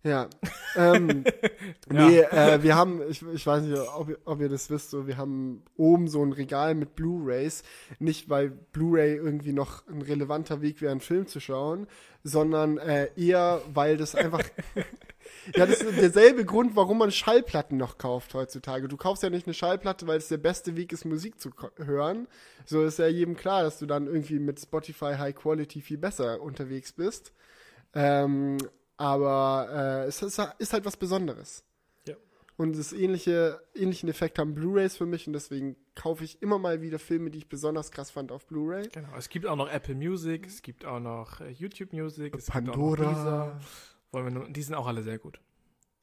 [0.05, 0.28] Ja.
[0.76, 1.24] ähm,
[1.88, 5.07] nee, äh, wir haben, ich, ich weiß nicht, ob, ihr- ob ihr das wisst, so,
[5.07, 7.62] wir haben oben so ein Regal mit Blu-Rays.
[8.00, 11.86] Nicht, weil Blu-Ray irgendwie noch ein relevanter Weg wäre, einen Film zu schauen,
[12.24, 14.42] sondern äh, eher, weil das einfach.
[15.55, 18.88] ja, das ist derselbe Grund, warum man Schallplatten noch kauft heutzutage.
[18.88, 22.26] Du kaufst ja nicht eine Schallplatte, weil es der beste Weg ist, Musik zu hören.
[22.64, 26.40] So ist ja jedem klar, dass du dann irgendwie mit Spotify High Quality viel besser
[26.42, 27.32] unterwegs bist.
[27.94, 28.59] Ähm,
[29.03, 31.64] aber äh, es ist, ist halt was Besonderes.
[32.07, 32.14] Ja.
[32.57, 36.82] Und das ähnliche, ähnlichen Effekt haben Blu-Rays für mich und deswegen kaufe ich immer mal
[36.82, 38.90] wieder Filme, die ich besonders krass fand auf Blu-Ray.
[38.90, 39.09] Genau.
[39.18, 42.57] Es gibt auch noch Apple Music, es gibt auch noch äh, YouTube Music, es gibt
[42.57, 43.09] auch noch Pandora.
[43.09, 43.61] Deezer.
[44.12, 45.40] Wollen wir nur, die sind auch alle sehr gut.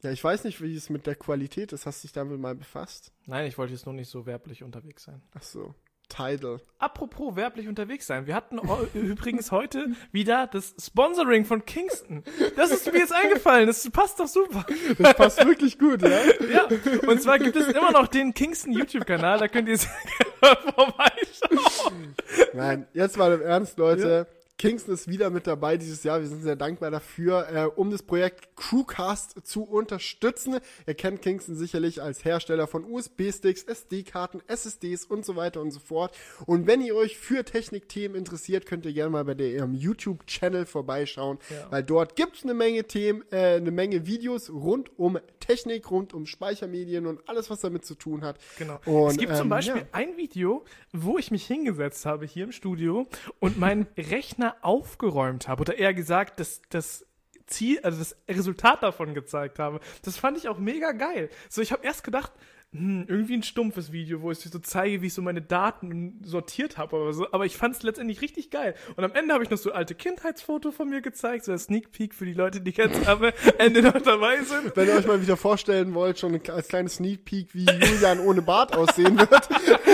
[0.02, 1.86] Ja, ich weiß nicht, wie es mit der Qualität ist.
[1.86, 3.14] Hast du dich damit mal befasst?
[3.24, 5.22] Nein, ich wollte jetzt nur nicht so werblich unterwegs sein.
[5.32, 5.74] Ach so.
[6.10, 6.60] Tidal.
[6.78, 8.26] Apropos werblich unterwegs sein.
[8.26, 8.60] Wir hatten
[8.94, 12.22] übrigens heute wieder das Sponsoring von Kingston.
[12.56, 13.66] Das ist mir jetzt eingefallen.
[13.66, 14.66] Das passt doch super.
[14.98, 16.10] Das passt wirklich gut, ja?
[16.50, 16.68] Ja.
[17.06, 19.38] Und zwar gibt es immer noch den Kingston YouTube-Kanal.
[19.38, 19.78] Da könnt ihr
[20.74, 22.14] vorbeischauen.
[22.52, 24.26] Nein, jetzt mal im Ernst, Leute.
[24.60, 26.20] Kingston ist wieder mit dabei dieses Jahr.
[26.20, 30.58] Wir sind sehr dankbar dafür, äh, um das Projekt Crewcast zu unterstützen.
[30.86, 35.80] Ihr kennt Kingston sicherlich als Hersteller von USB-Sticks, SD-Karten, SSDs und so weiter und so
[35.80, 36.14] fort.
[36.44, 40.66] Und wenn ihr euch für Technikthemen interessiert, könnt ihr gerne mal bei der, ihrem YouTube-Channel
[40.66, 41.70] vorbeischauen, Ja.
[41.70, 46.26] weil dort gibt's eine Menge Themen, äh, eine Menge Videos rund um Technik, rund um
[46.26, 48.36] Speichermedien und alles, was damit zu tun hat.
[48.58, 48.78] Genau.
[48.84, 49.88] Und, es gibt zum ähm, Beispiel ja.
[49.92, 53.06] ein Video, wo ich mich hingesetzt habe hier im Studio
[53.38, 55.60] und meinen Rechner aufgeräumt habe.
[55.62, 57.06] Oder eher gesagt, das, das
[57.46, 59.80] Ziel, also das Resultat davon gezeigt habe.
[60.02, 61.28] Das fand ich auch mega geil.
[61.48, 62.32] So, ich habe erst gedacht,
[62.72, 66.78] hm, irgendwie ein stumpfes Video, wo ich so zeige, wie ich so meine Daten sortiert
[66.78, 67.26] habe oder so.
[67.32, 68.76] Aber ich fand es letztendlich richtig geil.
[68.94, 71.90] Und am Ende habe ich noch so alte Kindheitsfoto von mir gezeigt, so ein Sneak
[71.90, 73.24] Peek für die Leute, die jetzt am
[73.58, 74.76] Ende noch dabei sind.
[74.76, 78.40] Wenn ihr euch mal wieder vorstellen wollt, schon als kleines Sneak Peek, wie Julian ohne
[78.40, 79.48] Bart aussehen wird.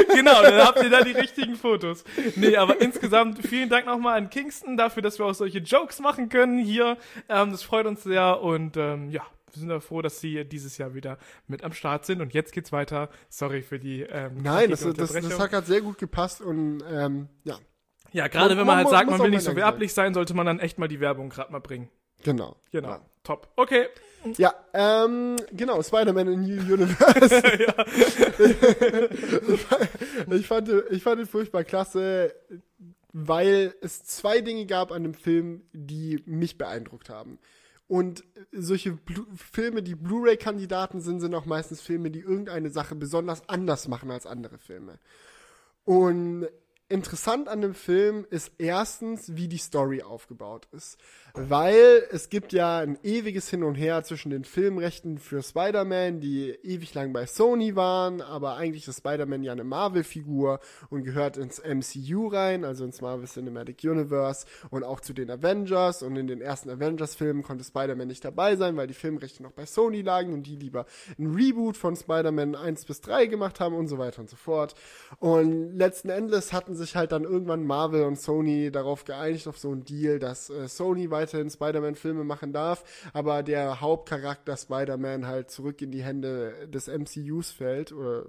[0.14, 2.05] genau, dann habt ihr da die richtigen Fotos.
[2.35, 6.29] Nee, aber insgesamt vielen Dank nochmal an Kingston dafür, dass wir auch solche Jokes machen
[6.29, 6.99] können hier.
[7.31, 9.22] Ähm, das freut uns sehr und ähm, ja,
[9.57, 12.20] wir sind ja froh, dass sie dieses Jahr wieder mit am Start sind.
[12.20, 13.09] Und jetzt geht's weiter.
[13.28, 17.28] Sorry für die ähm, Nein, das, das, das hat gerade sehr gut gepasst und ähm,
[17.44, 17.59] ja,
[18.12, 20.34] Ja, gerade wenn man halt man sagt, muss man will nicht so werblich sein, sollte
[20.34, 21.88] man dann echt mal die Werbung gerade mal bringen.
[22.22, 22.57] genau.
[22.70, 23.48] Genau, Ja, top.
[23.57, 23.86] Okay,
[24.36, 27.36] ja ähm, genau, Spider-Man in New Universe.
[30.30, 32.34] ich, fand, ich fand ihn furchtbar klasse,
[33.12, 37.38] weil es zwei Dinge gab an dem Film, die mich beeindruckt haben.
[37.89, 43.49] Und solche Blu Filme, die Blu-ray-Kandidaten sind, sind auch meistens Filme, die irgendeine Sache besonders
[43.49, 44.99] anders machen als andere Filme.
[45.84, 46.49] Und
[46.89, 50.99] interessant an dem Film ist erstens, wie die Story aufgebaut ist.
[51.34, 56.51] Weil es gibt ja ein ewiges Hin und Her zwischen den Filmrechten für Spider-Man, die
[56.62, 61.61] ewig lang bei Sony waren, aber eigentlich ist Spider-Man ja eine Marvel-Figur und gehört ins
[61.62, 66.03] MCU rein, also ins Marvel Cinematic Universe und auch zu den Avengers.
[66.03, 69.66] Und in den ersten Avengers-Filmen konnte Spider-Man nicht dabei sein, weil die Filmrechte noch bei
[69.66, 70.87] Sony lagen und die lieber
[71.18, 74.74] ein Reboot von Spider-Man 1 bis 3 gemacht haben und so weiter und so fort.
[75.18, 79.70] Und letzten Endes hatten sich halt dann irgendwann Marvel und Sony darauf geeinigt, auf so
[79.70, 85.83] einen Deal, dass äh, Sony weiterhin Spider-Man-Filme machen darf, aber der Hauptcharakter Spider-Man halt zurück
[85.83, 88.27] in die Hände des MCUs fällt oder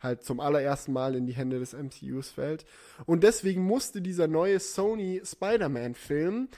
[0.00, 2.64] halt zum allerersten Mal in die Hände des MCUs fällt.
[3.06, 6.48] Und deswegen musste dieser neue Sony Spider-Man-Film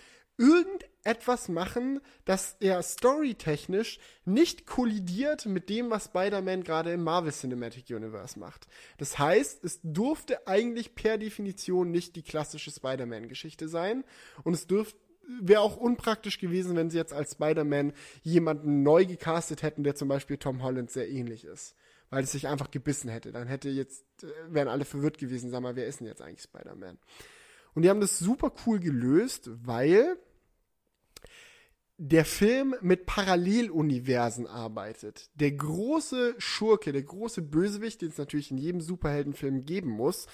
[0.42, 7.88] irgendetwas machen, dass er storytechnisch nicht kollidiert mit dem, was Spider-Man gerade im Marvel Cinematic
[7.90, 8.66] Universe macht.
[8.98, 14.02] Das heißt, es durfte eigentlich per Definition nicht die klassische Spider-Man-Geschichte sein
[14.42, 14.98] und es dürfte
[15.40, 20.08] wäre auch unpraktisch gewesen, wenn sie jetzt als Spider-Man jemanden neu gecastet hätten, der zum
[20.08, 21.76] Beispiel Tom Holland sehr ähnlich ist.
[22.10, 23.30] Weil es sich einfach gebissen hätte.
[23.30, 26.42] Dann hätte jetzt, äh, wären alle verwirrt gewesen, sag mal, wer ist denn jetzt eigentlich
[26.42, 26.98] Spider-Man?
[27.74, 30.18] Und die haben das super cool gelöst, weil
[32.04, 35.30] der Film mit Paralleluniversen arbeitet.
[35.36, 40.26] Der große Schurke, der große Bösewicht, den es natürlich in jedem Superheldenfilm geben muss,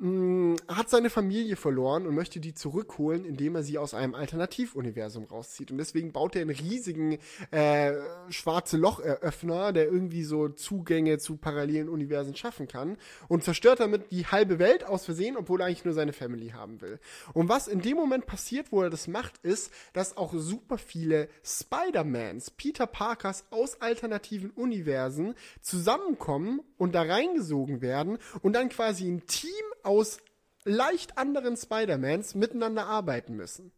[0.00, 5.24] mh, hat seine Familie verloren und möchte die zurückholen, indem er sie aus einem Alternativuniversum
[5.24, 5.70] rauszieht.
[5.70, 7.18] Und deswegen baut er einen riesigen
[7.50, 7.92] äh,
[8.30, 12.96] schwarze Locheröffner, der irgendwie so Zugänge zu parallelen Universen schaffen kann
[13.28, 16.80] und zerstört damit die halbe Welt aus Versehen, obwohl er eigentlich nur seine Family haben
[16.80, 16.98] will.
[17.34, 21.28] Und was in dem Moment passiert, wo er das macht, ist, dass auch super viele
[21.44, 29.26] Spider-Mans, Peter Parkers aus alternativen Universen zusammenkommen und da reingesogen werden und dann quasi ein
[29.26, 29.50] Team
[29.90, 30.18] aus
[30.64, 33.72] leicht anderen Spider-Mans miteinander arbeiten müssen.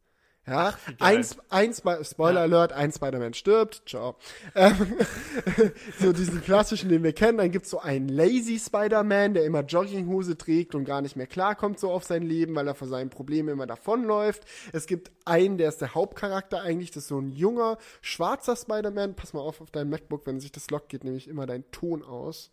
[0.44, 4.16] Ja, ein, ein Sp Spoiler Alert, ein Spider-Man stirbt, ciao.
[4.56, 4.74] Ähm,
[6.00, 7.38] so diesen klassischen, den wir kennen.
[7.38, 11.78] Dann gibt's so einen Lazy Spider-Man, der immer Jogginghose trägt und gar nicht mehr klarkommt
[11.78, 14.45] so auf sein Leben, weil er vor seinen Problemen immer davonläuft.
[14.72, 19.14] Es gibt einen, der ist der Hauptcharakter eigentlich, das ist so ein junger, schwarzer Spider-Man.
[19.14, 22.03] Pass mal auf auf dein MacBook, wenn sich das lockt, geht nämlich immer dein Ton
[22.03, 22.50] aus.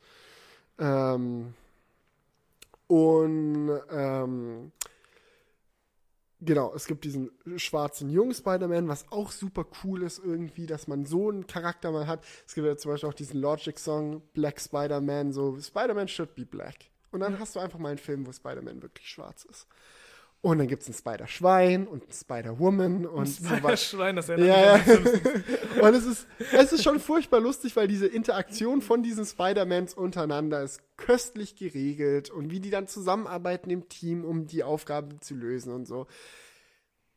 [0.78, 1.56] Ähm,
[2.90, 4.72] und ähm,
[6.42, 11.06] genau, es gibt diesen schwarzen jungen Spider-Man, was auch super cool ist irgendwie, dass man
[11.06, 12.26] so einen Charakter mal hat.
[12.48, 16.78] Es gibt ja zum Beispiel auch diesen Logic-Song, Black Spider-Man, so Spider-Man should be black.
[17.12, 19.68] Und dann hast du einfach mal einen Film, wo Spider-Man wirklich schwarz ist.
[20.42, 23.78] Und dann gibt es ein Spider-Schwein und ein Spider-Woman und so Das weiter.
[23.78, 25.82] Schwein, das erinnert Ja, ja.
[25.82, 30.64] Und es ist, es ist schon furchtbar lustig, weil diese Interaktion von diesen Spider-Mans untereinander
[30.64, 35.74] ist köstlich geregelt und wie die dann zusammenarbeiten im Team, um die Aufgabe zu lösen
[35.74, 36.08] und so.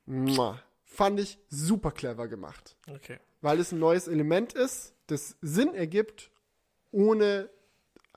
[0.06, 0.60] Mua.
[0.84, 2.76] Fand ich super clever gemacht.
[2.88, 3.18] Okay.
[3.40, 6.30] Weil es ein neues Element ist, das Sinn ergibt,
[6.90, 7.50] ohne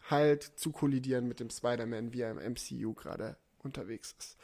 [0.10, 4.38] halt zu kollidieren mit dem Spider-Man, wie er im MCU gerade unterwegs ist.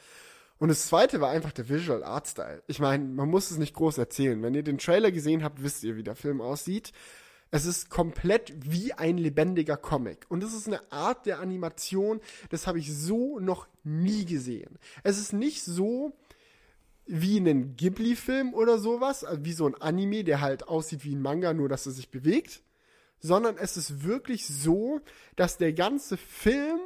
[0.62, 2.62] Und das zweite war einfach der Visual Art Style.
[2.68, 4.40] Ich meine, man muss es nicht groß erzählen.
[4.44, 6.92] Wenn ihr den Trailer gesehen habt, wisst ihr, wie der Film aussieht.
[7.50, 10.24] Es ist komplett wie ein lebendiger Comic.
[10.28, 12.20] Und es ist eine Art der Animation,
[12.50, 14.78] das habe ich so noch nie gesehen.
[15.02, 16.12] Es ist nicht so
[17.06, 21.22] wie einen Ghibli-Film oder sowas, also wie so ein Anime, der halt aussieht wie ein
[21.22, 22.62] Manga, nur dass er sich bewegt,
[23.18, 25.00] sondern es ist wirklich so,
[25.34, 26.78] dass der ganze Film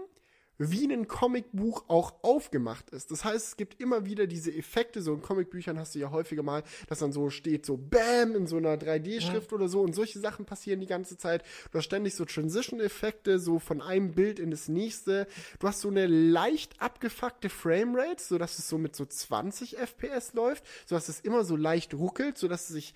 [0.59, 3.11] wie ein Comicbuch auch aufgemacht ist.
[3.11, 6.43] Das heißt, es gibt immer wieder diese Effekte, so in Comicbüchern hast du ja häufiger
[6.43, 10.19] mal, dass dann so steht, so BAM in so einer 3D-Schrift oder so und solche
[10.19, 11.43] Sachen passieren die ganze Zeit.
[11.71, 15.27] Du hast ständig so Transition-Effekte, so von einem Bild in das nächste.
[15.59, 20.33] Du hast so eine leicht abgefuckte Framerate, so dass es so mit so 20 FPS
[20.35, 22.95] läuft, so dass es immer so leicht ruckelt, so dass es sich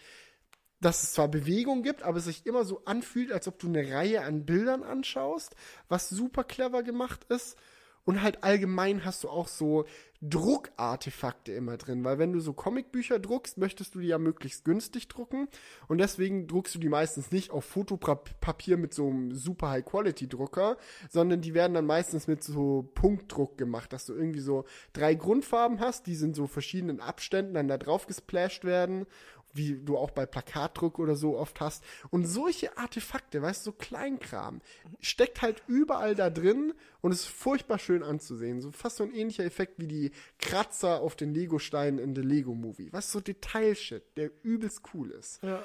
[0.80, 3.92] dass es zwar Bewegung gibt, aber es sich immer so anfühlt, als ob du eine
[3.92, 5.54] Reihe an Bildern anschaust,
[5.88, 7.56] was super clever gemacht ist.
[8.04, 9.84] Und halt allgemein hast du auch so
[10.22, 15.08] Druckartefakte immer drin, weil wenn du so Comicbücher druckst, möchtest du die ja möglichst günstig
[15.08, 15.48] drucken
[15.86, 20.76] und deswegen druckst du die meistens nicht auf Fotopapier mit so einem super High-Quality-Drucker,
[21.08, 25.80] sondern die werden dann meistens mit so Punktdruck gemacht, dass du irgendwie so drei Grundfarben
[25.80, 29.06] hast, die in so verschiedenen Abständen dann da drauf gesplasht werden
[29.52, 31.84] wie du auch bei Plakatdruck oder so oft hast.
[32.10, 34.60] Und solche Artefakte, weißt du, so Kleinkram,
[35.00, 38.60] steckt halt überall da drin und ist furchtbar schön anzusehen.
[38.60, 42.54] So fast so ein ähnlicher Effekt wie die Kratzer auf den Lego-Steinen in The Lego
[42.54, 42.92] Movie.
[42.92, 45.42] Weißt du, so Detailshit, der übelst cool ist.
[45.42, 45.62] Ja.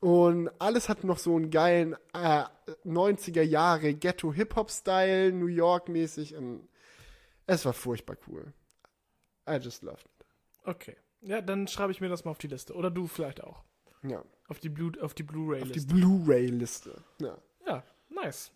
[0.00, 2.44] Und alles hat noch so einen geilen äh,
[2.84, 6.34] 90er Jahre Ghetto-Hip-Hop-Style, New York-mäßig.
[7.46, 8.52] Es war furchtbar cool.
[9.48, 10.26] I just loved it.
[10.64, 10.96] Okay.
[11.24, 12.74] Ja, dann schreibe ich mir das mal auf die Liste.
[12.74, 13.64] Oder du vielleicht auch.
[14.02, 14.22] Ja.
[14.48, 15.94] Auf die Blu auf die Blu-ray-Liste.
[15.94, 17.02] Blu-ray-Liste.
[17.20, 17.38] Ja.
[17.66, 18.52] Ja, nice.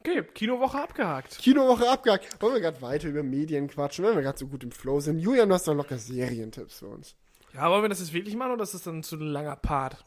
[0.00, 1.38] Okay, Kinowoche abgehakt.
[1.38, 2.40] Kinowoche abgehakt.
[2.40, 5.18] Wollen wir gerade weiter über Medien quatschen, wenn wir gerade so gut im Flow sind.
[5.18, 7.16] Julian, du hast doch locker Serientipps für uns.
[7.54, 10.04] Ja, wollen wir das jetzt wirklich machen oder ist das dann zu ein langer Part?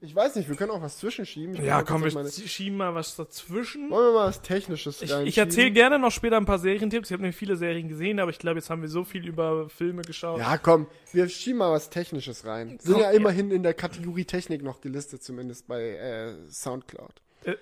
[0.00, 1.54] Ich weiß nicht, wir können auch was zwischenschieben.
[1.54, 3.90] Ich Ja, komm, wir meine- schieben mal was dazwischen.
[3.90, 7.08] Wollen wir mal was Technisches Ich, ich erzähle gerne noch später ein paar Serientipps.
[7.08, 9.68] Ich habe nämlich viele Serien gesehen, aber ich glaube, jetzt haben wir so viel über
[9.68, 10.40] Filme geschaut.
[10.40, 12.78] Ja, komm, wir schieben mal was Technisches rein.
[12.80, 13.16] Sind Komm, ja ja.
[13.16, 17.22] immerhin in der Kategorie Technik noch gelistet, zumindest bei äh, Soundcloud.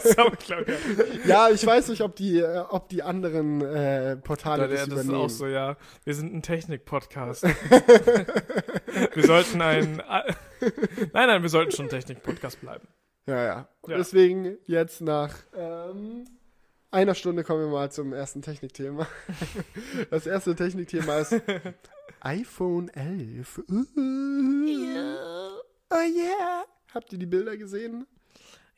[0.00, 0.74] Soundcloud, ja.
[1.24, 4.88] Ja, ich weiß nicht, ob die, äh, ob die anderen äh, Portale Ja, das das
[4.88, 5.14] ist übernehmen.
[5.24, 5.76] auch so, ja.
[6.04, 7.44] Wir sind ein Technik-Podcast.
[9.14, 10.02] wir sollten ein.
[11.12, 12.86] nein, nein, wir sollten schon Technik-Podcast bleiben.
[13.26, 13.68] Ja, ja.
[13.86, 13.96] Ja.
[13.96, 16.24] Deswegen jetzt nach ähm,
[16.90, 19.06] einer Stunde kommen wir mal zum ersten Technikthema.
[20.10, 21.40] Das erste Technikthema ist
[22.20, 23.58] iPhone 11.
[23.68, 23.84] Uh,
[25.94, 26.64] Oh yeah.
[26.94, 28.06] Habt ihr die Bilder gesehen?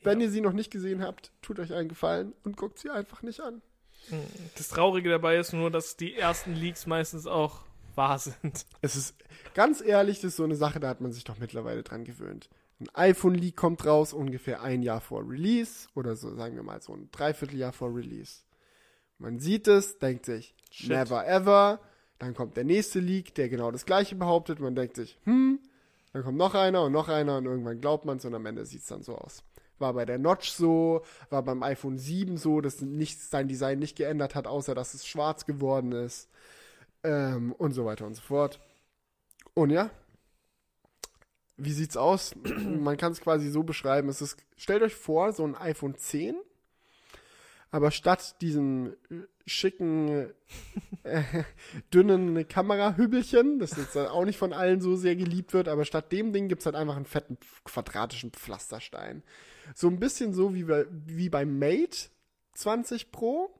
[0.03, 0.25] Wenn Ja.
[0.27, 3.39] ihr sie noch nicht gesehen habt, tut euch einen Gefallen und guckt sie einfach nicht
[3.39, 3.61] an.
[4.55, 7.64] Das Traurige dabei ist nur, dass die ersten Leaks meistens auch
[7.95, 8.65] wahr sind.
[8.81, 9.15] Es ist
[9.53, 12.49] ganz ehrlich, das ist so eine Sache, da hat man sich doch mittlerweile dran gewöhnt.
[12.79, 16.93] Ein iPhone-Leak kommt raus ungefähr ein Jahr vor Release oder so, sagen wir mal so
[16.93, 18.43] ein Dreivierteljahr vor Release.
[19.17, 20.89] Man sieht es, denkt sich, Shit.
[20.89, 21.79] never ever.
[22.19, 24.59] Dann kommt der nächste Leak, der genau das gleiche behauptet.
[24.59, 25.59] Man denkt sich, hm,
[26.13, 28.65] dann kommt noch einer und noch einer und irgendwann glaubt man es und am Ende
[28.65, 29.43] sieht es dann so aus.
[29.79, 33.97] War bei der Notch so, war beim iPhone 7 so, dass nichts sein Design nicht
[33.97, 36.29] geändert hat, außer dass es schwarz geworden ist.
[37.05, 38.59] Ähm, und so weiter und so fort.
[39.53, 39.91] Und ja,
[41.55, 42.35] wie sieht's aus?
[42.43, 44.09] Man kann es quasi so beschreiben.
[44.09, 46.35] Es ist, stellt euch vor, so ein iPhone 10,
[47.69, 50.31] aber statt diesem äh, schicken,
[51.03, 51.21] äh,
[51.93, 56.33] dünnen Kamerahübelchen, das jetzt auch nicht von allen so sehr geliebt wird, aber statt dem
[56.33, 59.21] Ding gibt's halt einfach einen fetten quadratischen Pflasterstein.
[59.75, 62.09] So ein bisschen so wie bei, wie beim Mate
[62.55, 63.53] 20 Pro,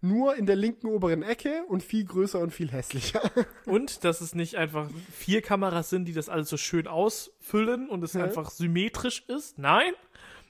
[0.00, 3.20] nur in der linken oberen Ecke und viel größer und viel hässlicher.
[3.66, 8.02] Und dass es nicht einfach vier Kameras sind, die das alles so schön ausfüllen und
[8.02, 8.24] es Ja.
[8.24, 9.58] einfach symmetrisch ist.
[9.58, 9.92] Nein.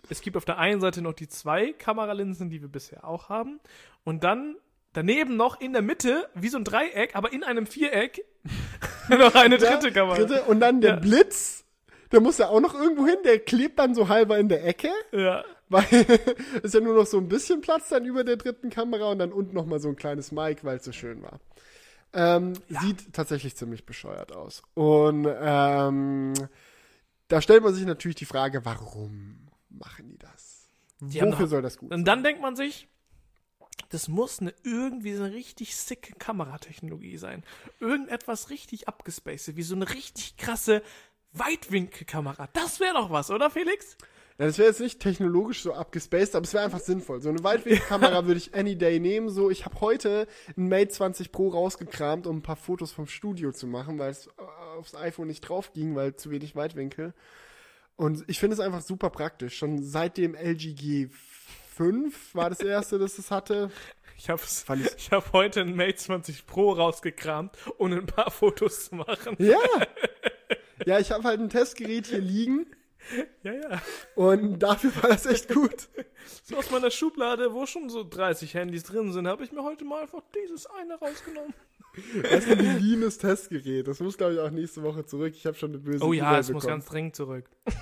[0.09, 3.60] Es gibt auf der einen Seite noch die zwei Kameralinsen, die wir bisher auch haben.
[4.05, 4.56] Und dann
[4.93, 8.24] daneben noch in der Mitte, wie so ein Dreieck, aber in einem Viereck,
[9.09, 10.16] noch eine dritte Ja, Kamera.
[10.16, 10.97] Dritte, und dann der Ja.
[10.97, 11.64] Blitz,
[12.12, 14.90] der muss ja auch noch irgendwo hin, der klebt dann so halber in der Ecke,
[15.12, 15.44] Ja.
[15.71, 15.85] Weil
[16.63, 19.33] ist ja nur noch so ein bisschen Platz dann über der dritten Kamera und dann
[19.33, 21.41] unten noch mal so ein kleines Mic, weil es so schön war.
[22.13, 24.63] Ähm, Sieht tatsächlich ziemlich bescheuert aus.
[24.75, 26.35] Und ähm,
[27.29, 30.69] da stellt man sich natürlich die Frage, warum machen die das?
[30.99, 32.89] Die Wofür soll das gut Und dann denkt man sich,
[33.91, 37.45] das muss eine irgendwie so eine richtig sicke Kameratechnologie sein.
[37.79, 40.83] Irgendetwas richtig abgespaced, wie so eine richtig krasse
[41.33, 42.49] Weitwinkelkamera.
[42.53, 43.97] Das wäre doch was, oder Felix?
[44.41, 47.21] Ja, das wäre jetzt nicht technologisch so abgespaced, aber es wäre einfach sinnvoll.
[47.21, 49.29] So eine Weitwinkelkamera würde ich any day nehmen.
[49.29, 50.27] So, ich habe heute
[50.57, 54.29] ein Mate 20 Pro rausgekramt, um ein paar Fotos vom Studio zu machen, weil es
[54.29, 54.31] äh,
[54.79, 57.12] aufs iPhone nicht drauf ging, weil zu wenig Weitwinkel.
[57.97, 59.59] Und ich finde es einfach super praktisch.
[59.59, 61.09] Schon seit dem LG
[61.79, 63.71] G5 war das erste, das es hatte.
[64.17, 68.87] Ich Fand ich- ich habe heute ein Mate 20 Pro rausgekramt, um ein paar Fotos
[68.87, 69.37] zu machen.
[69.39, 69.59] Ja.
[70.87, 72.65] Ja, ich habe halt ein Testgerät hier liegen
[73.43, 73.82] Ja, ja.
[74.14, 75.89] und dafür war das echt gut.
[76.44, 79.85] So aus meiner Schublade, wo schon so 30 Handys drin sind, habe ich mir heute
[79.85, 81.55] mal einfach dieses eine rausgenommen.
[82.22, 83.89] Das ist ein Linus Testgerät.
[83.89, 85.35] Das muss, glaube ich, auch nächste Woche zurück.
[85.36, 87.47] Ich habe schon eine böse Oh ja, E-Mail es muss ganz dringend zurück.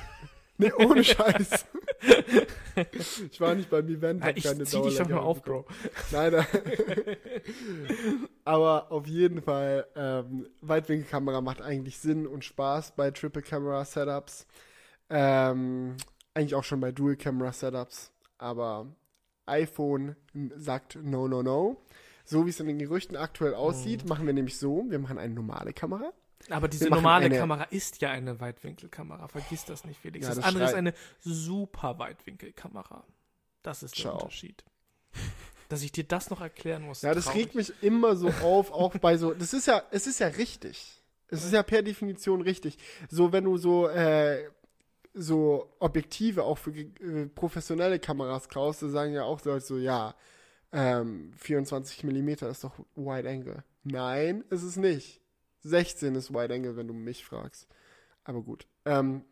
[0.60, 1.66] Nee, ohne Scheiß.
[3.30, 5.40] ich war nicht beim Event, hab ich keine zieh dich doch mal auf.
[5.42, 5.66] Bro.
[6.10, 6.46] Nein, nein.
[8.44, 14.48] Aber auf jeden Fall, ähm, Weitwinkelkamera macht eigentlich Sinn und Spaß bei Triple Camera Setups.
[15.10, 15.96] Ähm,
[16.34, 18.12] eigentlich auch schon bei Dual Camera Setups.
[18.38, 18.86] Aber
[19.46, 20.16] iPhone
[20.56, 21.82] sagt no, no, no.
[22.24, 24.08] So wie es in den Gerüchten aktuell aussieht, Mhm.
[24.10, 24.84] machen wir nämlich so.
[24.88, 26.12] Wir machen eine normale Kamera.
[26.50, 29.28] Aber diese normale eine- Kamera ist ja eine Weitwinkelkamera.
[29.28, 30.24] Vergiss das nicht, Felix.
[30.24, 33.04] Ja, das, das andere ist eine super Weitwinkelkamera.
[33.62, 34.14] Das ist der Ciao.
[34.14, 34.62] Unterschied.
[35.68, 37.02] Dass ich dir das noch erklären muss.
[37.02, 37.40] Ja, das traurig.
[37.46, 41.02] regt mich immer so auf, auch bei so, das ist ja, es ist ja richtig.
[41.26, 42.78] Es ist ja per Definition richtig.
[43.10, 44.48] So, wenn du so, äh,
[45.14, 50.14] so Objektive auch für äh, professionelle Kameras kaufst, da sagen ja auch Leute so, ja,
[50.72, 53.64] ähm, 24 Millimeter ist doch Wide Angle.
[53.84, 55.22] Nein, ist es nicht.
[55.60, 57.66] 16 ist Wide Angle, wenn du mich fragst.
[58.24, 58.66] Aber gut.
[58.84, 59.24] Ähm,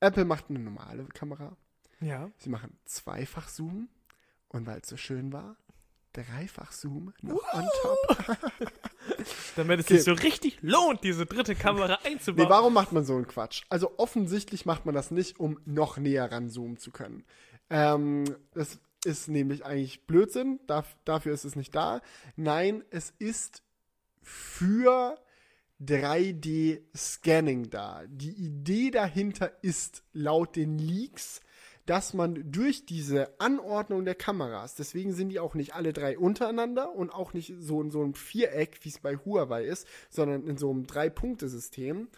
[0.00, 1.56] Apple macht eine normale Kamera.
[2.00, 2.30] Ja.
[2.38, 3.88] Sie machen zweifach Zoom
[4.48, 5.56] und weil es so schön war,
[6.16, 8.36] dreifach Zoom noch on top.
[9.56, 9.94] Damit es Okay.
[9.96, 12.46] sich so richtig lohnt, diese dritte Kamera einzubauen.
[12.48, 13.62] Nee, warum macht man so einen Quatsch?
[13.68, 17.24] Also offensichtlich macht man das nicht, um noch näher ranzoomen zu können.
[17.70, 18.24] Ähm,
[18.54, 20.60] das ist nämlich eigentlich Blödsinn.
[20.66, 22.00] Darf, dafür ist es nicht da.
[22.36, 23.62] Nein, es ist
[24.22, 25.18] für
[25.80, 28.02] 3D-Scanning da.
[28.08, 31.40] Die Idee dahinter ist laut den Leaks,
[31.86, 36.92] dass man durch diese Anordnung der Kameras, deswegen sind die auch nicht alle drei untereinander
[36.92, 40.58] und auch nicht so in so einem Viereck, wie es bei Huawei ist, sondern in
[40.58, 42.08] so einem Drei-Punkte-System.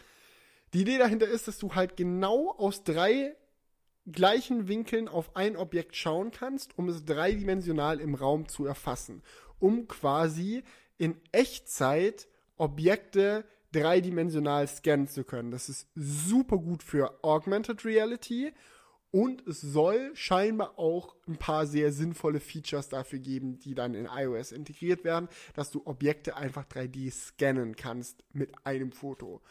[0.73, 3.35] Die Idee dahinter ist, dass du halt genau aus drei
[4.11, 9.21] gleichen Winkeln auf ein Objekt schauen kannst, um es dreidimensional im Raum zu erfassen,
[9.59, 10.63] um quasi
[10.97, 12.27] in Echtzeit
[12.57, 15.51] Objekte dreidimensional scannen zu können.
[15.51, 18.51] Das ist super gut für Augmented Reality
[19.11, 24.05] und es soll scheinbar auch ein paar sehr sinnvolle Features dafür geben, die dann in
[24.05, 29.41] iOS integriert werden, dass du Objekte einfach 3D scannen kannst mit einem Foto.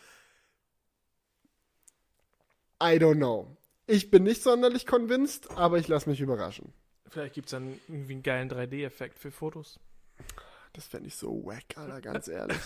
[2.81, 3.57] I don't know.
[3.89, 6.73] Ich bin nicht sonderlich convinced, aber ich lasse mich überraschen.
[7.09, 9.81] Vielleicht gibt es dann irgendwie einen geilen 3D-Effekt für Fotos.
[10.75, 12.59] Das fände ich so wack, Alter, ganz ehrlich.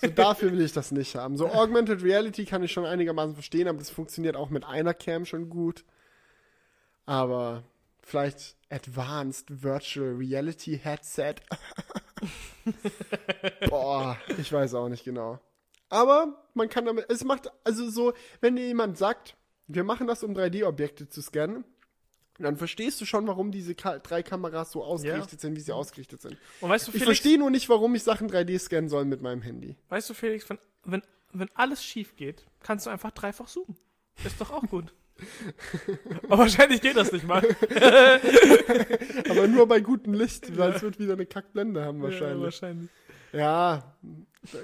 [0.00, 1.36] So dafür will ich das nicht haben.
[1.36, 5.26] So Augmented Reality kann ich schon einigermaßen verstehen, aber das funktioniert auch mit einer Cam
[5.26, 5.84] schon gut.
[7.10, 7.64] Aber
[8.04, 11.34] vielleicht Advanced Virtual Reality Headset.
[13.68, 15.40] Boah, ich weiß auch nicht genau.
[15.88, 20.22] Aber man kann damit, es macht, also so, wenn dir jemand sagt, wir machen das,
[20.22, 21.64] um 3D-Objekte zu scannen,
[22.38, 26.22] dann verstehst du schon, warum diese Ka drei Kameras so ausgerichtet sind, wie sie ausgerichtet
[26.22, 26.36] sind.
[26.60, 29.20] Und weißt du, Ich Felix, verstehe nur nicht, warum ich Sachen 3D scannen soll mit
[29.20, 29.74] meinem Handy.
[29.88, 33.76] weißt du, Felix, wenn, wenn, wenn alles schief geht, kannst du einfach dreifach zoomen.
[34.24, 34.94] Ist doch auch gut.
[36.24, 37.42] Aber wahrscheinlich geht das nicht mal.
[39.30, 42.42] Aber nur bei gutem Licht, weil es wird wieder eine Kackblende haben Ja, wahrscheinlich.
[42.42, 42.90] wahrscheinlich.
[43.32, 43.94] Ja,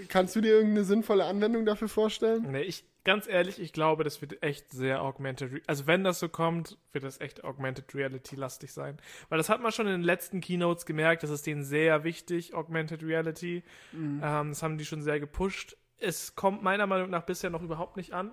[0.08, 2.50] kannst du dir irgendeine sinnvolle Anwendung dafür vorstellen?
[2.50, 6.18] Nee, ich, ganz ehrlich, ich glaube, das wird echt sehr Augmented Re Also wenn das
[6.18, 8.98] so kommt, wird das echt Augmented Reality lastig sein.
[9.28, 12.54] Weil das hat man schon in den letzten Keynotes gemerkt, das ist denen sehr wichtig,
[12.54, 13.62] Augmented Reality.
[13.94, 15.76] Ähm, das haben die schon sehr gepusht.
[15.98, 18.32] Es kommt meiner Meinung nach bisher noch überhaupt nicht an.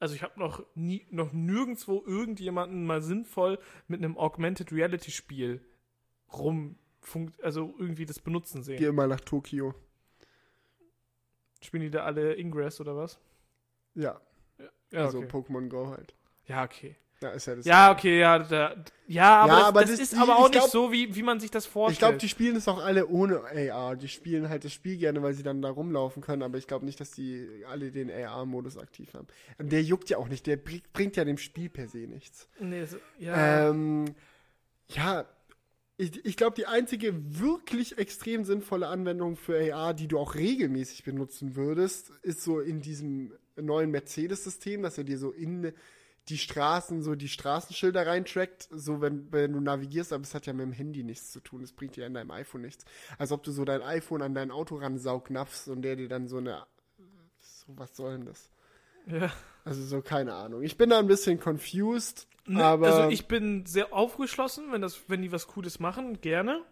[0.00, 5.64] Also ich habe noch nie, noch nirgendwo irgendjemanden mal sinnvoll mit einem Augmented Reality Spiel
[6.32, 6.76] rum
[7.42, 8.78] also irgendwie das benutzen sehen.
[8.78, 9.74] Geh mal nach Tokio.
[11.62, 13.18] Spielen die da alle Ingress oder was?
[13.94, 14.20] Ja,
[14.90, 15.28] Ja, also okay.
[15.28, 16.14] Pokémon Go halt.
[16.46, 16.96] Ja, okay.
[17.22, 17.66] Ja, ist ja das.
[17.66, 18.74] Ja, okay, ja, da,
[19.06, 20.90] ja, aber, Ja, das, aber das, das- ist die- aber auch ich nicht glaub- so,
[20.92, 21.92] wie, wie man sich das vorstellt.
[21.94, 23.96] Ich glaube, die spielen es auch alle ohne AR.
[23.96, 26.86] Die spielen halt das Spiel gerne, weil sie dann da rumlaufen können, aber ich glaube
[26.86, 29.26] nicht, dass die alle den AR-Modus aktiv haben.
[29.58, 32.48] Der juckt ja auch nicht, der bring- bringt ja dem Spiel per se nichts.
[32.58, 34.06] nee, so, ja, Ähm,
[34.88, 35.26] ja,
[35.98, 41.04] ich, ich glaube, die einzige wirklich extrem sinnvolle Anwendung für AR, die du auch regelmäßig
[41.04, 45.72] benutzen würdest, ist so in diesem neuen Mercedes-System, dass er dir so in
[46.28, 50.52] die Straßen, so die Straßenschilder reintrackt, so wenn, wenn du navigierst, aber es hat ja
[50.52, 52.84] mit dem Handy nichts zu tun, es bringt dir an deinem iPhone nichts.
[53.18, 56.38] Als ob du so dein iPhone an dein Auto ransaugnapfst und der dir dann so
[56.38, 56.66] eine,
[57.38, 58.50] so was soll denn das?
[59.06, 59.32] ja.
[59.64, 60.62] Also so, keine Ahnung.
[60.62, 65.02] Ich bin da ein bisschen confused, Ne, aber also ich bin sehr aufgeschlossen, wenn, das,
[65.08, 66.64] wenn die was Cooles machen, gerne.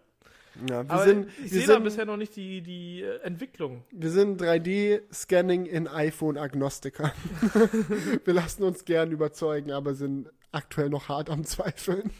[0.67, 3.83] Ja, wir Aber sind, ich wir sehe da bisher noch nicht die, die Entwicklung.
[3.91, 7.13] Wir sind 3D-Scanning in iPhone-Agnostiker.
[8.25, 12.11] wir lassen uns gern überzeugen, aber sind aktuell noch hart am Zweifeln.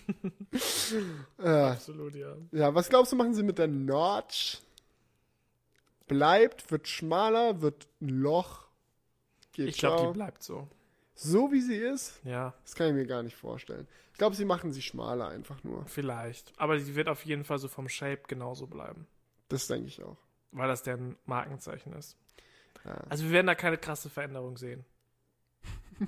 [1.40, 2.36] äh, Absolut, ja.
[2.52, 4.60] ja, was glaubst du, machen sie mit der Notch?
[6.08, 8.68] Bleibt, wird schmaler, wird ein Loch.
[9.52, 10.68] Geht Ich glaube, die bleibt so.
[11.14, 13.88] so wie sie ist, Ja, das kann ich mir gar nicht vorstellen.
[14.20, 15.86] Ich glaube, sie machen sie schmaler einfach nur.
[15.86, 16.52] vielleicht.
[16.58, 19.08] Aber sie wird auf jeden Fall so vom Shape genauso bleiben.
[19.48, 20.18] Das denke ich auch.
[20.52, 22.18] Weil das deren Markenzeichen ist.
[22.84, 22.96] Ja.
[23.08, 24.84] Also wir werden da keine krasse Veränderung sehen.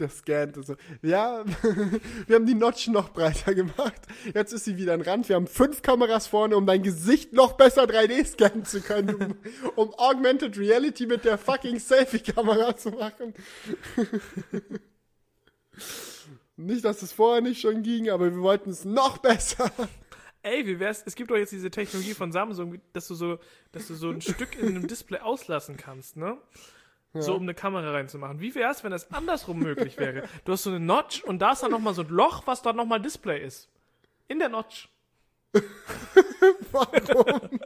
[0.00, 0.74] Der scannt so.
[1.02, 1.44] Ja,
[2.26, 4.02] wir haben die Notch noch breiter gemacht.
[4.34, 5.28] Jetzt ist sie wieder ein Rand.
[5.28, 9.36] Wir haben fünf Kameras vorne, um dein Gesicht noch besser 3D scannen zu können, um,
[9.76, 13.34] um Augmented Reality mit der fucking Selfie-Kamera zu machen.
[16.56, 19.70] Nicht, dass es vorher nicht schon ging, aber wir wollten es noch besser.
[20.42, 21.02] Ey, wie wär's?
[21.06, 23.38] Es gibt doch jetzt diese Technologie von Samsung, dass du so,
[23.72, 26.36] dass du so ein Stück in einem Display auslassen kannst, ne?
[27.16, 28.40] So, um eine Kamera reinzumachen.
[28.40, 30.28] Wie wär's, wenn das andersrum möglich wäre?
[30.44, 32.74] Du hast so eine Notch und da ist dann nochmal so ein Loch, was dann
[32.74, 33.70] nochmal Display ist.
[34.26, 34.88] In der Notch.
[36.72, 37.60] Warum?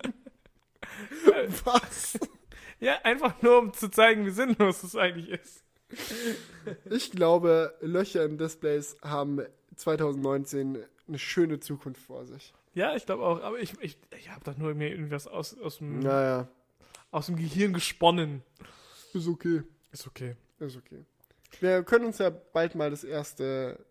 [1.65, 2.19] Was?
[2.79, 5.65] Ja, einfach nur, um zu zeigen, wie sinnlos das eigentlich ist.
[6.91, 9.41] Ich glaube, Löcher in Displays haben
[9.77, 12.53] 2019 eine schöne Zukunft vor sich.
[12.75, 15.79] Ja, ich glaube auch, aber ich, ich, ich habe doch nur mir irgendwas aus, aus,
[15.79, 16.49] dem, Naja,
[17.11, 18.43] aus dem Gehirn gesponnen.
[19.15, 19.63] ist okay.
[19.91, 20.37] Ist okay.
[20.59, 21.05] Ist okay.
[21.61, 23.85] Wir können uns ja bald mal das erste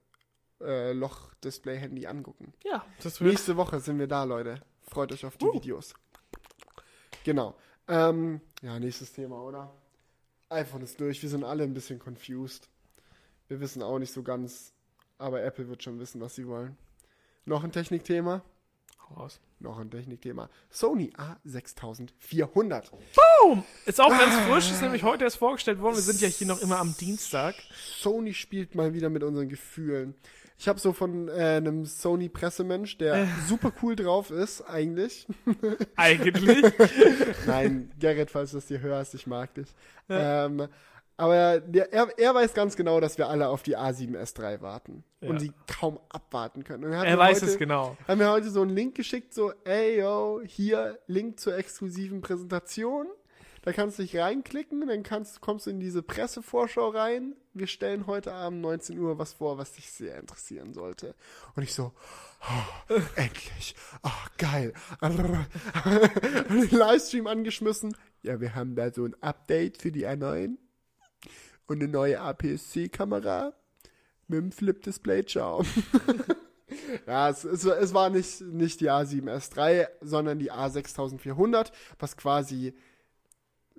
[0.61, 2.53] äh, Loch-Display-Handy angucken.
[2.64, 3.32] Ja, das wird.
[3.32, 4.61] Nächste Woche sind wir da, Leute.
[4.84, 5.94] Freut euch auf die Videos.
[7.24, 7.56] Genau.
[7.88, 9.74] Ähm, ja, nächstes Thema, oder?
[10.49, 11.22] iPhone ist durch.
[11.22, 12.69] Wir sind alle ein bisschen confused.
[13.48, 14.74] Wir wissen auch nicht so ganz,
[15.18, 16.78] aber Apple wird schon wissen, was sie wollen.
[17.45, 18.44] Noch ein Technikthema?
[19.10, 19.40] Hau raus.
[19.60, 20.49] Noch ein Technikthema.
[20.69, 21.14] Sony
[21.45, 22.91] A6400.
[22.91, 23.64] Boom!
[23.86, 25.95] Ist auch ganz frisch, ist nämlich heute erst vorgestellt worden.
[25.95, 27.56] Wir sind ja hier noch immer am Dienstag.
[27.99, 30.15] Sony spielt mal wieder mit unseren Gefühlen.
[30.60, 33.28] Ich habe so von äh, einem Sony-Pressemensch, der Äh.
[33.48, 35.28] super cool drauf ist, eigentlich.
[35.96, 36.66] Eigentlich.
[37.46, 39.68] Nein, Gerrit, falls du das hier hörst, ich mag dich.
[40.10, 40.68] Ähm,
[41.16, 45.30] aber der, er, er weiß ganz genau, dass wir alle auf die A7S3 warten Ja.
[45.30, 46.96] und sie kaum abwarten können.
[46.96, 47.96] Hat er weiß heute, es genau.
[48.08, 53.08] Haben mir heute so einen Link geschickt, so, ey, yo, hier, Link zur exklusiven Präsentation.
[53.68, 57.35] Da kannst du dich reinklicken, dann kannst, kommst du in diese Pressevorschau rein.
[57.53, 61.15] Wir stellen heute Abend 19 Uhr was vor, was dich sehr interessieren sollte.
[61.53, 61.91] Und ich so,
[62.44, 64.72] oh, endlich, oh, geil.
[65.02, 67.94] den Livestream angeschmissen.
[68.22, 70.56] Ja, wir haben da so ein Update für die R9
[71.68, 73.52] und eine neue APS-C-Kamera
[74.30, 75.26] mit dem Flip-Display.
[75.26, 75.65] Ciao.
[77.06, 82.73] Ja, es, es, es war nicht, nicht die A7S3, sondern die A6400, was quasi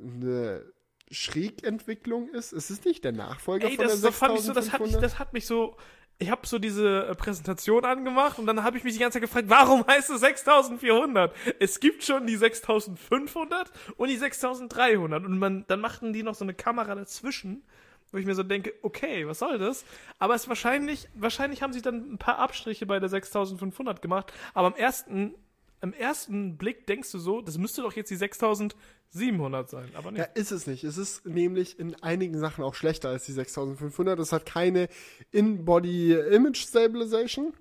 [0.01, 0.65] eine
[1.11, 2.53] Schrägentwicklung ist.
[2.53, 4.81] Es ist nicht der Nachfolger Ey, von das, der das fand ich so, das hat
[4.81, 5.03] mich, 6500.
[5.03, 5.77] das hat mich so.
[6.21, 9.23] Ich habe so diese äh, Präsentation angemacht und dann habe ich mich die ganze Zeit
[9.23, 11.33] gefragt, warum heißt es 6400?
[11.61, 16.45] Es gibt schon die 6500 und die 6300 und man, dann machten die noch so
[16.45, 17.63] eine Kamera dazwischen,
[18.11, 19.85] wo ich mir so denke, okay, was soll das?
[20.19, 24.67] Aber es wahrscheinlich, wahrscheinlich haben sie dann ein paar Abstriche bei der 6500 gemacht, aber
[24.67, 25.37] am ersten,
[25.81, 30.21] im ersten Blick denkst du so, das müsste doch jetzt die 6700 sein, aber nicht.
[30.21, 30.85] Ja, ist es nicht.
[30.85, 34.19] Es ist nämlich in einigen Sachen auch schlechter als die 6500.
[34.19, 34.89] Es hat keine
[35.31, 37.53] In-Body Image Stabilization.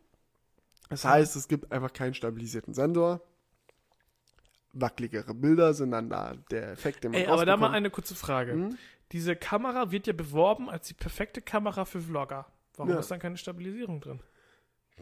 [0.89, 3.22] Das heißt, es gibt einfach keinen stabilisierten Sensor.
[4.73, 8.15] Wackeligere Bilder sind dann da der Effekt, den man Ey, aber da mal eine kurze
[8.15, 8.53] Frage.
[8.53, 8.77] Hm?
[9.11, 12.45] Diese Kamera wird ja beworben als die perfekte Kamera für Vlogger.
[12.76, 12.99] Warum Ja.
[12.99, 14.19] ist dann keine Stabilisierung drin?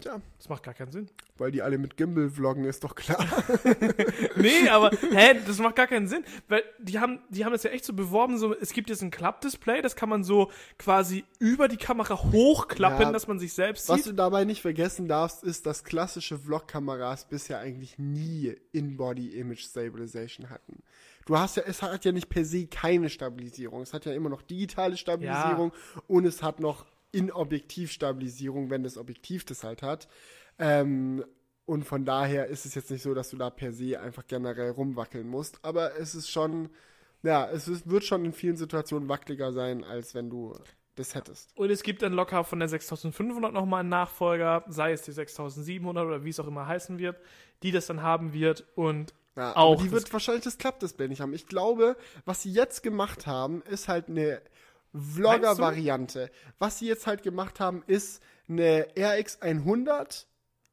[0.01, 1.09] Tja, Das macht gar keinen Sinn.
[1.37, 3.25] weil die alle mit Gimbal vloggen, ist doch klar.
[4.35, 6.23] Nee, aber, hä, das macht gar keinen Sinn.
[6.49, 9.11] Weil die haben, die haben das ja echt so beworben, so, es gibt jetzt ein
[9.11, 13.87] Klappdisplay, das kann man so quasi über die Kamera hochklappen, Ja, dass man sich selbst
[13.89, 14.07] Was sieht.
[14.07, 20.83] du dabei nicht vergessen darfst, ist, dass klassische Vlog-Kameras bisher eigentlich nie In-Body-Image Stabilization hatten.
[21.25, 23.81] Du hast ja, es hat ja nicht per se keine Stabilisierung.
[23.81, 25.71] Es hat ja immer noch digitale Stabilisierung
[26.07, 26.85] und es hat noch
[27.15, 30.07] In-Objektiv-Stabilisierung, wenn das Objektiv das halt hat.
[30.59, 31.23] Ähm,
[31.65, 34.71] und von daher ist es jetzt nicht so, dass du da per se einfach generell
[34.71, 35.63] rumwackeln musst.
[35.63, 36.69] Aber es ist schon,
[37.23, 40.55] ja, es ist, wird schon in vielen Situationen wackeliger sein, als wenn du
[40.95, 41.57] das hättest.
[41.57, 46.05] Und es gibt dann locker von der 6500 nochmal einen Nachfolger, sei es die 6700
[46.05, 47.17] oder wie es auch immer heißen wird,
[47.63, 51.33] die das dann haben wird und Ja, Auch die wird wahrscheinlich das Klappdisplay nicht haben.
[51.33, 54.41] Ich glaube, was sie jetzt gemacht haben, ist halt eine
[54.97, 56.29] Vlogger-Variante.
[56.59, 60.25] Was sie jetzt halt gemacht haben, ist eine RX100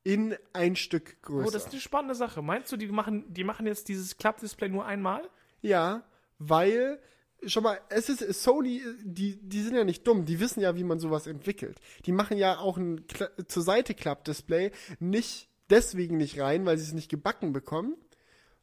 [0.04, 1.52] in ein Stück Oh, größer.
[1.52, 2.42] das ist eine spannende Sache.
[2.42, 5.28] Meinst du, die machen, die machen jetzt dieses Klappdisplay nur einmal?
[5.60, 6.02] ja,
[6.44, 6.98] weil,
[7.46, 10.82] schon mal, es ist, Sony, die, die sind ja nicht dumm, die wissen ja, wie
[10.82, 11.78] man sowas entwickelt.
[12.04, 16.84] Die machen ja auch ein Kla zur Seite Klappdisplay nicht deswegen nicht rein, weil sie
[16.84, 17.94] es nicht gebacken bekommen,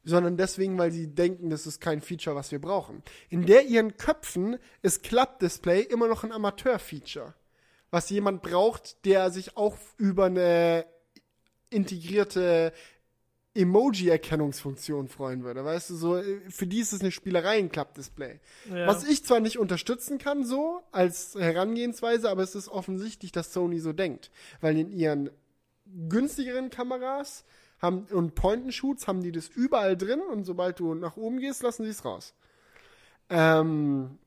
[0.04, 3.04] sondern deswegen, weil sie denken, das ist kein Feature, was wir brauchen.
[3.30, 7.34] In der ihren Köpfen ist Klappdisplay immer noch ein Amateur-Feature,
[7.92, 10.86] was jemand braucht, der sich auch über eine
[11.70, 12.74] integrierte
[13.56, 15.66] Emoji-Erkennungsfunktion freuen würde.
[15.66, 18.40] Weißt du, so, für die ist es eine Spielerei, ein Klappdisplay.
[18.70, 18.88] Ja.
[18.88, 23.80] Was ich zwar nicht unterstützen kann, so, als Herangehensweise, aber es ist offensichtlich, dass Sony
[23.80, 24.32] so denkt.
[24.62, 25.32] Weil in ihren
[26.08, 27.44] günstigeren Kameras
[27.82, 31.84] haben, und Point-and-Shoots haben die das überall drin und sobald du nach oben gehst, lassen
[31.84, 32.34] sie es raus.
[33.30, 34.18] Ähm,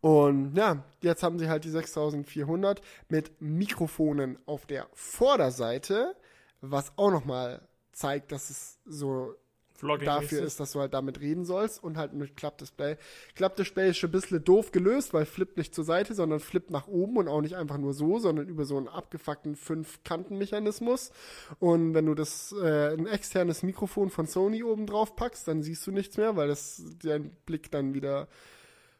[0.00, 6.16] und ja, jetzt haben sie halt die 6400 mit Mikrofonen auf der Vorderseite,
[6.60, 9.34] was auch nochmal zeigt, dass es so
[9.80, 12.96] Vlogging dafür ist, dass du halt damit reden sollst und halt mit Klappdisplay.
[13.34, 16.86] Klappdisplay ist schon ein bisschen doof gelöst, weil flippt nicht zur Seite, sondern flippt nach
[16.86, 21.12] oben und auch nicht einfach nur so, sondern über so einen abgefuckten Fünf-Kanten-Mechanismus.
[21.58, 25.86] Und wenn du das äh, ein externes Mikrofon von Sony oben drauf packst, dann siehst
[25.86, 28.28] du nichts mehr, weil das dein Blick dann wieder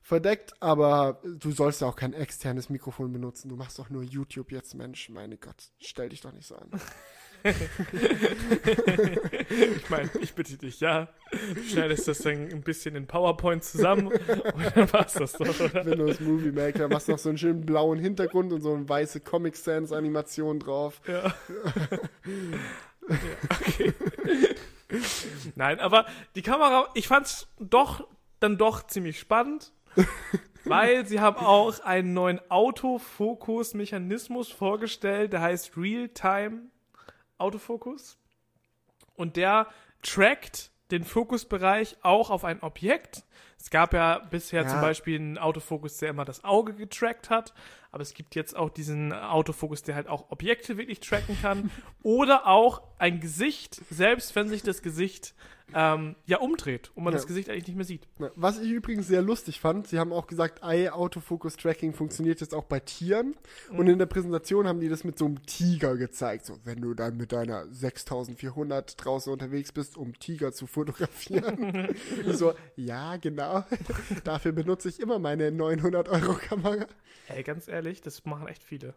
[0.01, 3.51] verdeckt, aber du sollst ja auch kein externes Mikrofon benutzen.
[3.51, 5.11] Du machst doch nur YouTube jetzt, Mensch.
[5.11, 6.71] Meine Gott, stell dich doch nicht so an.
[9.51, 11.09] Ich meine, ich bitte dich, ja.
[11.55, 15.85] Du schneidest das dann ein bisschen in PowerPoint zusammen und dann war's das doch, oder?
[15.85, 19.57] Windows Movie Maker, machst noch so einen schönen blauen Hintergrund und so eine weiße Comic
[19.57, 21.01] Sans Animation drauf.
[21.07, 21.25] Ja.
[21.25, 21.35] ja
[23.51, 23.95] okay.
[25.55, 28.07] Nein, aber die Kamera, ich fand's doch
[28.41, 29.73] dann doch ziemlich spannend,
[30.65, 36.71] weil sie haben auch einen neuen Autofokus-Mechanismus vorgestellt, der heißt Real-Time
[37.41, 38.19] Autofokus.
[39.15, 39.67] Und der
[40.03, 43.25] trackt den Fokusbereich auch auf ein Objekt.
[43.59, 44.69] Es gab ja bisher Ja.
[44.69, 47.53] zum Beispiel einen Autofokus, der immer das Auge getrackt hat,
[47.93, 51.71] aber es gibt jetzt auch diesen Autofokus, der halt auch Objekte wirklich tracken kann
[52.03, 55.35] oder auch ein Gesicht, selbst wenn sich das Gesicht
[55.75, 57.19] ähm, ja umdreht und man Ja.
[57.19, 58.07] das Gesicht eigentlich nicht mehr sieht.
[58.37, 62.55] Was ich übrigens sehr lustig fand, sie haben auch gesagt, Eye Autofocus Tracking funktioniert jetzt
[62.55, 63.35] auch bei Tieren.
[63.71, 66.47] Und in der Präsentation haben die das mit so einem Tiger gezeigt.
[66.47, 71.95] So, wenn du dann mit deiner 6400 draußen unterwegs bist, um Tiger zu fotografieren.
[72.27, 73.65] so, ja, genau.
[74.25, 76.87] Dafür benutze ich immer meine 900 Euro Kamera.
[77.29, 78.95] Ey, ganz ehrlich, das machen echt viele.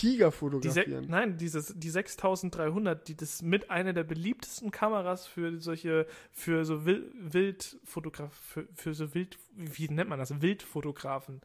[0.00, 1.06] Tiger Die fotografieren.
[1.08, 6.84] nein, dieses, die 6300, die das mit einer der beliebtesten Kameras für solche, für so
[6.84, 10.40] Wil Wildfotograf, für, für so Wild, wie nennt man das?
[10.42, 11.40] Wildfotografen.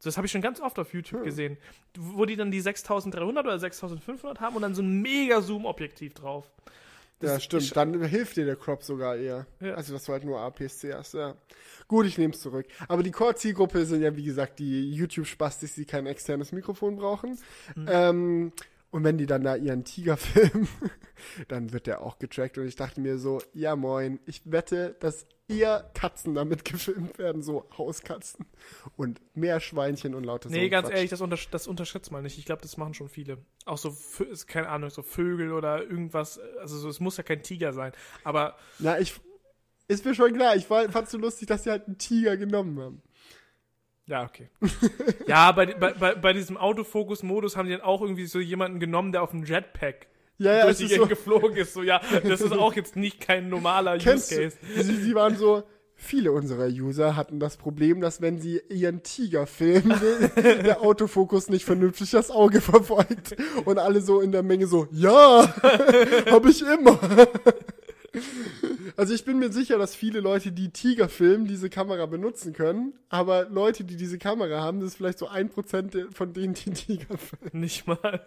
[0.00, 1.24] So, das habe ich schon ganz oft auf YouTube Hm.
[1.24, 1.56] gesehen,
[1.98, 6.50] wo die dann die 6300 oder 6500 haben und dann so ein mega Zoom-Objektiv drauf.
[7.20, 7.76] Das Ja, stimmt.
[7.76, 9.46] Dann hilft dir der Crop sogar eher.
[9.60, 9.74] Ja.
[9.74, 11.34] Also, dass du halt nur APS-C hast, ja.
[11.88, 12.66] Gut, ich nehme es zurück.
[12.86, 17.38] Aber die Core-Zielgruppe sind ja, wie gesagt, die YouTube-Spastis, die kein externes Mikrofon brauchen.
[17.74, 17.86] Mhm.
[17.90, 18.52] Ähm,
[18.90, 20.68] und wenn die dann da ihren Tiger filmen,
[21.48, 22.58] dann wird der auch getrackt.
[22.58, 27.42] Und ich dachte mir so, ja moin, ich wette, dass eher Katzen damit gefilmt werden,
[27.42, 28.46] so Hauskatzen.
[28.96, 30.96] Und mehr Schweinchen und lauter Nee, so ganz Quatsch.
[30.96, 32.38] ehrlich, das, untersch das unterschätzt mal nicht.
[32.38, 33.38] Ich glaube, das machen schon viele.
[33.64, 33.94] Auch so,
[34.46, 36.38] keine Ahnung, so Vögel oder irgendwas.
[36.60, 37.92] Also, so, es muss ja kein Tiger sein.
[38.24, 39.14] Aber Na, ich,
[39.88, 40.54] ist mir schon klar.
[40.56, 43.02] Ich fand es so lustig, dass sie halt einen Tiger genommen haben.
[44.08, 44.48] Ja, okay.
[45.26, 49.22] ja, bei, bei, bei, diesem Autofokus-Modus haben die dann auch irgendwie so jemanden genommen, der
[49.22, 50.06] auf dem Jetpack
[50.38, 51.74] Ja, ja, durch die Gegend so, geflogen ist.
[51.74, 54.56] So, ja, das ist auch jetzt nicht kein normaler Use kennst du, Case.
[54.76, 55.62] sie, sie waren so,
[56.00, 60.00] Viele unserer User hatten das Problem, dass wenn sie ihren Tiger filmen,
[60.36, 63.34] der Autofokus nicht vernünftig das Auge verfolgt.
[63.64, 65.52] Und alle so in der Menge so, ja,
[66.30, 67.00] habe ich immer.
[68.96, 72.94] Also ich bin mir sicher, dass viele Leute, die Tiger filmen, diese Kamera benutzen können.
[73.08, 76.70] Aber Leute, die diese Kamera haben, das ist vielleicht so ein Prozent von denen, die
[76.70, 77.60] Tiger filmen.
[77.60, 78.24] Nicht mal.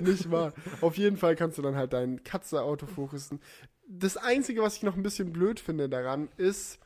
[0.00, 0.52] Nicht wahr?
[0.80, 3.40] Auf jeden Fall kannst du dann halt deinen Katze autofokussen.
[3.88, 6.78] Das Einzige, was ich noch ein bisschen blöd finde daran, ist,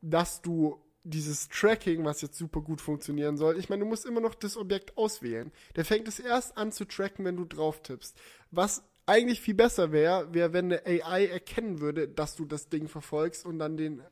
[0.00, 4.20] dass du dieses Tracking, was jetzt super gut funktionieren soll, ich meine, du musst immer
[4.20, 5.52] noch das Objekt auswählen.
[5.76, 8.18] Der fängt es erst an zu tracken, wenn du drauf tippst.
[8.50, 12.88] Was eigentlich viel besser wäre, wäre, wenn eine AI erkennen würde, dass du das Ding
[12.88, 14.02] verfolgst und dann den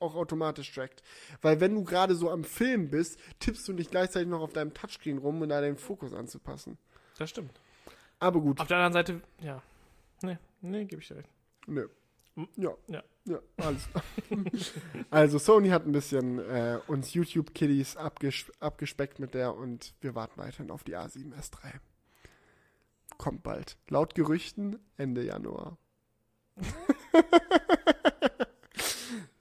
[0.00, 1.02] auch automatisch trackt.
[1.40, 4.74] Weil wenn du gerade so am Film bist, tippst du nicht gleichzeitig noch auf deinem
[4.74, 6.78] Touchscreen rum, um da den Fokus anzupassen.
[7.16, 7.52] Das stimmt.
[8.18, 8.60] Aber gut.
[8.60, 9.62] Auf der anderen Seite, ja.
[10.22, 11.30] Nee, nee, gebe ich dir recht.
[11.66, 11.88] Nö.
[12.34, 12.48] Hm.
[12.56, 12.74] Ja.
[12.88, 13.02] Ja.
[13.26, 13.88] Ja, alles
[15.10, 20.38] also Sony hat ein bisschen äh, uns YouTube-Kiddies abges abgespeckt mit der und wir warten
[20.38, 21.80] weiterhin auf die A7S3.
[23.24, 23.78] Kommt bald.
[23.88, 25.78] Laut Gerüchten Ende Januar.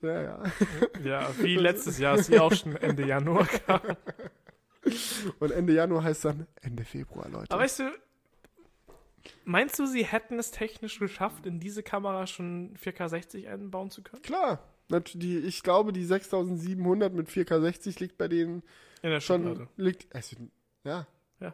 [0.02, 0.44] ja, ja.
[1.04, 3.82] Ja, wie letztes Jahr, es auch schon Ende Januar kam.
[5.38, 7.52] Und Ende Januar heißt dann Ende Februar, Leute.
[7.52, 7.92] Aber weißt du,
[9.44, 14.22] meinst du, sie hätten es technisch geschafft, in diese Kamera schon 4K60 einbauen zu können?
[14.22, 14.64] Klar.
[15.14, 18.64] Die, ich glaube, die 6700 mit 4K60 liegt bei denen
[19.20, 20.38] schon liegt also,
[20.86, 21.06] ja
[21.42, 21.54] Ja.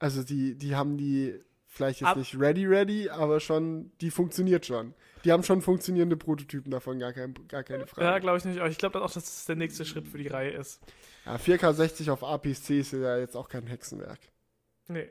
[0.00, 1.38] also die die haben die
[1.70, 6.16] vielleicht jetzt Ab- nicht ready ready aber schon die funktioniert schon die haben schon funktionierende
[6.16, 8.58] Prototypen davon gar kein gar keine Ja, Frage glaube ich nicht.
[8.60, 10.80] Aber ich glaube auch, dass das der nächste Schritt für die Reihe ist.
[11.26, 14.18] ja, 4K60 auf APS-C ist ja jetzt auch kein Hexenwerk
[14.88, 15.08] Nee.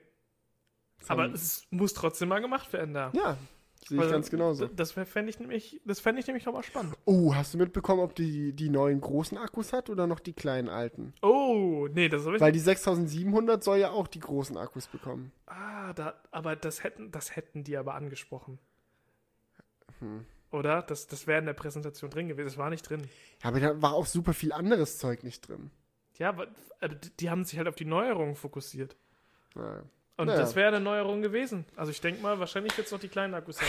[0.99, 3.11] Das Aber es muss trotzdem mal gemacht werden da.
[3.13, 3.37] ja
[3.85, 6.95] sehe ich Weil ganz genauso Das fände ich nämlich, das fände ich nämlich nochmal spannend.
[7.05, 10.69] oh hast du mitbekommen ob die die neuen großen Akkus hat oder noch die kleinen
[10.69, 14.87] alten Oh, nee, das habe ich weil die 6700 soll ja auch die großen Akkus
[14.87, 18.59] bekommen Ah, da, aber das hätten, das hätten die aber angesprochen.
[19.99, 20.25] Hm.
[20.51, 20.81] Oder?
[20.81, 22.47] Das, das wäre in der Präsentation drin gewesen.
[22.47, 23.01] Das war nicht drin.
[23.41, 25.71] Ja, aber da war auch super viel anderes Zeug nicht drin.
[26.17, 26.47] Ja, aber
[26.81, 28.95] äh, die- die haben sich halt auf die Neuerungen fokussiert.
[29.55, 29.83] Naja.
[30.17, 30.39] Und Naja.
[30.39, 31.65] das wäre eine Neuerung gewesen.
[31.75, 33.67] Also ich denke mal, wahrscheinlich wird es noch die kleinen Akkus haben.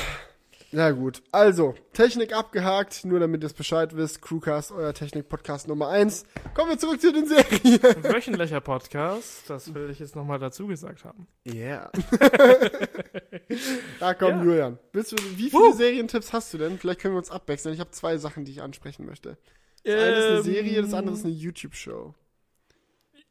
[0.70, 4.20] Na gut, also, Technik abgehakt, nur damit ihr es Bescheid wisst.
[4.20, 6.26] Crewcast, euer Technik-Podcast Nummer 1.
[6.54, 7.80] Kommen wir zurück zu den Serien.
[8.04, 11.26] Wöchentlicher Podcast, das will ich jetzt nochmal dazu gesagt haben.
[11.46, 11.90] Yeah.
[14.00, 14.42] da komm, Ja.
[14.44, 14.78] Julian.
[14.92, 15.72] Du, wie viele Woo.
[15.72, 16.78] Serientipps hast du denn?
[16.78, 17.72] Vielleicht können wir uns abwechseln.
[17.74, 19.38] Ich habe zwei Sachen, die ich ansprechen möchte.
[19.84, 22.14] Das eine ist eine Ähm, Serie, das andere ist eine YouTube-Show.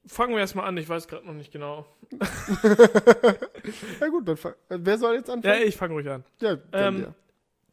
[0.08, 1.86] Fangen wir erstmal an, ich weiß gerade noch nicht genau.
[4.00, 5.62] Na gut, dann fang, wer soll jetzt Ja, anfangen?
[5.68, 6.24] ich fange ruhig an.
[6.42, 7.16] Ja, Ähm, dir.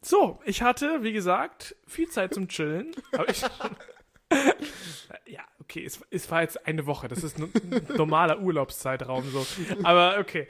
[0.01, 2.91] So, ich hatte, wie gesagt, viel Zeit zum Chillen.
[3.27, 3.41] Ich,
[5.27, 7.07] ja, okay, es, es war jetzt eine Woche.
[7.07, 7.51] Das ist ein
[7.95, 9.45] normaler Urlaubszeitraum so.
[9.83, 10.47] Aber okay.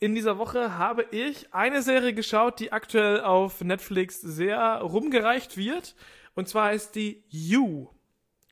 [0.00, 5.96] In dieser Woche habe ich eine Serie geschaut, die aktuell auf Netflix sehr rumgereicht wird.
[6.34, 7.88] Und zwar ist die You.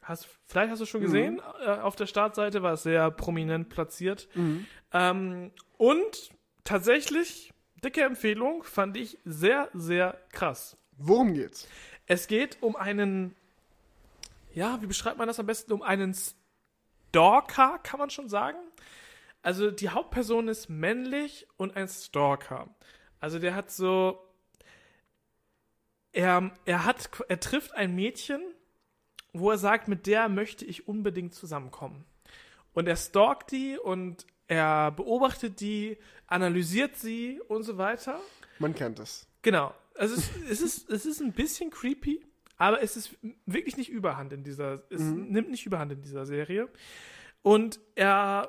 [0.06, 4.28] Hast, vielleicht hast du schon gesehen, äh, auf der Startseite war es sehr prominent platziert.
[4.34, 4.64] Mhm.
[4.92, 6.30] Ähm, und
[6.62, 7.52] tatsächlich,
[7.82, 10.76] dicke Empfehlung, fand ich sehr, sehr krass.
[10.96, 11.66] Worum geht's?
[12.06, 13.34] Es geht um einen,
[14.54, 15.72] ja, wie beschreibt man das am besten?
[15.72, 18.58] Um einen Stalker, kann man schon sagen.
[19.42, 22.68] Also die Hauptperson ist männlich und ein Stalker.
[23.18, 24.22] Also der hat so,
[26.12, 28.40] er, er hat, er trifft ein Mädchen,
[29.40, 32.04] wo er sagt, mit der möchte ich unbedingt zusammenkommen.
[32.72, 38.20] Und er stalkt die und er beobachtet die, analysiert sie und so weiter.
[38.58, 39.26] Man kennt es.
[39.42, 39.74] Genau.
[39.94, 42.24] Es ist, es ist, es ist ein bisschen creepy,
[42.58, 46.68] aber es ist wirklich nicht überhand in dieser, es nimmt nicht überhand in dieser Serie.
[47.42, 48.48] Und er,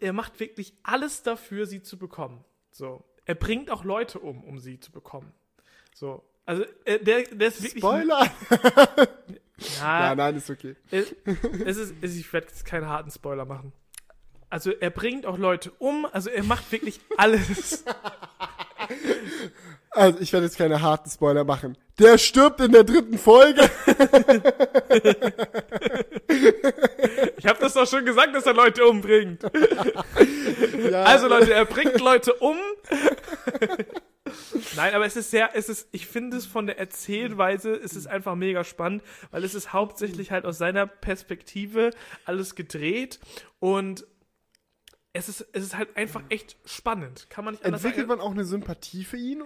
[0.00, 2.44] er, macht wirklich alles dafür, sie zu bekommen.
[2.70, 3.04] So.
[3.24, 5.32] Er bringt auch Leute um, um sie zu bekommen.
[5.94, 6.22] So.
[6.44, 7.82] Also, er, der, der ist wirklich.
[7.82, 8.30] Spoiler!
[9.58, 10.76] Ja, Ja, nein, ist okay.
[10.90, 11.14] es,
[11.64, 13.72] es ist, es, ich werde jetzt keinen harten Spoiler machen.
[14.50, 17.84] Also er bringt auch Leute um, also er macht wirklich alles.
[19.90, 21.76] Also, ich werde jetzt keine harten Spoiler machen.
[21.98, 23.68] Der stirbt in der dritten Folge.
[27.38, 29.42] Ich habe das doch schon gesagt, dass er Leute umbringt.
[30.90, 32.56] Ja, Also Leute, er bringt Leute um.
[34.76, 38.06] Nein, aber es ist sehr, es ist, ich finde es von der Erzählweise, es ist
[38.06, 41.90] einfach mega spannend, weil es ist hauptsächlich halt aus seiner Perspektive
[42.24, 43.20] alles gedreht
[43.58, 44.06] und
[45.12, 47.30] es ist, es ist halt einfach echt spannend.
[47.30, 48.18] Kann man nicht anders entwickelt sagen.
[48.18, 49.42] man auch eine Sympathie für ihn?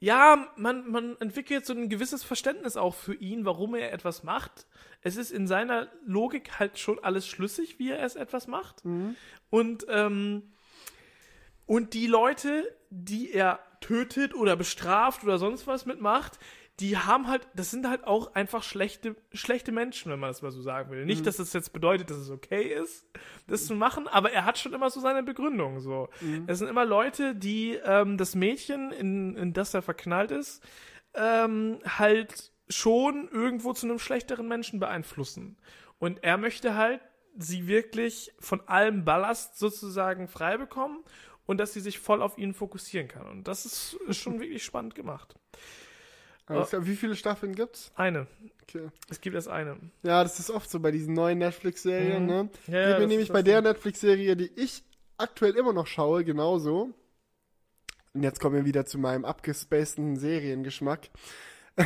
[0.00, 4.66] ja, man, man entwickelt so ein gewisses Verständnis auch für ihn, warum er etwas macht.
[5.02, 8.82] Es ist in seiner Logik halt schon alles schlüssig, wie er es etwas macht.
[9.50, 10.54] Und, ähm,
[11.66, 16.38] und die Leute, die er tötet oder bestraft oder sonst was mitmacht,
[16.80, 20.50] die haben halt, das sind halt auch einfach schlechte, schlechte Menschen, wenn man das mal
[20.50, 21.04] so sagen will.
[21.04, 23.06] Nicht, dass das jetzt bedeutet, dass es okay ist,
[23.46, 25.80] das zu machen, aber er hat schon immer so seine Begründung.
[25.80, 26.08] So,
[26.46, 30.64] es sind immer Leute, die ähm, das Mädchen, in, in das er verknallt ist,
[31.14, 35.58] ähm, halt schon irgendwo zu einem schlechteren Menschen beeinflussen.
[35.98, 37.00] Und er möchte halt
[37.36, 41.04] sie wirklich von allem Ballast sozusagen frei bekommen
[41.50, 43.26] und dass sie sich voll auf ihn fokussieren kann.
[43.26, 45.34] Und das ist, ist schon wirklich spannend gemacht.
[46.46, 46.86] Klar.
[46.86, 47.90] Wie viele Staffeln gibt's?
[47.96, 48.28] Eine.
[48.62, 48.88] Okay.
[49.08, 49.76] Es gibt erst eine.
[50.04, 52.28] Ja, das ist oft so bei diesen neuen Netflix-Serien, Mhm.
[52.28, 52.50] ne?
[52.68, 54.84] Ja, Geht mir nämlich bei der Netflix-Serie, die ich
[55.16, 56.94] aktuell immer noch schaue, genauso.
[58.14, 61.10] Und jetzt kommen wir wieder zu meinem abgespaceden Seriengeschmack.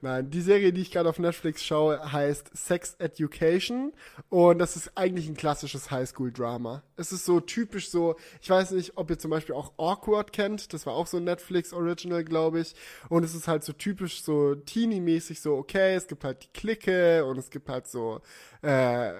[0.00, 3.92] Nein, die Serie, die ich gerade auf Netflix schaue, heißt Sex Education.
[4.28, 6.82] Und das ist eigentlich ein klassisches Highschool-Drama.
[6.96, 10.72] Es ist so typisch so, ich weiß nicht, ob ihr zum Beispiel auch Awkward kennt,
[10.72, 12.74] das war auch so ein Netflix-Original, glaube ich,
[13.08, 17.24] und es ist halt so typisch so teeny-mäßig so, okay, es gibt halt die Clique
[17.24, 18.20] und es gibt halt so,
[18.62, 19.12] äh,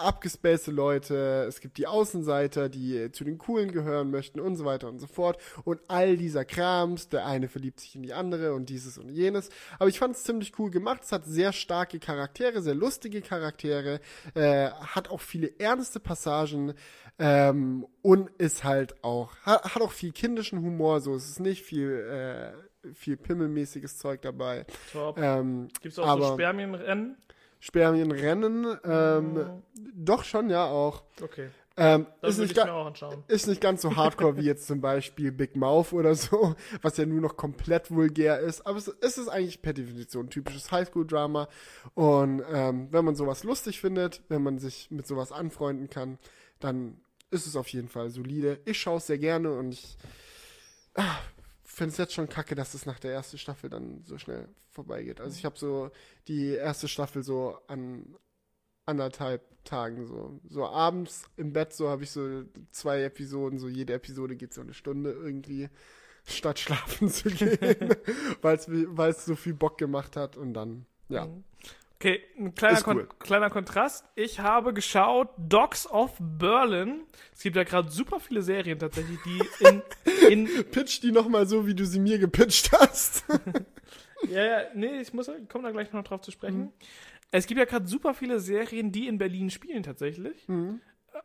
[0.00, 4.88] abgespacede Leute, es gibt die Außenseiter, die zu den Coolen gehören möchten und so weiter
[4.88, 5.38] und so fort.
[5.64, 9.50] Und all dieser Krams, der eine verliebt sich in die andere und dieses und jenes.
[9.78, 11.02] Aber ich fand es ziemlich cool gemacht.
[11.04, 14.00] Es hat sehr starke Charaktere, sehr lustige Charaktere,
[14.34, 16.74] äh, hat auch viele ernste Passagen
[17.18, 21.62] ähm, und ist halt auch, hat, hat auch viel kindischen Humor, so es ist nicht
[21.62, 24.66] viel, äh, viel pimmelmäßiges Zeug dabei.
[24.92, 25.18] Top.
[25.18, 27.16] Ähm, Gibt's auch aber- so Spermienrennen?
[27.66, 29.62] Spermienrennen, ähm,
[29.94, 31.02] doch schon, ja auch.
[31.22, 31.48] Okay.
[31.78, 33.22] Ähm, Das ist, nicht ich ga- mir auch anschauen.
[33.28, 37.04] ist nicht ganz so hardcore wie jetzt zum Beispiel Big Mouth oder so, was ja
[37.04, 38.66] nur noch komplett vulgär ist.
[38.66, 41.48] Aber es, es ist eigentlich per Definition ein typisches Highschool-Drama.
[41.94, 46.18] Und ähm, wenn man sowas lustig findet, wenn man sich mit sowas anfreunden kann,
[46.60, 46.98] dann
[47.30, 48.58] ist es auf jeden Fall solide.
[48.64, 49.98] Ich schaue es sehr gerne und ich
[51.76, 55.20] finde es jetzt schon kacke, dass es nach der ersten Staffel dann so schnell vorbeigeht.
[55.20, 55.90] Also ich habe so
[56.26, 58.16] die erste Staffel so an
[58.86, 60.40] anderthalb Tagen so.
[60.48, 64.62] So abends im Bett so habe ich so zwei Episoden, so jede Episode geht so
[64.62, 65.68] eine Stunde irgendwie,
[66.24, 67.94] statt schlafen zu gehen,
[68.40, 71.28] weil es so viel Bock gemacht hat und dann, ja.
[71.98, 73.08] Okay, ein kleiner, Ist Kon cool.
[73.18, 74.04] kleiner Kontrast.
[74.16, 77.00] Ich habe geschaut Dogs of Berlin.
[77.32, 79.82] Es gibt ja gerade super viele Serien tatsächlich, die in,
[80.46, 83.24] in Pitch die nochmal so, wie du sie mir gepitcht hast.
[84.30, 86.58] Ja, ja, nee, ich muss, komme da gleich noch drauf zu sprechen.
[86.58, 86.72] Mhm.
[87.32, 90.48] Es gibt ja gerade super viele Serien, die in Berlin spielen tatsächlich.
[90.48, 90.80] Mhm.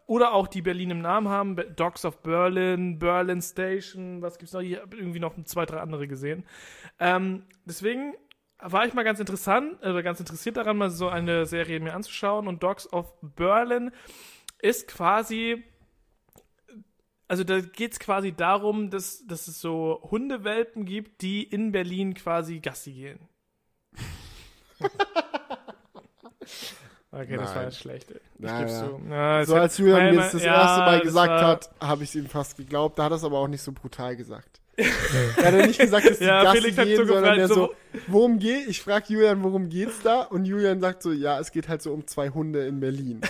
[0.07, 1.55] Oder auch die Berlin im Namen haben.
[1.55, 4.59] Be- Dogs of Berlin, Berlin Station, was gibt's noch?
[4.59, 6.43] Ich habe irgendwie noch zwei, drei andere gesehen.
[6.99, 8.13] Ähm, deswegen
[8.61, 12.47] war ich mal ganz interessant, oder ganz interessiert daran, mal so eine Serie mir anzuschauen.
[12.47, 13.91] Und Dogs of Berlin
[14.61, 15.63] ist quasi
[17.31, 22.13] also da geht es quasi darum, dass, dass es so Hundewelpen gibt, die in Berlin
[22.13, 23.19] quasi Gassi gehen.
[27.11, 27.63] okay, das war Nein.
[27.63, 28.11] jetzt schlecht.
[28.11, 28.79] Ich Ja, geb's ja.
[28.85, 29.01] zu.
[29.09, 32.09] Ja, es So als Julian mir das das ja, erste Mal gesagt hat, habe ich
[32.09, 32.99] es ihm fast geglaubt.
[32.99, 34.60] Da hat er es aber auch nicht so brutal gesagt.
[35.37, 37.53] Er hat ja nicht gesagt, dass die Ja, Gassi Felix gehen, so sondern der so-
[37.55, 37.73] so,
[38.07, 38.67] worum geht?
[38.67, 40.21] Ich frage Julian, worum geht's da?
[40.21, 43.21] Und Julian sagt so, ja, es geht halt so um zwei Hunde in Berlin.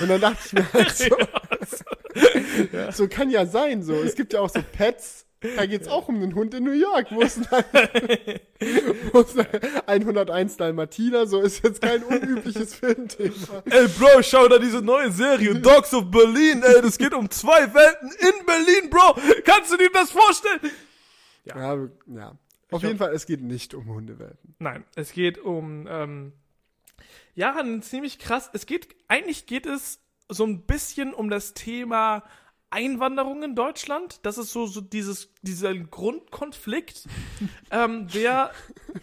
[0.00, 1.16] Und dann dachte ich mir halt so,
[2.92, 3.94] so kann ja sein, so.
[3.94, 5.24] Es gibt ja auch so Pets,
[5.56, 7.64] da geht's auch um einen Hund in New York, wo es dann,
[9.12, 9.46] wo es dann
[9.86, 13.34] 101 Dalmatiner, so ist jetzt kein unübliches Filmthema.
[13.68, 17.62] Ey, Bro, schau da diese neue Serie, Dogs of Berlin, ey, das geht um zwei
[17.74, 19.16] Welten in Berlin, Bro.
[19.44, 20.60] Kannst du dir das vorstellen?
[21.44, 22.38] Ja, ja.
[22.70, 24.54] Auf jeden Fall, es geht nicht um Hundewelpen.
[24.58, 26.32] Nein, es geht um, ähm,
[27.34, 32.24] ja, ein ziemlich krass, es geht, eigentlich geht es so ein bisschen um das Thema
[32.70, 34.20] Einwanderung in Deutschland.
[34.22, 37.06] Das ist so, so dieses, dieser Grundkonflikt,
[37.70, 38.50] ähm, der,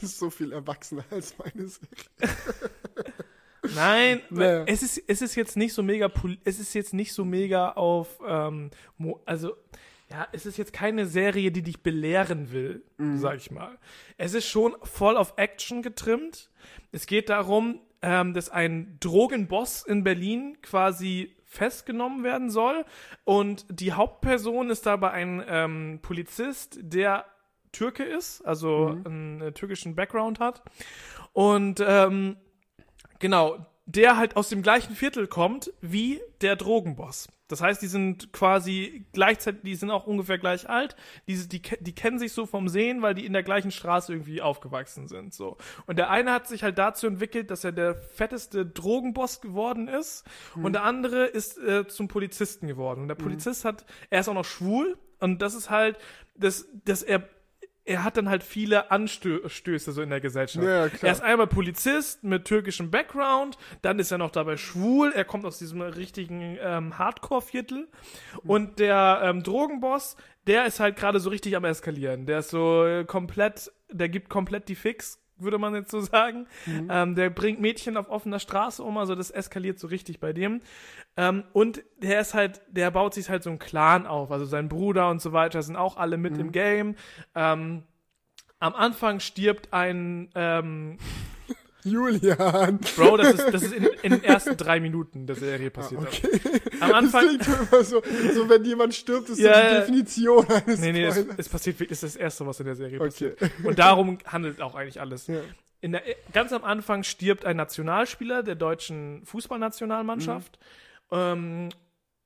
[0.01, 2.35] ist so viel erwachsener als meine Serie.
[3.75, 4.63] nein, Naja.
[4.65, 6.11] es ist, es ist jetzt nicht so mega,
[6.43, 8.71] es ist jetzt nicht so mega auf, ähm,
[9.25, 9.55] also,
[10.11, 12.83] ja, es ist jetzt keine Serie, die dich belehren will,
[13.15, 13.77] sag ich mal.
[14.17, 16.49] Es ist schon voll auf Action getrimmt.
[16.91, 22.85] Es geht darum, ähm, dass ein Drogenboss in Berlin quasi festgenommen werden soll
[23.23, 27.25] und die Hauptperson ist dabei ein ähm, Polizist, der
[27.71, 30.63] Türke ist, also einen äh, türkischen Background hat
[31.33, 32.37] und ähm,
[33.19, 37.27] genau der halt aus dem gleichen Viertel kommt wie der Drogenboss.
[37.49, 40.95] Das heißt, die sind quasi gleichzeitig, die sind auch ungefähr gleich alt.
[41.27, 44.41] Die, die, die kennen sich so vom Sehen, weil die in der gleichen Straße irgendwie
[44.41, 45.33] aufgewachsen sind.
[45.33, 45.57] So.
[45.87, 50.25] Und der eine hat sich halt dazu entwickelt, dass er der fetteste Drogenboss geworden ist.
[50.55, 50.65] Mhm.
[50.65, 53.01] Und der andere ist äh, zum Polizisten geworden.
[53.01, 53.69] Und der Polizist mhm.
[53.69, 54.95] hat, er ist auch noch schwul.
[55.19, 55.97] Und das ist halt,
[56.35, 57.27] dass, dass er
[57.89, 60.63] er hat dann halt viele Anstöße so in der Gesellschaft.
[60.63, 61.03] Ja, klar.
[61.03, 65.43] Er ist einmal Polizist mit türkischem Background, dann ist er noch dabei schwul, er kommt
[65.43, 67.87] aus diesem richtigen ähm, Hardcore-Viertel
[68.43, 68.49] mhm.
[68.49, 72.27] und der ähm, Drogenboss, der ist halt gerade so richtig am eskalieren.
[72.27, 76.47] Der ist so äh, komplett, der gibt komplett die Fix, würde man jetzt so sagen.
[76.65, 76.87] Mhm.
[76.91, 80.61] Ähm, der bringt Mädchen auf offener Straße um, also das eskaliert so richtig bei dem.
[81.17, 84.69] Ähm, und der ist halt, der baut sich halt so einen Clan auf, also sein
[84.69, 86.39] Bruder und so weiter sind auch alle mit mhm.
[86.39, 86.95] im Game.
[87.35, 87.83] Ähm,
[88.59, 90.97] am Anfang stirbt ein ähm,
[91.83, 92.79] Julian.
[92.95, 96.01] Bro, das ist, das ist in, in, den ersten drei Minuten der Serie passiert.
[96.01, 96.61] Ah, okay.
[96.79, 97.37] Am Anfang.
[97.37, 98.01] Das klingt immer so,
[98.33, 101.79] so wenn jemand stirbt, ist ja, so die Definition eines Nee, nee, es, es passiert
[101.79, 103.09] wirklich, ist das erste, was in der Serie okay.
[103.09, 103.39] passiert.
[103.63, 105.27] Und darum handelt auch eigentlich alles.
[105.27, 105.41] Ja.
[105.81, 106.03] Der,
[106.33, 110.59] ganz am Anfang stirbt ein Nationalspieler der deutschen Fußballnationalmannschaft.
[111.11, 111.17] Mhm.
[111.17, 111.69] Ähm,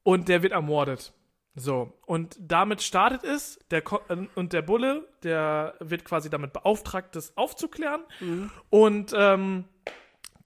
[0.04, 1.14] und der wird ermordet.
[1.56, 6.52] So, und damit startet es, der Ko äh, und der Bulle, der wird quasi damit
[6.52, 8.02] beauftragt, das aufzuklären.
[8.20, 8.50] Mhm.
[8.72, 9.66] Und ähm,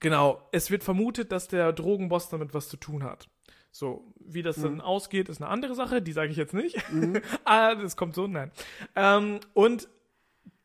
[0.00, 3.28] genau, es wird vermutet, dass der Drogenboss damit was zu tun hat.
[3.70, 4.62] So, wie das mhm.
[4.62, 6.76] dann ausgeht, ist eine andere Sache, die sage ich jetzt nicht.
[6.92, 7.22] Mhm.
[7.44, 8.50] ah, das kommt so, nein.
[8.94, 9.88] Ähm, und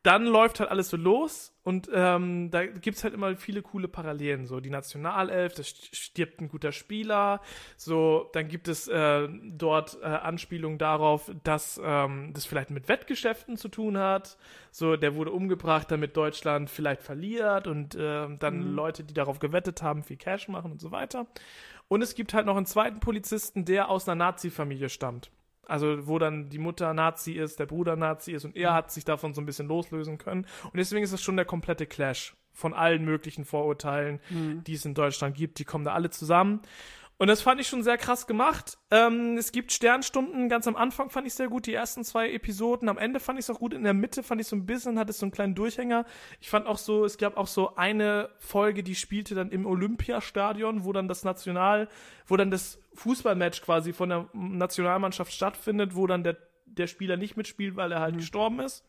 [0.04, 4.44] dann läuft halt alles so los und ähm, da gibt's halt immer viele coole Parallelen.
[4.44, 7.40] So die Nationalelf, das stirbt ein guter Spieler.
[7.78, 13.56] So, dann gibt es äh, dort äh, Anspielungen darauf, dass ähm, das vielleicht mit Wettgeschäften
[13.56, 14.36] zu tun hat.
[14.70, 18.74] So, der wurde umgebracht, damit Deutschland vielleicht verliert und äh, dann mhm.
[18.74, 21.26] Leute, die darauf gewettet haben, viel Cash machen und so weiter.
[21.88, 25.30] Und es gibt halt noch einen zweiten Polizisten, der aus einer Nazi-Familie stammt.
[25.66, 28.74] Also, wo dann die Mutter Nazi ist, der Bruder Nazi ist und er mhm.
[28.74, 30.46] hat sich davon so ein bisschen loslösen können.
[30.64, 34.62] Und deswegen ist es schon der komplette Clash von allen möglichen Vorurteilen, mhm.
[34.64, 35.58] die es in Deutschland gibt.
[35.58, 36.60] Die kommen da alle zusammen.
[37.16, 38.76] Und das fand ich schon sehr krass gemacht.
[38.90, 42.88] Ähm, es gibt Sternstunden, ganz am Anfang fand ich sehr gut, die ersten zwei Episoden.
[42.88, 44.98] Am Ende fand ich es auch gut, in der Mitte fand ich so ein bisschen,
[44.98, 46.06] hatte es so einen kleinen Durchhänger.
[46.40, 50.84] Ich fand auch so, es gab auch so eine Folge, die spielte dann im Olympiastadion,
[50.84, 51.88] wo dann das National,
[52.26, 56.36] wo dann das Fußballmatch quasi von der Nationalmannschaft stattfindet, wo dann der,
[56.66, 58.18] der Spieler nicht mitspielt, weil er halt mhm.
[58.18, 58.84] gestorben ist.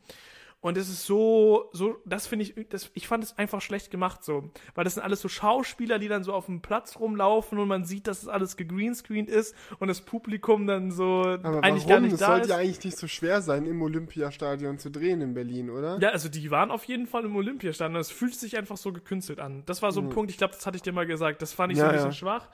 [0.61, 4.23] Und es ist so, so, das finde ich, das, ich fand es einfach schlecht gemacht
[4.23, 4.49] so.
[4.73, 7.84] Weil das sind alles so Schauspieler, die dann so auf dem Platz rumlaufen und man
[7.86, 11.90] sieht, dass es alles gegreenscreened ist und das Publikum dann so Aber eigentlich warum?
[11.90, 15.22] gar nicht das da sollte ja eigentlich nicht so schwer sein, im Olympiastadion zu drehen
[15.22, 15.99] in Berlin, oder?
[15.99, 17.99] Ja, also die waren auf jeden Fall im Olympiastadion.
[17.99, 19.64] Es fühlt sich einfach so gekünstelt an.
[19.68, 20.11] Das war so ein mhm.
[20.11, 21.44] Punkt, ich glaube, das hatte ich dir mal gesagt.
[21.44, 22.18] Das fand ich ja, so ein bisschen ja.
[22.18, 22.49] schwach.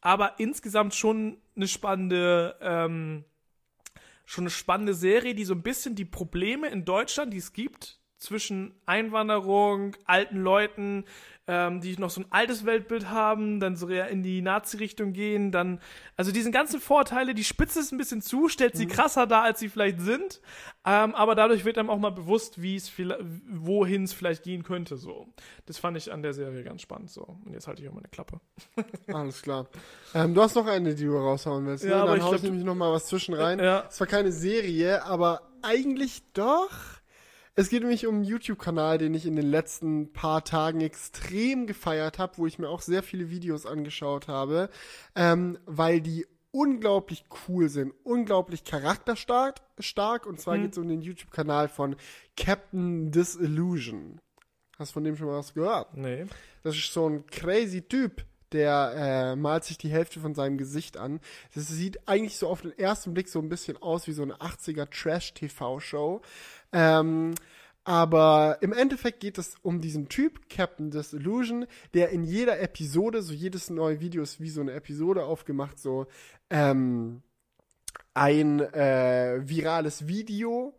[0.00, 3.24] Aber insgesamt schon eine spannende, ähm,
[4.32, 8.00] schon eine spannende Serie, die so ein bisschen die Probleme in Deutschland, die es gibt,
[8.22, 11.04] zwischen Einwanderung, alten Leuten,
[11.48, 15.50] ähm, die noch so ein altes Weltbild haben, dann so eher in die Nazi-Richtung gehen,
[15.50, 15.80] dann,
[16.16, 18.90] also diesen ganzen Vorteile, die spitze es ein bisschen zu, stellt sie mhm.
[18.90, 20.40] krasser dar, als sie vielleicht sind,
[20.86, 22.92] ähm, aber dadurch wird einem auch mal bewusst, wie es,
[23.48, 25.26] wohin es vielleicht gehen könnte, so.
[25.66, 27.22] Das fand ich an der Serie ganz spannend, so.
[27.44, 28.40] Und jetzt halte ich auch meine Klappe.
[29.08, 29.66] Alles klar.
[30.14, 31.90] Ähm, du hast noch eine, die du raushauen willst, ne?
[31.90, 32.12] ja, ne?
[32.12, 33.58] Dann hau ich nämlich noch mal was zwischen rein.
[33.58, 33.84] Ja.
[33.90, 36.70] Es war keine Serie, aber eigentlich doch.
[37.54, 42.18] Es geht nämlich um einen YouTube-Kanal, den ich in den letzten paar Tagen extrem gefeiert
[42.18, 44.70] habe, wo ich mir auch sehr viele Videos angeschaut habe,
[45.14, 50.62] ähm, weil die unglaublich cool sind, unglaublich charakterstark, stark, und zwar hm.
[50.62, 51.96] geht es um den YouTube-Kanal von
[52.36, 54.18] Captain Disillusion.
[54.78, 55.94] Hast du von dem schon mal was gehört?
[55.96, 56.26] Nee.
[56.62, 60.96] Das ist so ein crazy Typ, der äh, malt sich die Hälfte von seinem Gesicht
[60.96, 61.20] an.
[61.54, 64.36] Das sieht eigentlich so auf den ersten Blick so ein bisschen aus wie so eine
[64.36, 66.20] 80er Trash-TV-Show.
[66.72, 67.34] Ähm,
[67.84, 73.32] aber im Endeffekt geht es um diesen Typ, Captain Disillusion, der in jeder Episode, so
[73.32, 76.06] jedes neue Video ist wie so eine Episode aufgemacht, so
[76.50, 77.22] ähm,
[78.14, 80.74] ein äh, virales Video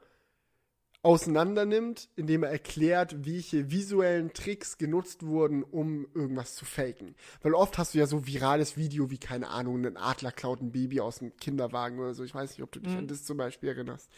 [1.04, 7.16] auseinander nimmt, indem er erklärt, welche visuellen Tricks genutzt wurden, um irgendwas zu faken.
[7.42, 10.72] Weil oft hast du ja so virales Video wie, keine Ahnung, ein Adler klaut ein
[10.72, 12.24] Baby aus dem Kinderwagen oder so.
[12.24, 13.00] Ich weiß nicht, ob du dich mhm.
[13.00, 14.10] an das zum Beispiel erinnerst.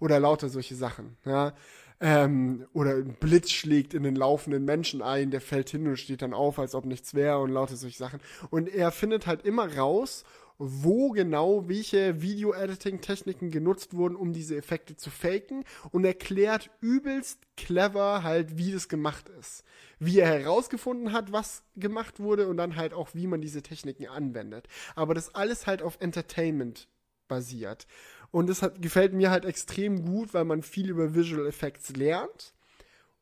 [0.00, 1.16] Oder lauter solche Sachen.
[1.24, 1.54] Ja.
[2.00, 6.20] Ähm, oder ein Blitz schlägt in den laufenden Menschen ein, der fällt hin und steht
[6.20, 8.20] dann auf, als ob nichts wäre und lauter solche Sachen.
[8.50, 10.24] Und er findet halt immer raus,
[10.58, 18.22] wo genau welche Video-Editing-Techniken genutzt wurden, um diese Effekte zu faken und erklärt übelst clever
[18.22, 19.64] halt, wie das gemacht ist.
[19.98, 24.06] Wie er herausgefunden hat, was gemacht wurde und dann halt auch, wie man diese Techniken
[24.06, 24.68] anwendet.
[24.94, 26.88] Aber das alles halt auf Entertainment
[27.28, 27.86] basiert.
[28.30, 32.53] Und das hat, gefällt mir halt extrem gut, weil man viel über Visual Effects lernt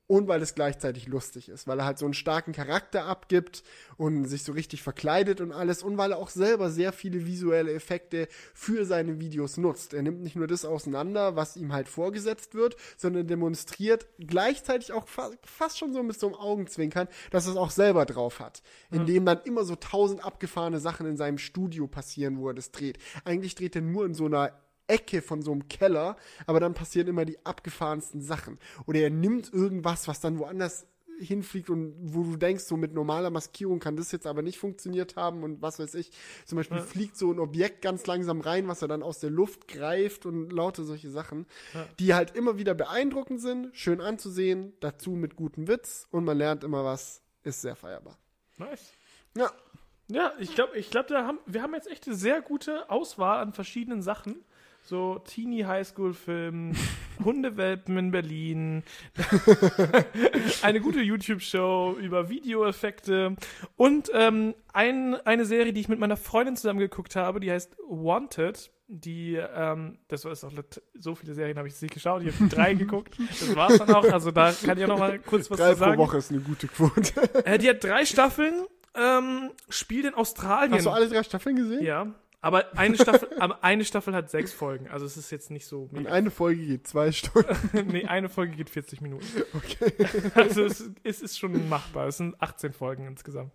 [0.07, 3.63] und weil es gleichzeitig lustig ist, weil er halt so einen starken Charakter abgibt
[3.97, 7.73] und sich so richtig verkleidet und alles und weil er auch selber sehr viele visuelle
[7.73, 9.95] Effekte für seine Videos nutzt.
[9.95, 15.09] Er nimmt nicht nur das auseinander, was ihm halt vorgesetzt wird, sondern demonstriert gleichzeitig auch
[15.09, 18.63] fa fast schon so mit so einem Augenzwinkern, dass er es auch selber drauf hat,
[18.91, 22.99] indem dann immer so tausend abgefahrene Sachen in seinem Studio passieren, wo er das dreht.
[23.25, 24.53] Eigentlich dreht er nur in so einer
[24.87, 28.59] Ecke von so einem Keller, aber dann passieren immer die abgefahrensten Sachen.
[28.87, 30.87] Oder er nimmt irgendwas, was dann woanders
[31.19, 35.15] hinfliegt und wo du denkst, so mit normaler Maskierung kann das jetzt aber nicht funktioniert
[35.15, 36.11] haben und was weiß ich.
[36.47, 36.83] Zum Beispiel Ja.
[36.83, 40.51] fliegt so ein Objekt ganz langsam rein, was er dann aus der Luft greift und
[40.51, 41.87] lauter solche Sachen, Ja.
[42.01, 46.65] die halt immer wieder beeindruckend sind, schön anzusehen, dazu mit gutem Witz und man lernt
[46.65, 48.19] immer was, ist sehr feierbar.
[48.59, 48.93] Nice.
[49.37, 49.53] Ja,
[50.09, 53.39] Ja, ich glaube, ich glaub, da haben, wir haben jetzt echt eine sehr gute Auswahl
[53.41, 54.45] an verschiedenen Sachen.
[54.85, 56.73] So Teenie Highschool-Film,
[57.25, 58.83] Hundewelpen in Berlin,
[60.63, 63.37] eine gute YouTube-Show über Videoeffekte
[63.77, 67.77] und ähm, ein, eine Serie, die ich mit meiner Freundin zusammen geguckt habe, die heißt
[67.89, 68.73] Wanted.
[68.95, 70.65] Die, ähm, das war auch
[70.99, 72.23] so viele Serien habe ich nicht geschaut.
[72.23, 73.17] Ich habe drei geguckt.
[73.31, 74.05] Das war's dann auch.
[74.05, 75.95] Also da kann ich auch noch mal kurz was drei zu sagen.
[75.95, 77.47] pro Woche ist eine gute Quote.
[77.47, 80.75] Äh, die hat drei Staffeln, ähm, spielt in Australien.
[80.75, 81.83] Hast du alle drei Staffeln gesehen?
[81.83, 82.13] Ja,
[82.43, 83.29] aber eine Staffel,
[83.63, 84.89] eine Staffel hat sechs Folgen.
[84.89, 86.11] Also es ist jetzt nicht so Und mega.
[86.13, 87.57] eine Folge geht zwei Stunden.
[87.93, 89.25] nee, eine Folge geht 40 Minuten.
[89.55, 89.93] Okay.
[90.35, 92.09] Also es, es ist schon machbar.
[92.09, 93.53] Es sind 18 Folgen insgesamt.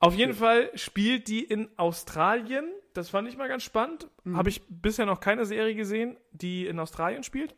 [0.00, 2.64] Auf jeden Fall spielt die in Australien.
[2.92, 4.08] Das fand ich mal ganz spannend.
[4.24, 4.36] Mhm.
[4.36, 7.54] Habe ich bisher noch keine Serie gesehen, die in Australien spielt.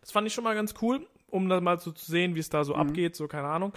[0.00, 2.48] Das fand ich schon mal ganz cool, um dann mal so zu sehen, wie es
[2.48, 3.74] da so abgeht, so keine Ahnung.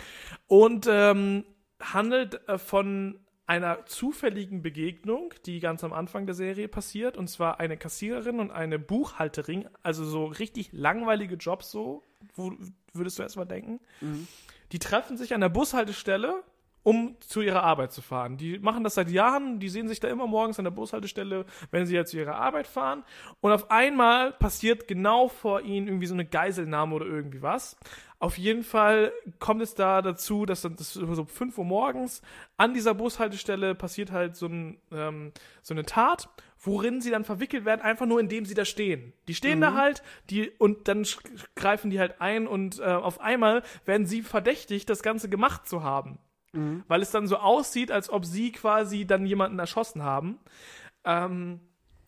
[0.47, 1.43] Und ähm,
[1.81, 7.59] handelt äh, von einer zufälligen Begegnung, die ganz am Anfang der Serie passiert, und zwar
[7.59, 12.03] eine Kassiererin und eine Buchhalterin, also so richtig langweilige Jobs so,
[12.35, 12.51] wo
[12.93, 13.79] würdest du erstmal denken.
[14.73, 16.43] Die treffen sich an der Bushaltestelle,
[16.87, 18.37] um zu ihrer Arbeit zu fahren.
[18.37, 21.85] Die machen das seit Jahren, die sehen sich da immer morgens an der Bushaltestelle, wenn
[21.85, 23.03] sie jetzt zu ihrer Arbeit fahren.
[23.41, 27.75] Und auf einmal passiert genau vor ihnen irgendwie so eine Geiselnahme oder irgendwie was.
[28.19, 32.21] Auf jeden Fall kommt es da dazu, dass dann das so 5 Uhr morgens
[32.55, 37.65] an dieser Bushaltestelle passiert halt so, ein, ähm, so eine Tat, worin sie dann verwickelt
[37.65, 39.11] werden, einfach nur indem sie da stehen.
[39.27, 41.05] Die stehen da halt, die und dann
[41.55, 45.83] greifen die halt ein und äh, auf einmal werden sie verdächtigt, das Ganze gemacht zu
[45.83, 46.17] haben
[46.87, 50.39] weil es dann so aussieht, als ob sie quasi dann jemanden erschossen haben.
[51.03, 51.59] Ähm,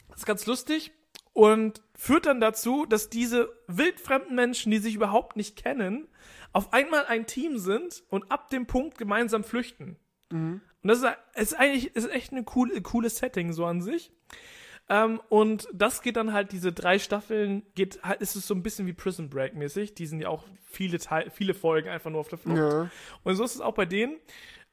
[0.10, 0.92] das ist ganz lustig
[1.34, 6.08] und führt dann dazu, dass diese wildfremden Menschen, die sich überhaupt nicht kennen,
[6.52, 9.98] auf einmal ein Team sind und ab dem Punkt gemeinsam flüchten.
[10.82, 14.12] Und das ist, ist eigentlich ist echt eine coole, cooles Setting so an sich.
[14.90, 18.64] Ähm, und das geht dann halt, diese drei Staffeln, geht halt, ist es so ein
[18.64, 19.94] bisschen wie Prison Break mäßig.
[19.94, 22.58] Die sind ja auch viele Teil, viele Folgen einfach nur auf der Flucht.
[22.58, 22.90] Ja.
[23.24, 24.18] Und so ist es auch bei denen.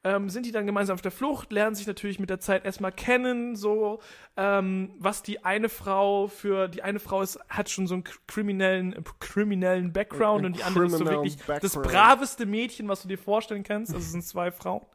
[0.05, 2.93] Ähm, sind die dann gemeinsam auf der Flucht, lernen sich natürlich mit der Zeit erstmal
[2.93, 3.99] kennen, so
[4.37, 8.93] ähm, was die eine Frau für die eine Frau ist, hat schon so einen kriminellen
[8.93, 11.89] äh, kriminellen Background Ein und die andere ist so wirklich das background.
[11.89, 13.93] braveste Mädchen, was du dir vorstellen kannst.
[13.93, 14.87] Also es sind zwei Frauen,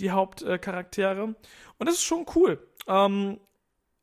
[0.00, 1.22] die Hauptcharaktere.
[1.24, 1.36] Und
[1.78, 2.62] das ist schon cool.
[2.86, 3.38] Ähm,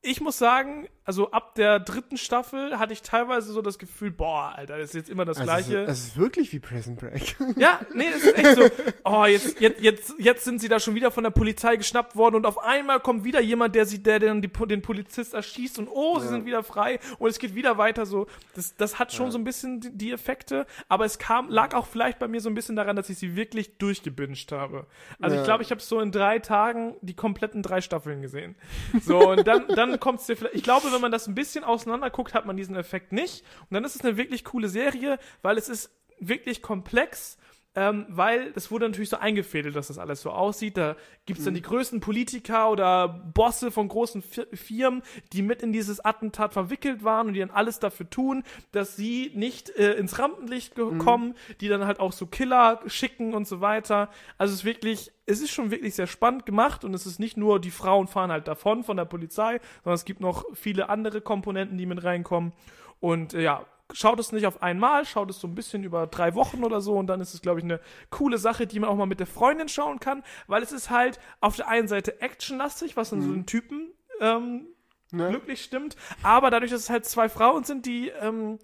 [0.05, 4.53] ich muss sagen, also ab der dritten Staffel hatte ich teilweise so das Gefühl, boah,
[4.55, 5.83] Alter, das ist jetzt immer das Also Gleiche.
[5.83, 7.35] Es, ist, es ist wirklich wie Prison Break.
[7.57, 8.63] Ja, nee, es ist echt so.
[9.03, 12.35] Oh, jetzt, jetzt, jetzt, jetzt sind sie da schon wieder von der Polizei geschnappt worden
[12.35, 16.17] und auf einmal kommt wieder jemand, der sie, der den, den Polizist erschießt und oh,
[16.19, 16.31] sie Ja.
[16.31, 18.27] sind wieder frei und es geht wieder weiter so.
[18.55, 21.85] Das, das hat schon so ein bisschen die, die Effekte, aber es kam, lag auch
[21.87, 24.87] vielleicht bei mir so ein bisschen daran, dass ich sie wirklich durchgebinged habe.
[25.21, 25.41] Also Ja.
[25.41, 28.55] ich glaube, ich habe so in drei Tagen die kompletten drei Staffeln gesehen.
[29.03, 31.63] So, und dann, dann kommt es dir vielleicht, ich glaube, wenn man das ein bisschen
[31.63, 33.43] auseinander guckt, hat man diesen Effekt nicht.
[33.69, 37.37] Und dann ist es eine wirklich coole Serie, weil es ist wirklich komplex.
[37.77, 40.77] Ähm, weil es wurde natürlich so eingefädelt, dass das alles so aussieht.
[40.77, 40.95] Da
[41.25, 45.01] gibt's dann die größten Politiker oder Bosse von großen Fi Firmen,
[45.33, 49.31] die mit in dieses Attentat verwickelt waren und die dann alles dafür tun, dass sie
[49.35, 53.59] nicht äh, ins Rampenlicht ge- kommen, die dann halt auch so Killer schicken und so
[53.59, 54.09] weiter.
[54.37, 57.35] Also es ist wirklich, es ist schon wirklich sehr spannend gemacht und es ist nicht
[57.35, 61.19] nur, die Frauen fahren halt davon von der Polizei, sondern es gibt noch viele andere
[61.19, 62.53] Komponenten, die mit reinkommen.
[63.01, 66.33] Und äh, ja, schaut es nicht auf einmal, schaut es so ein bisschen über drei
[66.35, 67.79] Wochen oder so und dann ist es, glaube ich, eine
[68.09, 71.19] coole Sache, die man auch mal mit der Freundin schauen kann, weil es ist halt
[71.41, 74.67] auf der einen Seite actionlastig, was dann so einen Typen ähm,
[75.11, 75.29] Ne?
[75.29, 75.95] glücklich stimmt.
[76.23, 78.57] Aber dadurch, dass es halt zwei Frauen sind, die ähm,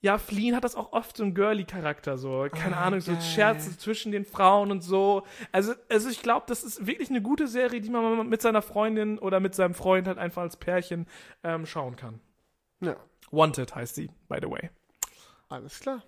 [0.00, 2.16] ja fliehen, hat das auch oft so einen Girly-Charakter.
[2.16, 3.20] So, keine Ah, Ahnung, so geil.
[3.20, 5.24] Scherze zwischen den Frauen und so.
[5.52, 9.18] Also, also ich glaube, das ist wirklich eine gute Serie, die man mit seiner Freundin
[9.18, 11.06] oder mit seinem Freund halt einfach als Pärchen
[11.44, 12.20] ähm, schauen kann.
[12.80, 12.96] Ja,
[13.30, 14.70] Wanted heißt sie, by the way.
[15.48, 16.02] alles klar.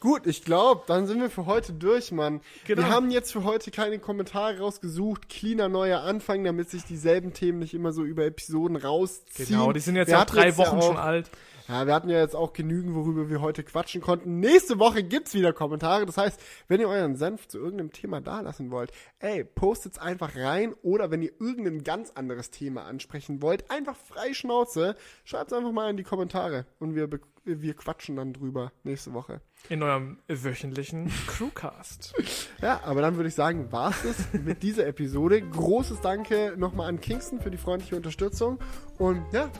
[0.00, 2.40] Gut, ich glaube, dann sind wir für heute durch, Mann.
[2.66, 2.82] Genau.
[2.82, 5.28] Wir haben jetzt für heute keine Kommentare rausgesucht.
[5.28, 9.48] Cleaner neuer Anfang, damit sich dieselben Themen nicht immer so über Episoden rausziehen.
[9.48, 11.30] Genau, die sind jetzt Wir ja drei jetzt ja Wochen auch- schon alt.
[11.68, 14.40] Ja, wir hatten ja jetzt auch genügend, worüber wir heute quatschen konnten.
[14.40, 16.06] Nächste Woche gibt's wieder Kommentare.
[16.06, 18.90] Das heißt, wenn ihr euren Senf zu irgendeinem Thema dalassen wollt,
[19.20, 20.74] ey, postet's einfach rein.
[20.82, 25.90] Oder wenn ihr irgendein ganz anderes Thema ansprechen wollt, einfach frei Schnauze, schreibt's einfach mal
[25.90, 26.66] in die Kommentare.
[26.78, 27.08] Und wir,
[27.44, 29.40] wir quatschen dann drüber nächste Woche.
[29.68, 32.14] In eurem wöchentlichen Crewcast.
[32.60, 35.42] Ja, aber dann würde ich sagen, war's es mit dieser Episode.
[35.42, 38.60] Großes Danke nochmal an Kingston für die freundliche Unterstützung.
[38.98, 39.50] Und ja,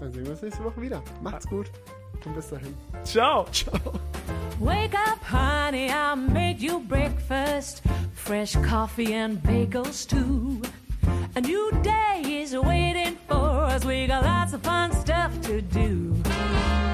[0.00, 1.02] dann sehen wir uns nächste Woche wieder.
[1.22, 1.70] Macht's gut
[2.24, 2.74] und bis dahin.
[3.04, 3.46] Ciao.
[4.58, 7.82] Wake up, honey, I made you breakfast.
[8.14, 10.62] Fresh coffee and bagels, too.
[11.36, 13.84] A new day is waiting for us.
[13.84, 16.14] We got lots of fun stuff to do.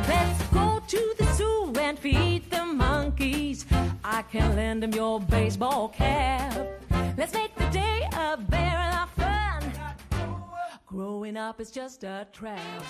[0.08, 2.42] Let's go to the zoo and feed
[3.22, 6.66] I can lend him your baseball cap.
[7.16, 8.36] Let's make the day a
[9.00, 9.72] of fun.
[10.86, 12.84] Growing up is just a trap.